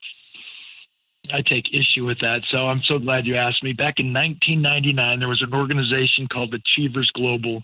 I 1.32 1.40
take 1.40 1.72
issue 1.72 2.04
with 2.04 2.20
that. 2.20 2.42
So 2.50 2.68
I'm 2.68 2.82
so 2.84 2.98
glad 2.98 3.26
you 3.26 3.36
asked 3.36 3.62
me. 3.62 3.72
Back 3.72 3.98
in 3.98 4.12
1999, 4.12 5.18
there 5.18 5.28
was 5.28 5.40
an 5.42 5.54
organization 5.54 6.28
called 6.30 6.54
Achievers 6.54 7.10
Global, 7.14 7.62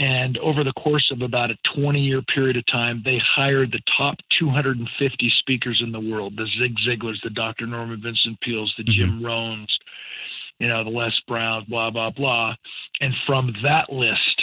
and 0.00 0.38
over 0.38 0.64
the 0.64 0.72
course 0.72 1.08
of 1.12 1.22
about 1.22 1.52
a 1.52 1.56
20 1.76 2.00
year 2.00 2.18
period 2.34 2.56
of 2.56 2.66
time, 2.66 3.00
they 3.04 3.18
hired 3.18 3.70
the 3.70 3.82
top 3.96 4.16
250 4.40 5.32
speakers 5.38 5.80
in 5.84 5.92
the 5.92 6.00
world: 6.00 6.34
the 6.36 6.48
Zig 6.58 6.74
Ziglars, 6.84 7.22
the 7.22 7.30
Dr. 7.30 7.66
Norman 7.66 8.02
Vincent 8.02 8.40
Peales, 8.40 8.74
the 8.76 8.82
Jim 8.82 9.20
mm-hmm. 9.20 9.24
Rohns, 9.24 9.70
you 10.58 10.66
know, 10.66 10.82
the 10.82 10.90
Les 10.90 11.12
Browns, 11.28 11.64
blah 11.68 11.90
blah 11.90 12.10
blah. 12.10 12.56
And 13.00 13.14
from 13.24 13.54
that 13.62 13.92
list, 13.92 14.41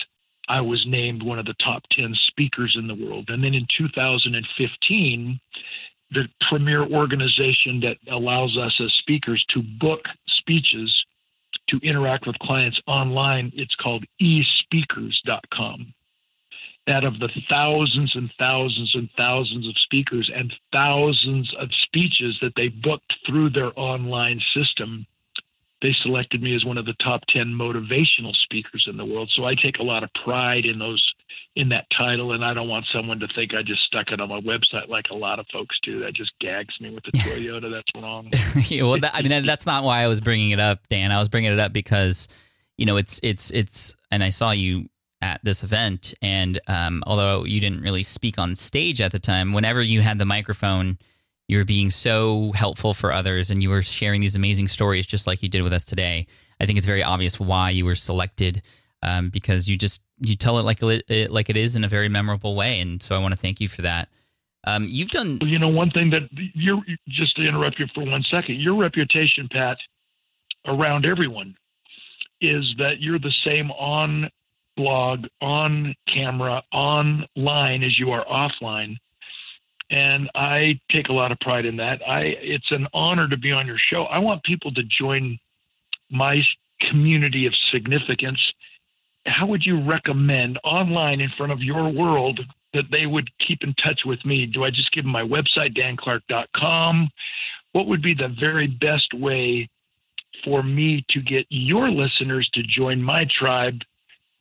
I 0.50 0.62
was 0.62 0.84
named 0.88 1.22
one 1.22 1.38
of 1.38 1.46
the 1.46 1.54
top 1.64 1.84
10 1.92 2.14
speakers 2.28 2.76
in 2.78 2.88
the 2.88 2.96
world. 2.96 3.30
And 3.30 3.44
then 3.44 3.54
in 3.54 3.68
2015, 3.78 5.40
the 6.12 6.28
premier 6.50 6.84
organization 6.84 7.80
that 7.82 7.98
allows 8.12 8.58
us 8.58 8.74
as 8.84 8.92
speakers 8.94 9.46
to 9.54 9.62
book 9.80 10.02
speeches 10.28 10.92
to 11.70 11.78
interact 11.84 12.26
with 12.26 12.38
clients 12.40 12.82
online, 12.88 13.52
it's 13.56 13.76
called 13.76 14.04
espeakers.com. 14.20 15.94
That 16.88 17.04
of 17.04 17.20
the 17.20 17.30
thousands 17.48 18.16
and 18.16 18.32
thousands 18.40 18.96
and 18.96 19.08
thousands 19.16 19.68
of 19.68 19.78
speakers 19.78 20.32
and 20.34 20.52
thousands 20.72 21.54
of 21.60 21.70
speeches 21.84 22.40
that 22.42 22.54
they 22.56 22.70
booked 22.70 23.14
through 23.28 23.52
their 23.52 23.72
online 23.76 24.42
system, 24.56 25.06
they 25.82 25.96
selected 26.02 26.42
me 26.42 26.56
as 26.56 26.66
one 26.66 26.78
of 26.78 26.86
the 26.86 26.96
top 27.02 27.22
10 27.30 27.48
motivational 27.48 28.36
speakers 28.44 28.86
in 28.88 28.98
the 28.98 29.06
world. 29.06 29.32
So 29.34 29.46
I 29.46 29.56
take 29.56 29.80
a 29.80 29.84
lot 29.84 30.04
of 30.04 30.10
pride 30.24 30.66
in 30.66 30.80
those 30.80 31.02
in 31.56 31.70
that 31.70 31.86
title 31.96 32.34
and 32.34 32.44
I 32.44 32.54
don't 32.54 32.68
want 32.68 32.86
someone 32.94 33.20
to 33.20 33.28
think 33.34 33.54
I 33.54 33.62
just 33.64 33.82
stuck 33.84 34.12
it 34.12 34.22
on 34.22 34.30
my 34.30 34.40
website 34.42 34.88
like 34.88 35.06
a 35.10 35.16
lot 35.16 35.40
of 35.40 35.48
folks 35.52 35.78
do. 35.84 36.00
That 36.02 36.14
just 36.14 36.32
gags 36.40 36.74
me 36.80 36.94
with 36.94 37.04
the 37.06 37.12
Toyota. 37.18 37.72
That's 37.72 37.92
wrong. 37.96 38.30
yeah, 38.68 38.84
well, 38.84 39.00
that, 39.00 39.12
I 39.14 39.22
mean 39.22 39.46
that's 39.46 39.66
not 39.66 39.84
why 39.84 40.02
I 40.02 40.08
was 40.08 40.22
bringing 40.22 40.52
it 40.52 40.60
up, 40.60 40.88
Dan. 40.90 41.12
I 41.12 41.18
was 41.18 41.30
bringing 41.30 41.52
it 41.52 41.60
up 41.60 41.74
because 41.74 42.28
you 42.78 42.86
know 42.86 42.98
it's 42.98 43.20
it's 43.24 43.52
it's 43.52 43.96
and 44.12 44.24
I 44.24 44.30
saw 44.30 44.52
you 44.52 44.90
at 45.22 45.42
this 45.44 45.64
event 45.64 46.14
and 46.22 46.60
um, 46.68 47.04
although 47.06 47.44
you 47.44 47.60
didn't 47.60 47.82
really 47.82 48.04
speak 48.04 48.38
on 48.38 48.56
stage 48.56 49.02
at 49.02 49.12
the 49.12 49.20
time, 49.20 49.54
whenever 49.54 49.82
you 49.82 50.02
had 50.02 50.18
the 50.18 50.26
microphone 50.26 50.98
you 51.50 51.58
were 51.58 51.66
being 51.66 51.90
so 51.90 52.52
helpful 52.54 52.94
for 52.94 53.12
others 53.12 53.50
and 53.50 53.62
you 53.62 53.70
were 53.70 53.82
sharing 53.82 54.22
these 54.22 54.36
amazing 54.36 54.68
stories 54.68 55.06
just 55.08 55.26
like 55.26 55.42
you 55.42 55.50
did 55.50 55.64
with 55.64 55.74
us 55.74 55.84
today. 55.84 56.28
I 56.62 56.68
think 56.68 56.78
it's 56.78 56.88
very 56.88 57.04
obvious 57.04 57.40
why 57.40 57.72
you 57.72 57.86
were 57.86 57.96
selected 57.96 58.62
um, 59.02 59.30
because 59.30 59.68
you 59.68 59.76
just 59.76 60.04
you 60.22 60.36
tell 60.36 60.60
it 60.60 60.64
like 60.64 60.84
it 60.84 61.32
like 61.32 61.50
it 61.50 61.58
is 61.58 61.76
in 61.76 61.84
a 61.84 61.88
very 61.88 62.10
memorable 62.10 62.56
way, 62.56 62.80
and 62.80 63.02
so 63.02 63.16
I 63.16 63.20
want 63.20 63.34
to 63.34 63.40
thank 63.40 63.62
you 63.62 63.68
for 63.68 63.82
that. 63.82 64.10
Um, 64.66 64.88
you've 64.90 65.10
done, 65.10 65.40
you 65.42 65.58
know, 65.58 65.70
one 65.70 65.90
thing 65.90 66.10
that 66.10 66.24
you're 66.54 66.82
just 67.08 67.36
to 67.38 67.48
interrupt 67.48 67.80
you 67.80 67.88
for 67.96 68.04
one 68.06 68.24
second. 68.30 68.60
Your 68.60 68.76
reputation, 68.76 69.48
Pat, 69.50 69.78
around 70.68 71.06
everyone, 71.06 71.56
is 72.42 72.76
that 72.78 73.00
you're 73.00 73.20
the 73.20 73.34
same 73.46 73.72
on 73.72 74.30
blog, 74.76 75.26
on 75.42 75.96
camera, 76.14 76.62
online 76.74 77.84
as 77.84 77.98
you 77.98 78.12
are 78.12 78.26
offline 78.26 78.98
and 79.90 80.30
I 80.36 80.80
take 80.92 81.10
a 81.10 81.14
lot 81.14 81.32
of 81.32 81.40
pride 81.40 81.66
in 81.66 81.76
that. 81.78 82.02
I 82.08 82.36
it's 82.42 82.72
an 82.72 82.88
honor 82.94 83.28
to 83.28 83.38
be 83.38 83.52
on 83.52 83.66
your 83.66 83.78
show. 83.92 84.04
I 84.04 84.20
want 84.20 84.44
people 84.44 84.74
to 84.74 84.84
join 84.84 85.38
my 86.12 86.42
community 86.90 87.46
of 87.46 87.54
significance. 87.72 88.40
How 89.26 89.46
would 89.48 89.64
you 89.66 89.84
recommend 89.84 90.60
online 90.64 91.22
in 91.22 91.30
front 91.38 91.52
of 91.52 91.62
your 91.62 91.90
world 91.90 92.40
that 92.74 92.86
they 92.92 93.06
would 93.06 93.30
keep 93.46 93.64
in 93.64 93.74
touch 93.76 94.02
with 94.06 94.24
me? 94.26 94.46
Do 94.46 94.64
I 94.64 94.70
just 94.70 94.92
give 94.92 95.04
them 95.04 95.12
my 95.12 95.24
website, 95.24 95.76
danclark.com? 95.78 97.10
What 97.74 97.88
would 97.88 98.02
be 98.02 98.14
the 98.14 98.34
very 98.40 98.68
best 98.68 99.14
way 99.14 99.70
for 100.44 100.64
me 100.64 101.04
to 101.10 101.22
get 101.22 101.46
your 101.50 101.90
listeners 101.90 102.50
to 102.54 102.64
join 102.64 103.02
my 103.02 103.26
tribe 103.38 103.80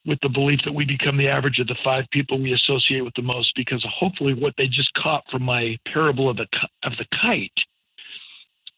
with 0.08 0.18
the 0.22 0.28
belief 0.28 0.58
that 0.64 0.74
we 0.74 0.86
become 0.86 1.18
the 1.18 1.28
average 1.28 1.58
of 1.58 1.66
the 1.66 1.76
five 1.84 2.04
people 2.10 2.40
we 2.40 2.54
associate 2.54 3.02
with 3.02 3.12
the 3.14 3.22
most 3.22 3.52
because 3.54 3.84
hopefully 3.86 4.32
what 4.32 4.54
they 4.56 4.66
just 4.66 4.92
caught 4.94 5.22
from 5.30 5.42
my 5.42 5.76
parable 5.92 6.30
of 6.30 6.38
the 6.38 6.46
of 6.82 6.92
the 6.96 7.04
kite 7.20 7.52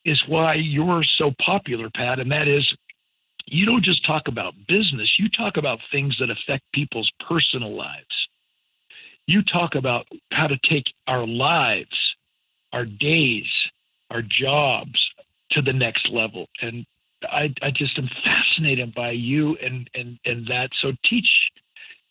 is 0.05 0.20
why 0.26 0.55
you're 0.55 1.05
so 1.18 1.31
popular, 1.45 1.89
Pat, 1.95 2.18
and 2.18 2.31
that 2.33 2.49
is 2.49 2.66
you 3.47 3.64
don't 3.64 3.85
just 3.85 4.05
talk 4.05 4.24
about 4.26 4.55
business, 4.66 5.11
you 5.18 5.28
talk 5.28 5.57
about 5.57 5.78
things 5.93 6.16
that 6.18 6.31
affect 6.31 6.64
people's 6.74 7.11
personal 7.28 7.76
lives. 7.76 8.05
You 9.26 9.43
talk 9.43 9.76
about 9.76 10.07
how 10.33 10.49
to 10.49 10.59
take 10.68 10.87
our 11.07 11.26
lives, 11.26 11.97
our 12.72 12.85
days, 12.85 13.47
our 14.11 14.22
jobs 14.22 14.99
to 15.53 15.62
the 15.62 15.72
next 15.72 16.09
level. 16.11 16.49
And 16.62 16.85
I, 17.41 17.55
I 17.62 17.70
just 17.70 17.99
am 17.99 18.09
fascinated 18.22 18.95
by 18.95 19.12
you 19.12 19.57
and, 19.62 19.88
and, 19.95 20.18
and 20.26 20.47
that. 20.49 20.68
So 20.82 20.93
teach, 21.09 21.28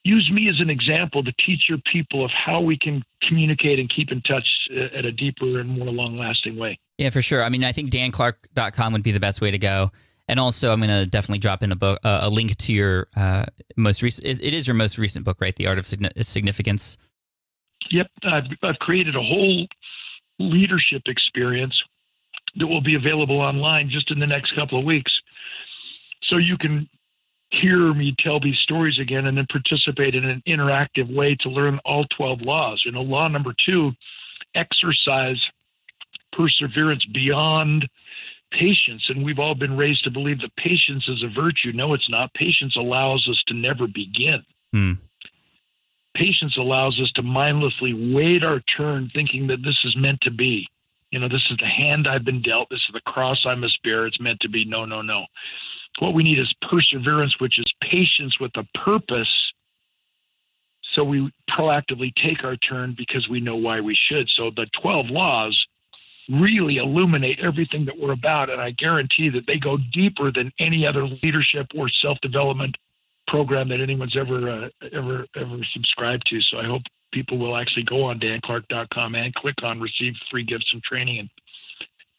use 0.04 0.30
me 0.34 0.50
as 0.50 0.60
an 0.60 0.72
example 0.72 1.24
to 1.24 1.32
teach 1.46 1.66
your 1.70 1.78
people 1.92 2.26
of 2.26 2.32
how 2.34 2.62
we 2.62 2.78
can 2.78 3.04
communicate 3.28 3.80
and 3.80 3.90
keep 3.94 4.12
in 4.12 4.22
touch 4.22 4.48
uh, 4.76 4.98
at 4.98 5.06
a 5.06 5.12
deeper 5.12 5.60
and 5.60 5.70
more 5.70 5.92
long 5.92 6.18
lasting 6.18 6.58
way. 6.58 6.80
Yeah, 6.98 7.12
for 7.12 7.22
sure. 7.22 7.44
I 7.44 7.50
mean, 7.50 7.64
I 7.64 7.72
think 7.72 7.92
danclark.com 7.92 8.94
would 8.94 9.04
be 9.04 9.12
the 9.12 9.20
best 9.20 9.40
way 9.40 9.52
to 9.52 9.60
go. 9.60 9.92
And 10.28 10.40
also, 10.40 10.72
I'm 10.72 10.80
going 10.80 10.90
to 10.90 11.10
definitely 11.10 11.40
drop 11.40 11.64
in 11.64 11.72
a 11.72 11.76
book, 11.76 12.00
uh, 12.04 12.20
a 12.24 12.30
link 12.30 12.56
to 12.56 12.74
your 12.74 13.08
uh, 13.16 13.46
most 13.76 14.02
recent. 14.02 14.28
It, 14.28 14.44
it 14.44 14.54
is 14.54 14.68
your 14.68 14.76
most 14.76 14.98
recent 14.98 15.26
book, 15.26 15.42
right? 15.42 15.56
The 15.56 15.68
Art 15.68 15.80
of 15.80 15.86
Significance. 15.88 16.98
Yep, 17.90 18.08
I've, 18.24 18.44
I've 18.62 18.78
created 18.80 19.16
a 19.16 19.22
whole 19.22 19.66
leadership 20.38 21.04
experience 21.08 21.82
that 22.58 22.68
will 22.68 22.82
be 22.82 22.96
available 22.96 23.40
online 23.40 23.90
just 23.90 24.12
in 24.12 24.20
the 24.20 24.28
next 24.28 24.54
couple 24.56 24.80
of 24.80 24.86
weeks, 24.86 25.12
so 26.30 26.38
you 26.38 26.58
can 26.58 26.88
hear 27.52 27.94
me 27.94 28.16
tell 28.20 28.40
these 28.40 28.58
stories 28.60 29.00
again 29.00 29.26
and 29.26 29.38
then 29.38 29.48
participate 29.52 30.16
in 30.16 30.26
an 30.26 30.42
interactive 30.48 31.14
way 31.14 31.36
to 31.42 31.50
learn 31.50 31.80
all 31.84 32.06
12 32.16 32.42
laws. 32.46 32.82
You 32.86 32.92
know, 32.92 33.02
law 33.02 33.28
number 33.28 33.54
two, 33.66 33.92
exercise 34.56 35.40
perseverance 36.32 37.04
beyond 37.06 37.88
patience. 38.52 39.04
And 39.10 39.24
we've 39.24 39.40
all 39.40 39.56
been 39.56 39.76
raised 39.76 40.04
to 40.04 40.12
believe 40.12 40.40
that 40.42 40.56
patience 40.58 41.08
is 41.08 41.24
a 41.24 41.34
virtue. 41.34 41.72
No, 41.74 41.94
it's 41.94 42.10
not. 42.10 42.34
Patience 42.34 42.76
allows 42.76 43.28
us 43.30 43.42
to 43.48 43.54
never 43.54 43.88
begin. 43.88 44.44
Hmm. 44.74 44.94
Patience 46.16 46.58
allows 46.58 47.00
us 47.02 47.12
to 47.14 47.22
mindlessly 47.22 48.14
wait 48.14 48.44
our 48.44 48.60
turn, 48.78 49.10
thinking 49.14 49.48
that 49.48 49.64
this 49.64 49.78
is 49.86 49.96
meant 49.96 50.20
to 50.22 50.32
be. 50.32 50.68
You 51.12 51.20
know, 51.20 51.30
this 51.30 51.46
is 51.50 51.58
the 51.60 51.68
hand 51.68 52.08
I've 52.08 52.26
been 52.26 52.42
dealt. 52.42 52.70
This 52.70 52.84
is 52.88 52.94
the 52.94 53.12
cross 53.12 53.46
I 53.46 53.56
must 53.56 53.82
bear. 53.84 54.06
It's 54.06 54.20
meant 54.20 54.40
to 54.42 54.50
be. 54.50 54.66
No, 54.66 54.86
no, 54.86 55.02
no. 55.02 55.26
What 56.00 56.14
we 56.14 56.24
need 56.24 56.40
is 56.40 56.52
perseverance, 56.70 57.36
which 57.40 57.60
is 57.60 57.66
patience 57.82 58.40
with 58.40 58.52
a 58.56 58.64
purpose. 58.78 59.30
So 60.94 61.04
we 61.04 61.32
proactively 61.50 62.14
take 62.16 62.46
our 62.46 62.56
turn 62.58 62.96
because 62.98 63.28
we 63.30 63.40
know 63.40 63.56
why 63.56 63.82
we 63.82 63.98
should. 64.10 64.30
So 64.30 64.50
the 64.56 64.66
12 64.82 65.08
laws 65.08 65.66
really 66.30 66.78
illuminate 66.78 67.40
everything 67.40 67.86
that 67.86 67.98
we're 67.98 68.14
about. 68.14 68.50
And 68.50 68.62
I 68.62 68.72
guarantee 68.72 69.30
that 69.30 69.46
they 69.48 69.58
go 69.58 69.78
deeper 69.92 70.32
than 70.32 70.52
any 70.60 70.86
other 70.86 71.08
leadership 71.24 71.68
or 71.76 71.90
self 72.02 72.18
development 72.22 72.76
program 73.28 73.70
that 73.70 73.82
anyone's 73.82 74.18
ever 74.18 74.50
uh, 74.50 74.70
ever 74.92 75.26
ever 75.36 75.58
subscribed 75.74 76.26
to. 76.28 76.42
So 76.42 76.58
I 76.58 76.66
hope 76.66 76.84
people 77.12 77.38
will 77.38 77.58
actually 77.58 77.84
go 77.84 78.04
on 78.04 78.20
danclark.com 78.20 79.16
and 79.16 79.34
click 79.36 79.56
on 79.64 79.80
receive 79.80 80.14
free 80.30 80.44
gifts 80.44 80.70
and 80.74 80.82
training 80.84 81.20
and 81.20 81.30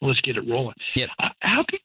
let's 0.01 0.21
get 0.21 0.37
it 0.37 0.47
rolling. 0.47 0.75
Yep. 0.95 1.09
Uh, 1.19 1.29
how 1.39 1.63
can 1.69 1.79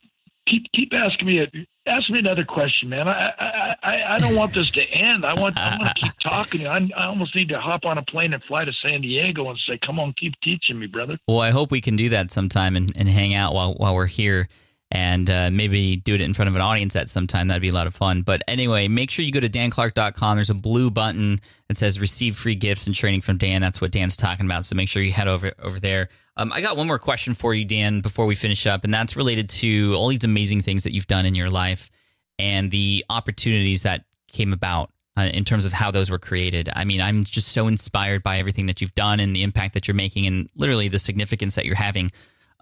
keep 0.46 0.70
keep 0.72 0.92
asking 0.94 1.26
me 1.26 1.40
a, 1.40 1.46
ask 1.90 2.08
me 2.10 2.18
another 2.18 2.44
question, 2.44 2.88
man. 2.88 3.08
I, 3.08 3.30
I 3.38 3.76
I 3.82 4.14
I 4.14 4.18
don't 4.18 4.34
want 4.34 4.54
this 4.54 4.70
to 4.72 4.82
end. 4.82 5.24
I 5.24 5.34
want 5.34 5.58
I 5.58 5.76
want 5.78 5.94
to 5.94 6.02
keep 6.02 6.12
talking. 6.22 6.66
I, 6.66 6.88
I 6.96 7.06
almost 7.06 7.34
need 7.34 7.48
to 7.50 7.60
hop 7.60 7.84
on 7.84 7.98
a 7.98 8.02
plane 8.02 8.32
and 8.32 8.42
fly 8.44 8.64
to 8.64 8.72
San 8.72 9.00
Diego 9.00 9.48
and 9.48 9.58
say, 9.66 9.78
"Come 9.84 9.98
on, 9.98 10.14
keep 10.18 10.34
teaching 10.42 10.78
me, 10.78 10.86
brother." 10.86 11.18
Well, 11.28 11.40
I 11.40 11.50
hope 11.50 11.70
we 11.70 11.80
can 11.80 11.96
do 11.96 12.08
that 12.10 12.30
sometime 12.30 12.76
and, 12.76 12.92
and 12.96 13.08
hang 13.08 13.34
out 13.34 13.54
while 13.54 13.74
while 13.74 13.94
we're 13.94 14.06
here. 14.06 14.48
And 14.92 15.28
uh, 15.28 15.50
maybe 15.50 15.96
do 15.96 16.14
it 16.14 16.20
in 16.20 16.32
front 16.32 16.48
of 16.48 16.54
an 16.54 16.60
audience 16.60 16.94
at 16.94 17.08
some 17.08 17.26
time. 17.26 17.48
That'd 17.48 17.60
be 17.60 17.70
a 17.70 17.72
lot 17.72 17.88
of 17.88 17.94
fun. 17.94 18.22
But 18.22 18.42
anyway, 18.46 18.86
make 18.86 19.10
sure 19.10 19.24
you 19.24 19.32
go 19.32 19.40
to 19.40 19.48
danclark.com. 19.48 20.36
There's 20.36 20.50
a 20.50 20.54
blue 20.54 20.92
button 20.92 21.40
that 21.66 21.76
says 21.76 21.98
receive 21.98 22.36
free 22.36 22.54
gifts 22.54 22.86
and 22.86 22.94
training 22.94 23.22
from 23.22 23.36
Dan. 23.36 23.60
That's 23.60 23.80
what 23.80 23.90
Dan's 23.90 24.16
talking 24.16 24.46
about. 24.46 24.64
So 24.64 24.76
make 24.76 24.88
sure 24.88 25.02
you 25.02 25.12
head 25.12 25.26
over 25.26 25.52
over 25.60 25.80
there. 25.80 26.08
Um, 26.36 26.52
I 26.52 26.60
got 26.60 26.76
one 26.76 26.86
more 26.86 26.98
question 26.98 27.34
for 27.34 27.54
you, 27.54 27.64
Dan, 27.64 28.00
before 28.00 28.26
we 28.26 28.34
finish 28.34 28.66
up, 28.66 28.84
and 28.84 28.92
that's 28.92 29.16
related 29.16 29.48
to 29.50 29.94
all 29.94 30.08
these 30.08 30.24
amazing 30.24 30.60
things 30.60 30.84
that 30.84 30.92
you've 30.92 31.06
done 31.06 31.24
in 31.24 31.34
your 31.34 31.48
life 31.48 31.90
and 32.38 32.70
the 32.70 33.04
opportunities 33.08 33.84
that 33.84 34.04
came 34.28 34.52
about 34.52 34.90
uh, 35.16 35.22
in 35.32 35.44
terms 35.44 35.64
of 35.64 35.72
how 35.72 35.90
those 35.90 36.10
were 36.10 36.18
created. 36.18 36.68
I 36.74 36.84
mean, 36.84 37.00
I'm 37.00 37.24
just 37.24 37.48
so 37.48 37.68
inspired 37.68 38.22
by 38.22 38.38
everything 38.38 38.66
that 38.66 38.82
you've 38.82 38.94
done 38.94 39.18
and 39.18 39.34
the 39.34 39.42
impact 39.42 39.74
that 39.74 39.88
you're 39.88 39.94
making, 39.94 40.26
and 40.26 40.50
literally 40.54 40.88
the 40.88 40.98
significance 40.98 41.54
that 41.54 41.64
you're 41.64 41.74
having 41.74 42.10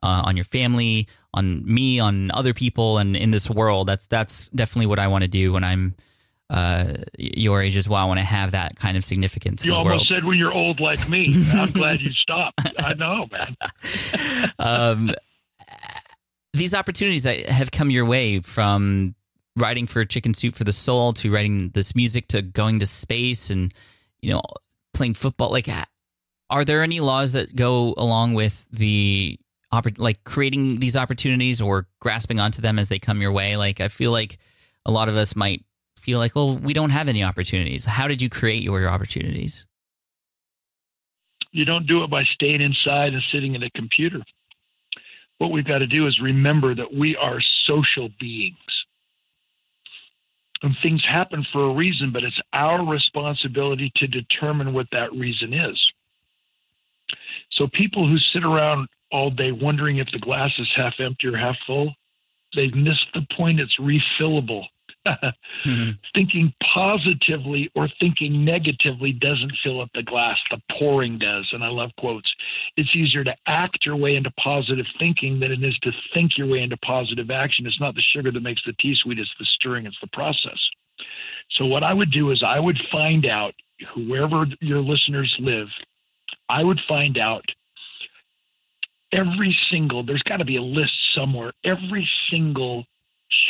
uh, 0.05 0.22
on 0.25 0.37
your 0.37 0.45
family, 0.45 1.09
on 1.35 1.62
me, 1.64 2.01
on 2.01 2.30
other 2.30 2.55
people, 2.55 2.99
and 2.99 3.16
in 3.16 3.30
this 3.30 3.51
world. 3.51 3.89
That's 3.89 4.07
that's 4.07 4.49
definitely 4.49 4.87
what 4.87 4.99
I 4.99 5.09
want 5.09 5.22
to 5.22 5.28
do 5.28 5.53
when 5.53 5.64
I'm 5.64 5.95
uh, 6.51 6.95
your 7.18 7.62
age 7.62 7.76
as 7.76 7.89
well. 7.89 8.03
I 8.03 8.07
want 8.07 8.20
to 8.20 8.24
have 8.24 8.53
that 8.53 8.76
kind 8.76 8.97
of 8.97 9.05
significance. 9.05 9.64
You 9.64 9.74
almost 9.74 10.09
said 10.09 10.24
when 10.24 10.39
you're 10.39 10.53
old 10.53 10.80
like 10.80 11.09
me. 11.09 11.35
I'm 11.53 11.70
glad 11.70 12.01
you 12.01 12.12
stopped. 12.12 12.61
I 12.78 12.95
know, 12.95 13.26
man. 13.30 13.57
um, 14.59 15.11
these 16.53 16.74
opportunities 16.74 17.24
that 17.24 17.49
have 17.49 17.70
come 17.70 17.91
your 17.91 18.07
way 18.07 18.41
from 18.41 19.14
writing 19.57 19.87
for 19.87 20.05
Chicken 20.05 20.35
Soup 20.35 20.55
for 20.55 20.64
the 20.64 20.72
Soul 20.72 21.12
to 21.14 21.30
writing 21.30 21.70
this 21.70 21.95
music 21.95 22.28
to 22.28 22.43
going 22.43 22.80
to 22.80 22.87
space 22.87 23.51
and 23.51 23.72
you 24.20 24.32
know 24.32 24.43
playing 24.93 25.14
football. 25.14 25.51
Like, 25.51 25.68
are 26.51 26.64
there 26.64 26.82
any 26.82 27.01
laws 27.01 27.32
that 27.32 27.57
go 27.57 27.95
along 27.97 28.35
with 28.35 28.66
the 28.70 29.39
like 29.99 30.25
creating 30.25 30.79
these 30.81 30.97
opportunities 30.97 31.61
or 31.61 31.87
grasping 32.01 32.41
onto 32.41 32.61
them 32.61 32.79
as 32.79 32.89
they 32.89 32.99
come 32.99 33.20
your 33.20 33.33
way? 33.33 33.57
Like, 33.57 33.81
I 33.81 33.89
feel 33.89 34.11
like 34.11 34.39
a 34.87 34.91
lot 34.91 35.09
of 35.09 35.16
us 35.16 35.35
might 35.37 35.64
feel 35.99 36.18
like, 36.18 36.35
well, 36.35 36.57
we 36.57 36.72
don't 36.72 36.91
have 36.91 37.09
any 37.09 37.22
opportunities. 37.22 37.85
How 37.87 38.09
did 38.09 38.20
you 38.20 38.29
create 38.29 38.62
your 38.62 38.89
opportunities? 38.89 39.66
You 41.53 41.64
don't 41.64 41.87
do 41.87 42.03
it 42.03 42.11
by 42.11 42.25
staying 42.25 42.61
inside 42.61 43.14
and 43.14 43.22
sitting 43.33 43.55
at 43.55 43.62
a 43.62 43.70
computer. 43.70 44.20
What 45.39 45.51
we've 45.53 45.64
got 45.64 45.79
to 45.79 45.87
do 45.87 46.07
is 46.07 46.20
remember 46.20 46.75
that 46.75 46.93
we 46.93 47.16
are 47.16 47.39
social 47.66 48.09
beings. 48.20 48.57
And 50.62 50.75
things 50.83 51.05
happen 51.05 51.45
for 51.53 51.70
a 51.70 51.75
reason, 51.75 52.11
but 52.12 52.25
it's 52.25 52.41
our 52.53 52.85
responsibility 52.85 53.93
to 53.97 54.07
determine 54.07 54.72
what 54.72 54.87
that 54.93 55.12
reason 55.12 55.53
is. 55.53 55.83
So 57.53 57.68
people 57.68 58.09
who 58.09 58.18
sit 58.18 58.45
around 58.45 58.89
all 59.14 59.30
day 59.30 59.52
wondering 59.52 59.98
if 59.98 60.08
the 60.12 60.18
glass 60.18 60.50
is 60.58 60.68
half 60.74 60.94
empty 60.98 61.28
or 61.28 61.36
half 61.36 61.56
full, 61.66 61.94
they've 62.54 62.74
missed 62.74 63.06
the 63.14 63.26
point. 63.36 63.60
It's 63.60 63.78
refillable 63.80 64.64
mm-hmm. 65.06 65.90
Thinking 66.14 66.52
positively 66.74 67.70
or 67.74 67.88
thinking 68.00 68.44
negatively 68.44 69.12
doesn't 69.12 69.52
fill 69.62 69.80
up 69.80 69.90
the 69.94 70.02
glass. 70.02 70.38
The 70.50 70.60
pouring 70.78 71.18
does. 71.18 71.48
And 71.52 71.62
I 71.62 71.68
love 71.68 71.90
quotes. 71.98 72.32
It's 72.76 72.94
easier 72.94 73.24
to 73.24 73.34
act 73.46 73.84
your 73.84 73.96
way 73.96 74.16
into 74.16 74.30
positive 74.32 74.86
thinking 74.98 75.40
than 75.40 75.52
it 75.52 75.62
is 75.62 75.78
to 75.82 75.92
think 76.12 76.36
your 76.36 76.48
way 76.48 76.60
into 76.60 76.76
positive 76.78 77.30
action. 77.30 77.66
It's 77.66 77.80
not 77.80 77.94
the 77.94 78.02
sugar 78.14 78.30
that 78.32 78.42
makes 78.42 78.62
the 78.64 78.74
tea 78.80 78.96
sweet, 79.02 79.18
it's 79.18 79.30
the 79.38 79.46
stirring, 79.54 79.86
it's 79.86 80.00
the 80.00 80.08
process. 80.12 80.58
So, 81.52 81.66
what 81.66 81.82
I 81.82 81.92
would 81.92 82.10
do 82.10 82.30
is 82.30 82.42
I 82.46 82.60
would 82.60 82.78
find 82.90 83.26
out, 83.26 83.54
whoever 83.94 84.46
your 84.60 84.80
listeners 84.80 85.34
live, 85.40 85.68
I 86.48 86.62
would 86.62 86.80
find 86.88 87.18
out 87.18 87.44
every 89.14 89.56
single, 89.70 90.04
there's 90.04 90.22
got 90.22 90.38
to 90.38 90.44
be 90.44 90.56
a 90.56 90.62
list 90.62 90.92
somewhere, 91.14 91.52
every 91.64 92.08
single 92.30 92.84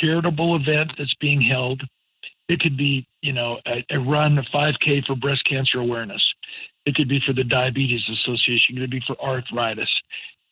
charitable 0.01 0.57
event 0.57 0.93
that's 0.99 1.15
being 1.21 1.41
held. 1.41 1.83
It 2.49 2.61
could 2.61 2.77
be, 2.77 3.07
you 3.23 3.33
know, 3.33 3.59
a, 3.67 3.85
a 3.91 3.99
run, 3.99 4.39
a 4.39 4.43
5K 4.55 5.07
for 5.07 5.17
breast 5.17 5.43
cancer 5.49 5.79
awareness. 5.79 6.23
It 6.85 6.95
could 6.95 7.09
be 7.09 7.21
for 7.27 7.33
the 7.33 7.45
Diabetes 7.45 8.03
Association. 8.09 8.77
It 8.77 8.81
could 8.81 8.91
be 8.91 9.03
for 9.07 9.19
arthritis. 9.21 9.89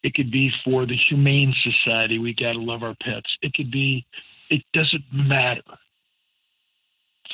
It 0.02 0.14
could 0.14 0.30
be 0.30 0.50
for 0.64 0.86
the 0.86 0.96
Humane 1.08 1.54
Society. 1.62 2.18
We 2.18 2.34
got 2.34 2.52
to 2.52 2.58
love 2.58 2.82
our 2.82 2.96
pets. 3.02 3.28
It 3.42 3.52
could 3.54 3.70
be, 3.70 4.06
it 4.48 4.62
doesn't 4.72 5.04
matter. 5.12 5.60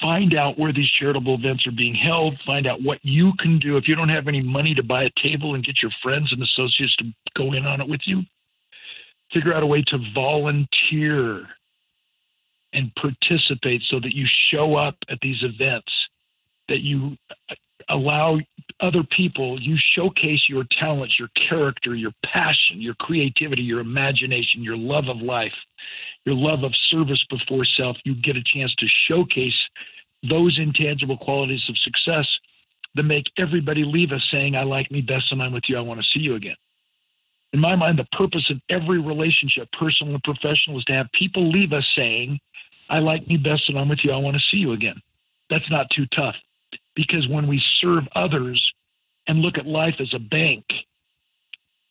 Find 0.00 0.34
out 0.34 0.58
where 0.58 0.72
these 0.72 0.90
charitable 0.98 1.34
events 1.34 1.66
are 1.66 1.72
being 1.72 1.94
held. 1.94 2.38
Find 2.46 2.66
out 2.66 2.82
what 2.82 2.98
you 3.02 3.32
can 3.38 3.58
do. 3.58 3.76
If 3.76 3.88
you 3.88 3.96
don't 3.96 4.08
have 4.08 4.28
any 4.28 4.40
money 4.40 4.74
to 4.74 4.82
buy 4.82 5.04
a 5.04 5.10
table 5.22 5.54
and 5.54 5.64
get 5.64 5.82
your 5.82 5.90
friends 6.02 6.32
and 6.32 6.42
associates 6.42 6.94
to 6.96 7.06
go 7.36 7.52
in 7.52 7.66
on 7.66 7.80
it 7.80 7.88
with 7.88 8.00
you, 8.04 8.22
figure 9.32 9.54
out 9.54 9.62
a 9.62 9.66
way 9.66 9.82
to 9.88 9.98
volunteer 10.14 11.46
and 12.72 12.92
participate 12.96 13.82
so 13.88 13.98
that 14.00 14.14
you 14.14 14.26
show 14.50 14.76
up 14.76 14.96
at 15.10 15.18
these 15.20 15.42
events, 15.42 15.92
that 16.68 16.80
you 16.80 17.16
allow 17.88 18.38
other 18.80 19.02
people, 19.16 19.60
you 19.60 19.76
showcase 19.94 20.44
your 20.48 20.64
talents, 20.78 21.18
your 21.18 21.28
character, 21.48 21.94
your 21.94 22.12
passion, 22.24 22.80
your 22.80 22.94
creativity, 22.94 23.62
your 23.62 23.80
imagination, 23.80 24.62
your 24.62 24.76
love 24.76 25.08
of 25.08 25.18
life, 25.18 25.52
your 26.24 26.34
love 26.34 26.62
of 26.62 26.72
service 26.90 27.24
before 27.28 27.64
self. 27.76 27.96
You 28.04 28.14
get 28.14 28.36
a 28.36 28.42
chance 28.44 28.74
to 28.76 28.86
showcase 29.08 29.58
those 30.28 30.58
intangible 30.58 31.18
qualities 31.18 31.62
of 31.68 31.76
success 31.78 32.26
that 32.94 33.02
make 33.02 33.24
everybody 33.36 33.84
leave 33.84 34.12
us 34.12 34.24
saying, 34.30 34.54
I 34.54 34.62
like 34.62 34.90
me 34.90 35.00
best 35.00 35.30
and 35.32 35.42
I'm 35.42 35.52
with 35.52 35.64
you. 35.68 35.76
I 35.76 35.80
want 35.80 36.00
to 36.00 36.06
see 36.12 36.20
you 36.20 36.36
again. 36.36 36.56
In 37.52 37.60
my 37.60 37.74
mind, 37.76 37.98
the 37.98 38.16
purpose 38.16 38.48
of 38.50 38.58
every 38.68 39.00
relationship, 39.00 39.68
personal 39.78 40.14
and 40.14 40.22
professional, 40.22 40.78
is 40.78 40.84
to 40.84 40.92
have 40.92 41.06
people 41.12 41.50
leave 41.50 41.72
us 41.72 41.86
saying, 41.96 42.38
I 42.90 42.98
like 42.98 43.26
me 43.26 43.36
best 43.36 43.68
and 43.68 43.78
I'm 43.78 43.88
with 43.88 44.00
you. 44.02 44.12
I 44.12 44.16
want 44.16 44.36
to 44.36 44.42
see 44.50 44.58
you 44.58 44.72
again. 44.72 45.00
That's 45.50 45.68
not 45.70 45.86
too 45.90 46.06
tough 46.14 46.34
because 46.98 47.28
when 47.28 47.46
we 47.46 47.62
serve 47.80 48.02
others 48.16 48.60
and 49.28 49.38
look 49.38 49.56
at 49.56 49.66
life 49.66 49.94
as 50.00 50.12
a 50.14 50.18
bank, 50.18 50.64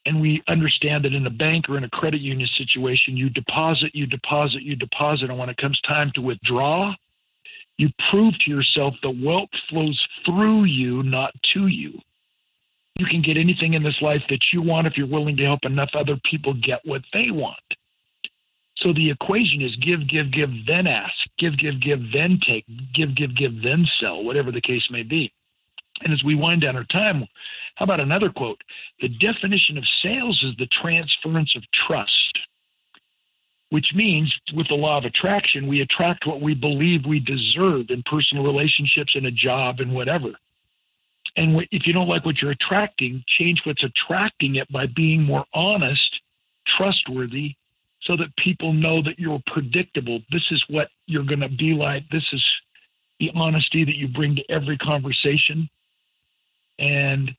and 0.06 0.20
we 0.20 0.44
understand 0.50 1.06
that 1.06 1.14
in 1.14 1.26
a 1.26 1.30
bank 1.30 1.70
or 1.70 1.78
in 1.78 1.86
a 1.86 1.90
credit 1.90 2.20
union 2.20 2.48
situation, 2.58 3.16
you 3.16 3.30
deposit, 3.30 3.92
you 3.94 4.06
deposit, 4.06 4.64
you 4.64 4.76
deposit, 4.76 5.30
and 5.30 5.40
when 5.40 5.48
it 5.50 5.56
comes 5.56 5.80
time 5.88 6.12
to 6.16 6.22
withdraw, 6.22 6.94
you 7.78 7.88
prove 8.12 8.34
to 8.40 8.52
yourself 8.52 8.96
that 9.02 9.18
wealth 9.24 9.50
flows 9.70 9.98
through 10.26 10.66
you, 10.66 11.04
not 11.04 11.32
to 11.54 11.68
you. 11.68 11.98
You 13.00 13.06
can 13.06 13.22
get 13.22 13.38
anything 13.38 13.76
in 13.76 13.84
this 13.84 14.02
life 14.02 14.24
that 14.30 14.40
you 14.52 14.62
want 14.62 14.88
if 14.88 14.98
you're 14.98 15.08
willing 15.08 15.38
to 15.38 15.46
help 15.46 15.64
enough 15.64 15.92
other 15.94 16.18
people 16.30 16.54
get 16.54 16.82
what 16.84 17.02
they 17.14 17.32
want. 17.32 17.56
So 18.88 18.94
the 18.94 19.12
equation 19.12 19.62
is 19.62 19.76
give, 19.82 20.08
give, 20.08 20.32
give, 20.32 20.50
then 20.66 20.88
ask, 20.88 21.12
give, 21.38 21.58
give, 21.58 21.82
give, 21.82 22.00
then 22.14 22.40
take, 22.48 22.66
give, 22.96 23.18
give, 23.18 23.36
give, 23.36 23.62
then 23.62 23.86
sell, 24.00 24.24
whatever 24.24 24.50
the 24.50 24.62
case 24.62 24.88
may 24.90 25.04
be. 25.04 25.30
And 26.04 26.14
as 26.14 26.24
we 26.24 26.36
wind 26.36 26.62
down 26.62 26.78
our 26.78 26.86
time, 26.86 27.26
how 27.76 27.84
about 27.84 28.00
another 28.00 28.30
quote? 28.30 28.62
The 29.02 29.10
definition 29.10 29.78
of 29.78 29.84
sales 30.02 30.42
is 30.42 30.56
the 30.58 30.70
transference 30.82 31.54
of 31.58 31.64
trust, 31.86 32.40
which 33.72 33.88
means 33.94 34.34
with 34.54 34.70
the 34.70 34.76
law 34.76 35.00
of 35.00 35.04
attraction, 35.04 35.68
we 35.68 35.82
attract 35.82 36.26
what 36.26 36.40
we 36.40 36.54
believe 36.56 37.02
we 37.06 37.20
deserve 37.20 37.88
in 37.90 38.04
personal 38.04 38.46
relationships, 38.46 39.16
in 39.16 39.26
a 39.26 39.32
job, 39.32 39.82
and 39.82 39.94
whatever. 39.94 40.30
And 41.36 41.62
if 41.72 41.86
you 41.86 41.92
don't 41.92 42.08
like 42.08 42.24
what 42.26 42.42
you're 42.42 42.52
attracting, 42.52 43.22
change 43.38 43.60
what's 43.66 43.84
attracting 43.84 44.56
it 44.56 44.72
by 44.72 44.86
being 44.96 45.24
more 45.24 45.44
honest, 45.54 46.22
trustworthy, 46.78 47.57
so 48.08 48.16
that 48.16 48.36
people 48.38 48.74
know 48.74 49.04
that 49.04 49.20
you're 49.20 49.42
predictable. 49.48 50.20
This 50.32 50.46
is 50.50 50.64
what 50.70 50.88
you're 51.06 51.26
going 51.26 51.42
to 51.42 51.50
be 51.50 51.74
like. 51.74 52.04
This 52.10 52.26
is 52.32 52.44
the 53.20 53.30
honesty 53.36 53.84
that 53.84 53.96
you 53.96 54.08
bring 54.08 54.36
to 54.38 54.44
every 54.50 54.78
conversation. 54.78 55.70
And 56.80 57.32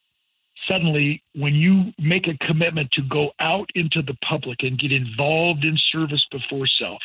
suddenly, 0.68 1.22
when 1.34 1.54
you 1.54 1.92
make 1.98 2.28
a 2.28 2.46
commitment 2.46 2.90
to 2.92 3.02
go 3.02 3.30
out 3.40 3.70
into 3.74 4.02
the 4.02 4.16
public 4.28 4.62
and 4.62 4.78
get 4.78 4.92
involved 4.92 5.64
in 5.64 5.76
service 5.90 6.24
before 6.30 6.66
self, 6.78 7.00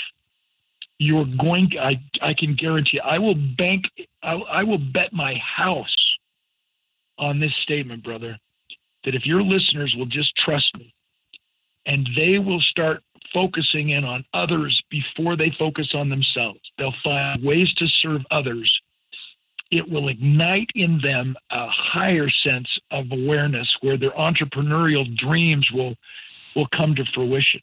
you're 1.00 1.26
going. 1.40 1.72
I 1.82 2.00
I 2.22 2.34
can 2.34 2.56
guarantee. 2.56 2.98
you. 2.98 3.02
I 3.02 3.18
will 3.18 3.36
bank. 3.58 3.86
I, 4.22 4.34
I 4.34 4.64
will 4.64 4.78
bet 4.78 5.12
my 5.12 5.36
house 5.36 5.96
on 7.18 7.40
this 7.40 7.52
statement, 7.64 8.04
brother, 8.04 8.38
that 9.06 9.16
if 9.16 9.26
your 9.26 9.42
listeners 9.42 9.94
will 9.98 10.06
just 10.06 10.36
trust 10.38 10.70
me, 10.78 10.94
and 11.86 12.08
they 12.16 12.40
will 12.40 12.62
start 12.62 13.02
focusing 13.34 13.90
in 13.90 14.04
on 14.04 14.24
others 14.34 14.82
before 14.90 15.36
they 15.36 15.52
focus 15.58 15.90
on 15.94 16.10
themselves, 16.10 16.60
they'll 16.78 16.94
find 17.04 17.44
ways 17.44 17.72
to 17.78 17.88
serve 18.02 18.22
others. 18.32 18.72
It 19.72 19.90
will 19.90 20.10
ignite 20.10 20.70
in 20.76 21.00
them 21.02 21.36
a 21.52 21.68
higher 21.68 22.30
sense 22.44 22.68
of 22.92 23.06
awareness 23.12 23.68
where 23.82 23.98
their 23.98 24.12
entrepreneurial 24.12 25.16
dreams 25.18 25.68
will 25.74 25.96
will 26.56 26.68
come 26.76 26.94
to 26.94 27.04
fruition. 27.16 27.62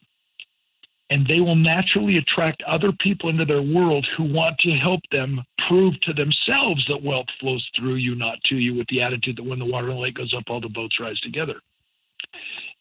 And 1.09 1.27
they 1.27 1.39
will 1.39 1.55
naturally 1.55 2.17
attract 2.17 2.61
other 2.63 2.91
people 2.99 3.29
into 3.29 3.45
their 3.45 3.61
world 3.61 4.05
who 4.17 4.33
want 4.33 4.57
to 4.59 4.71
help 4.71 5.01
them 5.11 5.41
prove 5.67 5.99
to 6.01 6.13
themselves 6.13 6.85
that 6.87 7.03
wealth 7.03 7.27
flows 7.39 7.65
through 7.77 7.95
you 7.95 8.15
not 8.15 8.37
to 8.45 8.55
you 8.55 8.75
with 8.75 8.87
the 8.87 9.01
attitude 9.01 9.37
that 9.37 9.43
when 9.43 9.59
the 9.59 9.65
water 9.65 9.89
in 9.89 9.95
the 9.95 10.01
lake 10.01 10.15
goes 10.15 10.33
up 10.33 10.43
all 10.49 10.61
the 10.61 10.69
boats 10.69 10.99
rise 10.99 11.19
together 11.19 11.55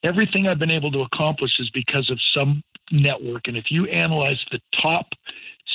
everything 0.02 0.46
i've 0.46 0.58
been 0.58 0.70
able 0.70 0.90
to 0.90 1.00
accomplish 1.00 1.52
is 1.58 1.70
because 1.70 2.10
of 2.10 2.18
some 2.34 2.62
network 2.92 3.46
and 3.46 3.56
if 3.56 3.70
you 3.70 3.86
analyze 3.86 4.38
the 4.50 4.60
top 4.82 5.06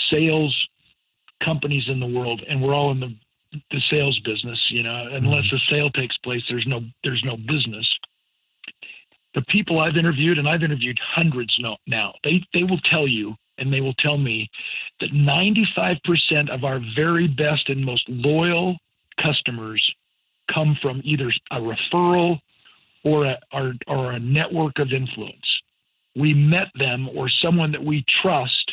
sales 0.10 0.56
companies 1.44 1.84
in 1.88 2.00
the 2.00 2.06
world 2.06 2.42
and 2.48 2.62
we're 2.62 2.74
all 2.74 2.92
in 2.92 3.00
the 3.00 3.16
the 3.72 3.82
sales 3.90 4.20
business. 4.20 4.60
You 4.70 4.84
know, 4.84 5.08
unless 5.12 5.46
a 5.52 5.60
sale 5.70 5.90
takes 5.90 6.18
place, 6.18 6.42
there's 6.50 6.68
no 6.68 6.82
there's 7.04 7.24
no 7.24 7.38
business. 7.38 7.88
The 9.34 9.44
people 9.50 9.80
I've 9.80 9.98
interviewed, 9.98 10.38
and 10.38 10.48
I've 10.48 10.64
interviewed 10.64 11.00
hundreds 11.04 11.56
now, 11.88 12.14
they 12.24 12.44
they 12.54 12.64
will 12.64 12.80
tell 12.90 13.08
you 13.08 13.36
and 13.58 13.72
they 13.72 13.80
will 13.80 13.94
tell 14.00 14.18
me 14.18 14.50
that 15.00 15.12
95% 15.12 16.50
of 16.50 16.66
our 16.66 16.82
very 16.94 17.26
best 17.26 17.70
and 17.70 17.86
most 17.86 18.04
loyal 18.10 18.76
customers 19.22 19.82
come 20.54 20.78
from 20.82 21.02
either 21.06 21.32
a 21.52 21.60
referral 21.62 22.38
or 23.06 23.26
a, 23.26 23.40
or, 23.54 23.74
or 23.88 24.12
a 24.12 24.20
network 24.20 24.80
of 24.80 24.92
influence. 24.92 25.48
We 26.18 26.34
met 26.34 26.68
them 26.78 27.08
or 27.16 27.30
someone 27.30 27.72
that 27.72 27.84
we 27.84 28.04
trust 28.22 28.72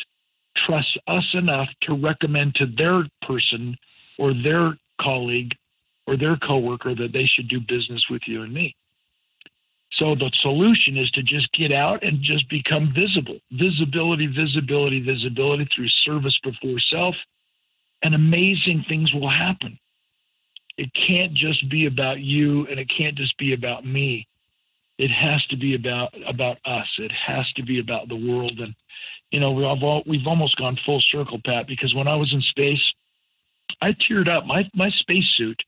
trusts 0.67 0.97
us 1.07 1.25
enough 1.33 1.67
to 1.81 1.93
recommend 1.93 2.55
to 2.55 2.65
their 2.77 3.03
person 3.27 3.75
or 4.19 4.33
their 4.33 4.77
colleague 5.01 5.51
or 6.05 6.17
their 6.17 6.37
coworker 6.37 6.93
that 6.95 7.11
they 7.13 7.25
should 7.25 7.47
do 7.47 7.59
business 7.59 8.03
with 8.09 8.21
you 8.27 8.43
and 8.43 8.53
me. 8.53 8.75
So 9.93 10.15
the 10.15 10.31
solution 10.41 10.97
is 10.97 11.09
to 11.11 11.23
just 11.23 11.51
get 11.53 11.71
out 11.71 12.03
and 12.03 12.21
just 12.21 12.49
become 12.49 12.93
visible. 12.95 13.39
Visibility, 13.51 14.27
visibility, 14.27 14.99
visibility 14.99 15.67
through 15.75 15.89
service 16.03 16.37
before 16.43 16.79
self, 16.91 17.15
and 18.01 18.15
amazing 18.15 18.85
things 18.87 19.13
will 19.13 19.29
happen. 19.29 19.77
It 20.77 20.89
can't 20.93 21.33
just 21.33 21.69
be 21.69 21.85
about 21.85 22.19
you 22.19 22.67
and 22.67 22.79
it 22.79 22.89
can't 22.95 23.15
just 23.15 23.37
be 23.37 23.53
about 23.53 23.85
me. 23.85 24.27
It 24.97 25.09
has 25.09 25.43
to 25.47 25.57
be 25.57 25.75
about 25.75 26.13
about 26.27 26.57
us. 26.65 26.87
It 26.97 27.11
has 27.11 27.51
to 27.55 27.63
be 27.63 27.79
about 27.79 28.09
the 28.09 28.15
world. 28.15 28.59
And 28.59 28.75
you 29.31 29.39
know, 29.39 29.51
we've 29.51 29.65
all, 29.65 30.03
we've 30.05 30.27
almost 30.27 30.55
gone 30.57 30.77
full 30.85 31.01
circle, 31.11 31.39
Pat, 31.43 31.67
because 31.67 31.93
when 31.95 32.07
I 32.07 32.15
was 32.15 32.31
in 32.31 32.41
space, 32.41 32.93
I 33.81 33.93
teared 33.93 34.29
up. 34.29 34.45
My 34.45 34.69
my 34.75 34.89
spacesuit. 34.89 35.59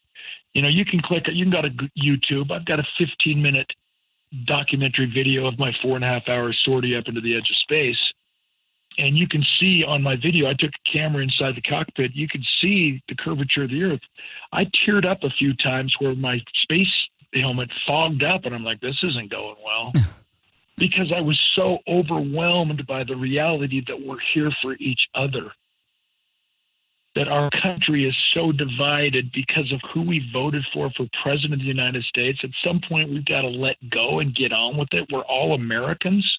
You 0.54 0.62
know, 0.62 0.70
you 0.70 0.86
can 0.86 1.02
click. 1.02 1.24
You 1.28 1.46
can 1.46 1.52
go 1.52 1.62
to 1.62 1.90
YouTube. 1.98 2.52
I've 2.52 2.66
got 2.66 2.80
a 2.80 2.88
15 2.98 3.42
minute 3.42 3.72
documentary 4.46 5.12
video 5.14 5.48
of 5.48 5.60
my 5.60 5.72
four 5.82 5.96
and 5.96 6.06
a 6.06 6.08
half 6.08 6.28
hour 6.28 6.54
sortie 6.64 6.96
up 6.96 7.08
into 7.08 7.22
the 7.22 7.36
edge 7.36 7.50
of 7.50 7.58
space. 7.58 7.98
And 8.98 9.18
you 9.18 9.28
can 9.28 9.44
see 9.60 9.84
on 9.84 10.02
my 10.02 10.16
video, 10.16 10.48
I 10.48 10.54
took 10.54 10.72
a 10.72 10.92
camera 10.92 11.22
inside 11.24 11.56
the 11.56 11.62
cockpit. 11.62 12.16
You 12.16 12.28
can 12.28 12.44
see 12.62 13.02
the 13.10 13.16
curvature 13.16 13.64
of 13.64 13.70
the 13.70 13.84
Earth. 13.84 14.00
I 14.54 14.66
teared 14.66 15.06
up 15.06 15.24
a 15.24 15.30
few 15.32 15.54
times 15.56 15.94
where 16.00 16.16
my 16.16 16.40
space 16.64 16.94
helmet 17.34 17.70
fogged 17.86 18.24
up, 18.24 18.46
and 18.46 18.56
I'm 18.56 18.64
like, 18.64 18.80
this 18.80 18.98
isn't 19.04 19.30
going 19.30 19.58
well. 19.64 19.92
because 20.78 21.12
I 21.16 21.22
was 21.22 21.40
so 21.56 21.80
overwhelmed 21.88 22.86
by 22.88 23.04
the 23.04 23.16
reality 23.16 23.84
that 23.88 24.00
we're 24.02 24.20
here 24.34 24.52
for 24.62 24.76
each 24.80 25.08
other 25.14 25.52
that 27.16 27.30
our 27.30 27.50
country 27.62 28.08
is 28.08 28.16
so 28.34 28.52
divided 28.52 29.32
because 29.32 29.72
of 29.72 29.80
who 29.94 30.02
we 30.02 30.30
voted 30.34 30.64
for 30.74 30.92
for 30.92 31.08
president 31.24 31.54
of 31.54 31.60
the 31.60 31.66
United 31.66 32.04
States. 32.04 32.40
At 32.44 32.50
some 32.64 32.82
point, 32.88 33.10
we've 33.10 33.26
got 33.26 33.42
to 33.42 33.48
let 33.48 33.78
go 33.90 34.20
and 34.20 34.36
get 34.36 34.52
on 34.52 34.78
with 34.78 34.90
it. 34.92 35.08
We're 35.12 35.22
all 35.22 35.56
Americans. 35.56 36.30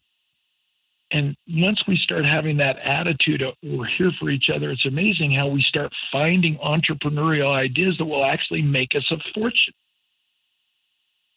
And 1.12 1.36
once 1.48 1.80
we 1.86 1.96
start 1.96 2.24
having 2.24 2.56
that 2.56 2.78
attitude 2.78 3.42
of 3.42 3.54
we're 3.62 3.86
here 3.96 4.10
for 4.18 4.28
each 4.28 4.50
other, 4.54 4.70
it's 4.70 4.86
amazing 4.86 5.32
how 5.32 5.46
we 5.46 5.62
start 5.62 5.92
finding 6.10 6.58
entrepreneurial 6.58 7.54
ideas 7.54 7.96
that 7.98 8.04
will 8.04 8.24
actually 8.24 8.62
make 8.62 8.94
us 8.96 9.04
a 9.10 9.16
fortune. 9.32 9.74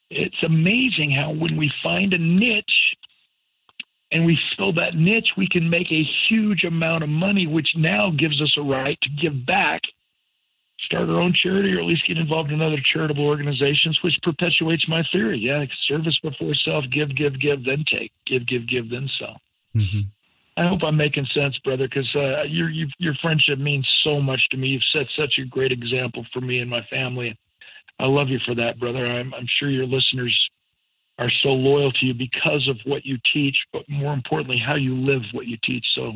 It's 0.09 0.41
amazing 0.43 1.11
how 1.11 1.31
when 1.31 1.55
we 1.55 1.71
find 1.83 2.13
a 2.13 2.17
niche 2.17 2.63
and 4.11 4.25
we 4.25 4.39
fill 4.57 4.73
that 4.73 4.95
niche, 4.95 5.29
we 5.37 5.47
can 5.47 5.69
make 5.69 5.91
a 5.91 6.07
huge 6.27 6.63
amount 6.63 7.03
of 7.03 7.09
money, 7.09 7.45
which 7.45 7.69
now 7.75 8.11
gives 8.17 8.41
us 8.41 8.51
a 8.57 8.61
right 8.61 8.97
to 9.03 9.09
give 9.21 9.45
back, 9.45 9.81
start 10.79 11.09
our 11.09 11.21
own 11.21 11.31
charity, 11.43 11.73
or 11.73 11.79
at 11.79 11.85
least 11.85 12.07
get 12.07 12.17
involved 12.17 12.51
in 12.51 12.59
other 12.59 12.81
charitable 12.91 13.27
organizations, 13.27 13.99
which 14.01 14.17
perpetuates 14.23 14.87
my 14.87 15.03
theory. 15.11 15.37
Yeah, 15.37 15.63
service 15.87 16.17
before 16.23 16.55
self, 16.55 16.85
give, 16.91 17.15
give, 17.15 17.39
give, 17.39 17.63
then 17.63 17.85
take, 17.87 18.11
give, 18.25 18.47
give, 18.47 18.67
give, 18.67 18.89
then 18.89 19.07
sell. 19.19 19.39
Mm-hmm. 19.75 20.01
I 20.57 20.67
hope 20.67 20.81
I'm 20.83 20.97
making 20.97 21.25
sense, 21.33 21.57
brother, 21.59 21.87
because 21.87 22.09
uh, 22.15 22.43
your 22.43 22.69
your 22.69 23.13
friendship 23.21 23.59
means 23.59 23.87
so 24.03 24.19
much 24.19 24.41
to 24.51 24.57
me. 24.57 24.67
You've 24.69 24.83
set 24.91 25.07
such 25.15 25.35
a 25.41 25.45
great 25.45 25.71
example 25.71 26.25
for 26.33 26.41
me 26.41 26.59
and 26.59 26.69
my 26.69 26.85
family. 26.89 27.37
I 27.99 28.05
love 28.05 28.29
you 28.29 28.39
for 28.45 28.55
that, 28.55 28.79
brother. 28.79 29.05
I'm, 29.05 29.33
I'm 29.33 29.47
sure 29.59 29.69
your 29.69 29.85
listeners 29.85 30.37
are 31.17 31.31
so 31.43 31.49
loyal 31.49 31.91
to 31.91 32.05
you 32.05 32.13
because 32.13 32.67
of 32.69 32.77
what 32.85 33.05
you 33.05 33.17
teach, 33.33 33.55
but 33.73 33.83
more 33.89 34.13
importantly, 34.13 34.57
how 34.57 34.75
you 34.75 34.95
live 34.95 35.21
what 35.33 35.47
you 35.47 35.57
teach. 35.63 35.85
So 35.93 36.13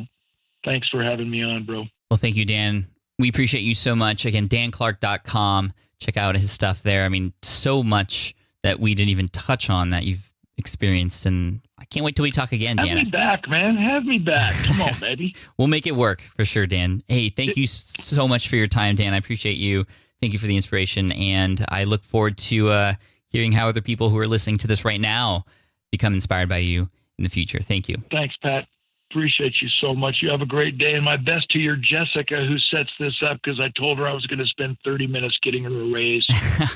thanks 0.64 0.88
for 0.88 1.02
having 1.02 1.30
me 1.30 1.42
on, 1.42 1.64
bro. 1.64 1.84
Well, 2.10 2.18
thank 2.18 2.36
you, 2.36 2.46
Dan. 2.46 2.86
We 3.18 3.28
appreciate 3.28 3.62
you 3.62 3.74
so 3.74 3.94
much. 3.94 4.24
Again, 4.24 4.48
danclark.com. 4.48 5.72
Check 6.00 6.16
out 6.16 6.34
his 6.34 6.50
stuff 6.50 6.82
there. 6.82 7.04
I 7.04 7.08
mean, 7.08 7.34
so 7.42 7.82
much 7.82 8.34
that 8.62 8.80
we 8.80 8.94
didn't 8.94 9.10
even 9.10 9.28
touch 9.28 9.68
on 9.68 9.90
that 9.90 10.04
you've 10.04 10.32
experienced. 10.56 11.26
And 11.26 11.60
I 11.78 11.84
can't 11.84 12.04
wait 12.04 12.16
till 12.16 12.22
we 12.22 12.30
talk 12.30 12.52
again, 12.52 12.76
Dan. 12.76 12.96
Have 12.96 13.04
me 13.06 13.10
back, 13.10 13.48
man. 13.48 13.76
Have 13.76 14.04
me 14.04 14.18
back. 14.18 14.54
Come 14.64 14.82
on, 14.82 14.92
baby. 15.00 15.34
we'll 15.58 15.68
make 15.68 15.86
it 15.86 15.94
work 15.94 16.20
for 16.22 16.44
sure, 16.44 16.66
Dan. 16.66 17.00
Hey, 17.08 17.30
thank 17.30 17.56
you 17.56 17.66
so 17.66 18.28
much 18.28 18.48
for 18.48 18.56
your 18.56 18.66
time, 18.66 18.94
Dan. 18.94 19.12
I 19.12 19.16
appreciate 19.16 19.56
you. 19.56 19.84
Thank 20.20 20.32
you 20.32 20.38
for 20.38 20.46
the 20.46 20.56
inspiration. 20.56 21.12
And 21.12 21.64
I 21.68 21.84
look 21.84 22.04
forward 22.04 22.38
to, 22.38 22.70
uh, 22.70 22.94
hearing 23.28 23.50
how 23.52 23.68
other 23.68 23.82
people 23.82 24.10
who 24.10 24.18
are 24.18 24.28
listening 24.28 24.56
to 24.58 24.68
this 24.68 24.84
right 24.84 25.00
now 25.00 25.44
become 25.90 26.14
inspired 26.14 26.48
by 26.48 26.58
you 26.58 26.88
in 27.18 27.24
the 27.24 27.28
future. 27.28 27.58
Thank 27.60 27.88
you. 27.88 27.96
Thanks, 28.10 28.36
Pat. 28.40 28.66
Appreciate 29.10 29.54
you 29.60 29.68
so 29.80 29.92
much. 29.94 30.16
You 30.22 30.30
have 30.30 30.40
a 30.40 30.46
great 30.46 30.78
day. 30.78 30.94
And 30.94 31.04
my 31.04 31.16
best 31.16 31.48
to 31.50 31.58
your 31.58 31.76
Jessica, 31.76 32.44
who 32.46 32.58
sets 32.58 32.90
this 32.98 33.14
up, 33.28 33.38
because 33.42 33.60
I 33.60 33.70
told 33.78 33.98
her 33.98 34.08
I 34.08 34.12
was 34.12 34.26
going 34.26 34.38
to 34.38 34.46
spend 34.46 34.76
30 34.84 35.06
minutes 35.08 35.36
getting 35.42 35.64
her 35.64 35.70
a 35.70 35.92
raise. 35.92 36.26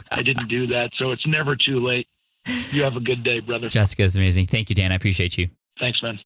I 0.11 0.23
didn't 0.23 0.49
do 0.49 0.67
that. 0.69 0.91
So 0.99 1.11
it's 1.13 1.27
never 1.27 1.57
too 1.57 1.85
late. 1.85 2.07
You 2.47 2.83
have 2.83 2.97
a 2.97 3.01
good 3.01 3.25
day, 3.25 3.41
brother. 3.41 3.69
Jessica 3.69 4.03
is 4.03 4.17
amazing. 4.17 4.47
Thank 4.47 4.71
you, 4.71 4.75
Dan. 4.75 4.93
I 4.93 4.95
appreciate 4.95 5.37
you. 5.37 5.49
Thanks, 5.79 6.03
man. 6.03 6.19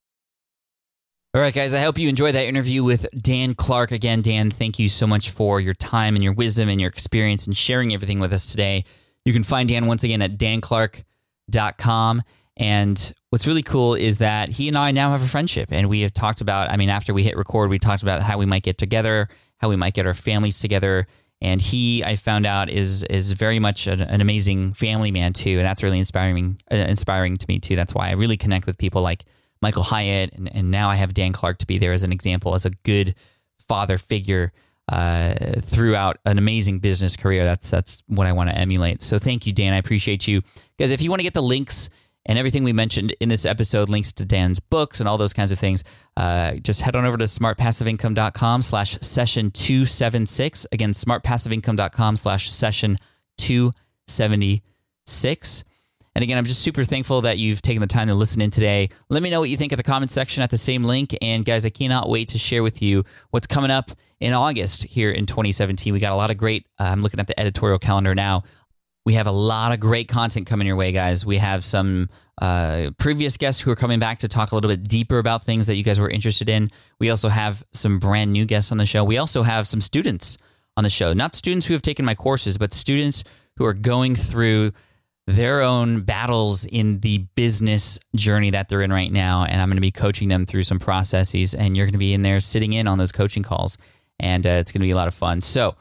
All 1.35 1.41
right, 1.41 1.55
guys, 1.55 1.73
I 1.73 1.81
hope 1.81 1.99
you 1.99 2.11
enjoyed 2.11 2.35
that 2.35 2.45
interview 2.45 2.85
with 2.85 3.07
Dan 3.17 3.55
Clark. 3.55 3.91
Again, 3.91 4.21
Dan, 4.21 4.51
thank 4.51 4.79
you 4.79 4.91
so 4.91 5.07
much 5.07 5.31
for 5.31 5.61
your 5.61 5.73
time 5.73 6.15
and 6.15 6.23
your 6.23 6.35
wisdom 6.35 6.69
and 6.69 6.79
your 6.79 6.91
experience 6.91 7.47
and 7.47 7.57
sharing 7.57 7.95
everything 7.95 8.21
with 8.21 8.35
us 8.35 8.45
today. 8.45 8.85
You 9.25 9.33
can 9.33 9.43
find 9.43 9.67
Dan 9.69 9.87
once 9.87 10.05
again 10.05 10.21
at 10.21 10.33
danclark.com. 10.33 12.23
And 12.59 13.15
what's 13.31 13.47
really 13.47 13.63
cool 13.63 13.95
is 13.95 14.19
that 14.19 14.51
he 14.51 14.69
and 14.69 14.77
I 14.77 14.91
now 14.91 15.13
have 15.13 15.23
a 15.23 15.27
friendship. 15.27 15.71
And 15.73 15.89
we 15.89 16.03
have 16.03 16.13
talked 16.13 16.43
about, 16.43 16.71
I 16.71 16.77
mean, 16.77 16.91
after 16.91 17.15
we 17.15 17.23
hit 17.23 17.37
record, 17.37 17.71
we 17.71 17.79
talked 17.79 18.03
about 18.03 18.21
how 18.21 18.37
we 18.37 18.45
might 18.45 18.63
get 18.63 18.77
together, 18.77 19.29
how 19.57 19.71
we 19.71 19.77
might 19.77 19.95
get 19.95 20.07
our 20.07 20.13
families 20.13 20.59
together. 20.59 21.07
And 21.43 21.61
he, 21.61 22.05
I 22.05 22.15
found 22.15 22.47
out, 22.47 22.71
is 22.71 23.03
is 23.03 23.33
very 23.33 23.59
much 23.59 23.89
an, 23.89 24.01
an 24.01 24.21
amazing 24.21 24.75
family 24.75 25.11
man 25.11 25.33
too, 25.33 25.59
and 25.59 25.63
that's 25.63 25.83
really 25.83 25.99
inspiring, 25.99 26.59
uh, 26.71 26.77
inspiring 26.77 27.37
to 27.37 27.47
me 27.49 27.59
too. 27.59 27.75
That's 27.75 27.95
why 27.95 28.09
I 28.09 28.13
really 28.13 28.37
connect 28.37 28.65
with 28.65 28.79
people 28.79 29.03
like 29.03 29.25
Michael 29.61 29.83
Hyatt, 29.83 30.33
and, 30.35 30.49
and 30.55 30.71
now 30.71 30.89
I 30.89 30.95
have 30.95 31.15
Dan 31.15 31.33
Clark 31.33 31.59
to 31.59 31.67
be 31.67 31.79
there 31.79 31.93
as 31.93 32.05
an 32.05 32.13
example, 32.13 32.55
as 32.55 32.65
a 32.65 32.71
good 32.71 33.17
father 33.69 33.99
figure 33.99 34.53
uh, 34.89 35.35
throughout 35.61 36.19
an 36.25 36.39
amazing 36.39 36.79
business 36.79 37.17
career. 37.17 37.45
That's 37.45 37.71
that's 37.71 38.05
what 38.07 38.29
I 38.29 38.33
want 38.33 38.51
to 38.51 38.57
emulate. 38.57 39.03
So 39.03 39.19
thank 39.19 39.45
you, 39.45 39.53
Dan. 39.53 39.73
I 39.73 39.79
appreciate 39.79 40.29
you, 40.29 40.43
guys. 40.79 40.93
If 40.93 41.03
you 41.03 41.11
want 41.11 41.21
to 41.21 41.25
get 41.25 41.35
the 41.35 41.43
links 41.43 41.91
and 42.27 42.39
everything 42.39 42.65
we 42.65 42.73
mentioned 42.73 43.15
in 43.21 43.29
this 43.29 43.45
episode, 43.45 43.89
links 43.89 44.13
to 44.15 44.25
Dan's 44.25 44.61
books 44.61 45.01
and 45.01 45.09
all 45.09 45.19
those 45.19 45.33
kinds 45.33 45.51
of 45.51 45.59
things, 45.59 45.83
uh, 46.17 46.55
just 46.55 46.83
head 46.83 46.95
on 46.95 47.05
over 47.05 47.17
to 47.17 47.25
smartpassiveincome.com 47.25 48.63
slash 48.63 48.97
session 49.01 49.51
276. 49.51 50.67
Again, 50.71 50.93
smartpassiveincome.com 50.93 52.17
slash 52.17 52.49
session 52.51 52.99
276. 53.39 55.65
And 56.15 56.23
again, 56.23 56.37
I'm 56.37 56.45
just 56.45 56.61
super 56.61 56.85
thankful 56.85 57.23
that 57.23 57.39
you've 57.39 57.63
taken 57.63 57.81
the 57.81 57.87
time 57.87 58.09
to 58.09 58.15
listen 58.15 58.43
in 58.43 58.51
today. 58.51 58.91
Let 59.09 59.23
me 59.23 59.31
know 59.31 59.41
what 59.41 59.49
you 59.49 59.57
think 59.57 59.73
at 59.73 59.77
the 59.77 59.83
comment 59.83 60.11
section 60.11 60.43
at 60.43 60.51
the 60.51 60.59
same 60.59 60.85
link. 60.85 61.17
And 61.23 61.43
guys, 61.45 61.65
I 61.65 61.71
cannot 61.71 62.11
wait 62.11 62.29
to 62.29 62.39
share 62.39 62.63
with 62.63 62.83
you 62.83 63.05
what's 63.31 63.47
coming 63.47 63.71
up 63.71 63.93
in 64.21 64.35
August 64.35 64.85
here 64.85 65.11
in 65.11 65.25
2017. 65.27 65.93
We 65.93 66.01
got 66.01 66.13
a 66.13 66.17
lot 66.17 66.31
of 66.31 66.37
great, 66.37 66.67
uh, 66.79 66.85
I'm 66.85 67.01
looking 67.01 67.19
at 67.19 67.29
the 67.29 67.41
editorial 67.41 67.79
calendar 67.79 68.15
now. 68.15 68.43
We 69.05 69.15
have 69.15 69.27
a 69.27 69.33
lot 69.33 69.73
of 69.73 69.81
great 69.81 70.09
content 70.09 70.47
coming 70.47 70.67
your 70.67 70.77
way, 70.77 70.93
guys. 70.93 71.27
We 71.27 71.39
have 71.39 71.65
some 71.65 72.09
uh, 72.41 72.91
previous 72.99 73.37
guests 73.37 73.61
who 73.61 73.71
are 73.71 73.77
coming 73.77 73.99
back 73.99 74.21
to 74.21 74.29
talk 74.29 74.53
a 74.53 74.55
little 74.55 74.71
bit 74.71 74.85
deeper 74.85 75.19
about 75.19 75.43
things 75.43 75.67
that 75.67 75.75
you 75.75 75.83
guys 75.83 75.99
were 75.99 76.09
interested 76.11 76.49
in. 76.49 76.71
We 77.01 77.11
also 77.11 77.29
have 77.29 77.65
some 77.73 77.99
brand 77.99 78.33
new 78.33 78.45
guests 78.45 78.71
on 78.71 78.79
the 78.79 78.87
show. 78.87 79.03
We 79.03 79.19
also 79.19 79.43
have 79.43 79.67
some 79.67 79.81
students 79.81 80.39
on 80.77 80.85
the 80.85 80.91
show, 80.91 81.13
not 81.13 81.35
students 81.35 81.67
who 81.67 81.75
have 81.75 81.83
taken 81.83 82.05
my 82.05 82.15
courses, 82.15 82.59
but 82.59 82.73
students 82.73 83.25
who 83.57 83.65
are 83.65 83.75
going 83.75 84.15
through 84.15 84.73
their 85.27 85.63
own 85.63 86.01
battles 86.01 86.65
in 86.65 87.01
the 87.01 87.19
business 87.37 87.99
journey 88.15 88.51
that 88.51 88.69
they're 88.69 88.83
in 88.83 88.93
right 88.93 89.13
now. 89.13 89.45
And 89.45 89.61
I'm 89.61 89.69
going 89.69 89.77
to 89.77 89.83
be 89.83 89.91
coaching 89.91 90.29
them 90.29 90.47
through 90.47 90.65
some 90.65 90.79
processes, 90.79 91.55
and 91.55 91.77
you're 91.77 91.87
going 91.87 91.93
to 91.93 91.99
be 91.99 92.13
in 92.13 92.23
there 92.23 92.41
sitting 92.41 92.73
in 92.73 92.89
on 92.89 92.99
those 92.99 93.13
coaching 93.13 93.43
calls. 93.43 93.79
And 94.19 94.47
uh, 94.47 94.51
it's 94.51 94.73
going 94.73 94.81
to 94.81 94.87
be 94.87 94.91
a 94.91 94.97
lot 94.97 95.09
of 95.09 95.15
fun. 95.15 95.41
So, 95.41 95.75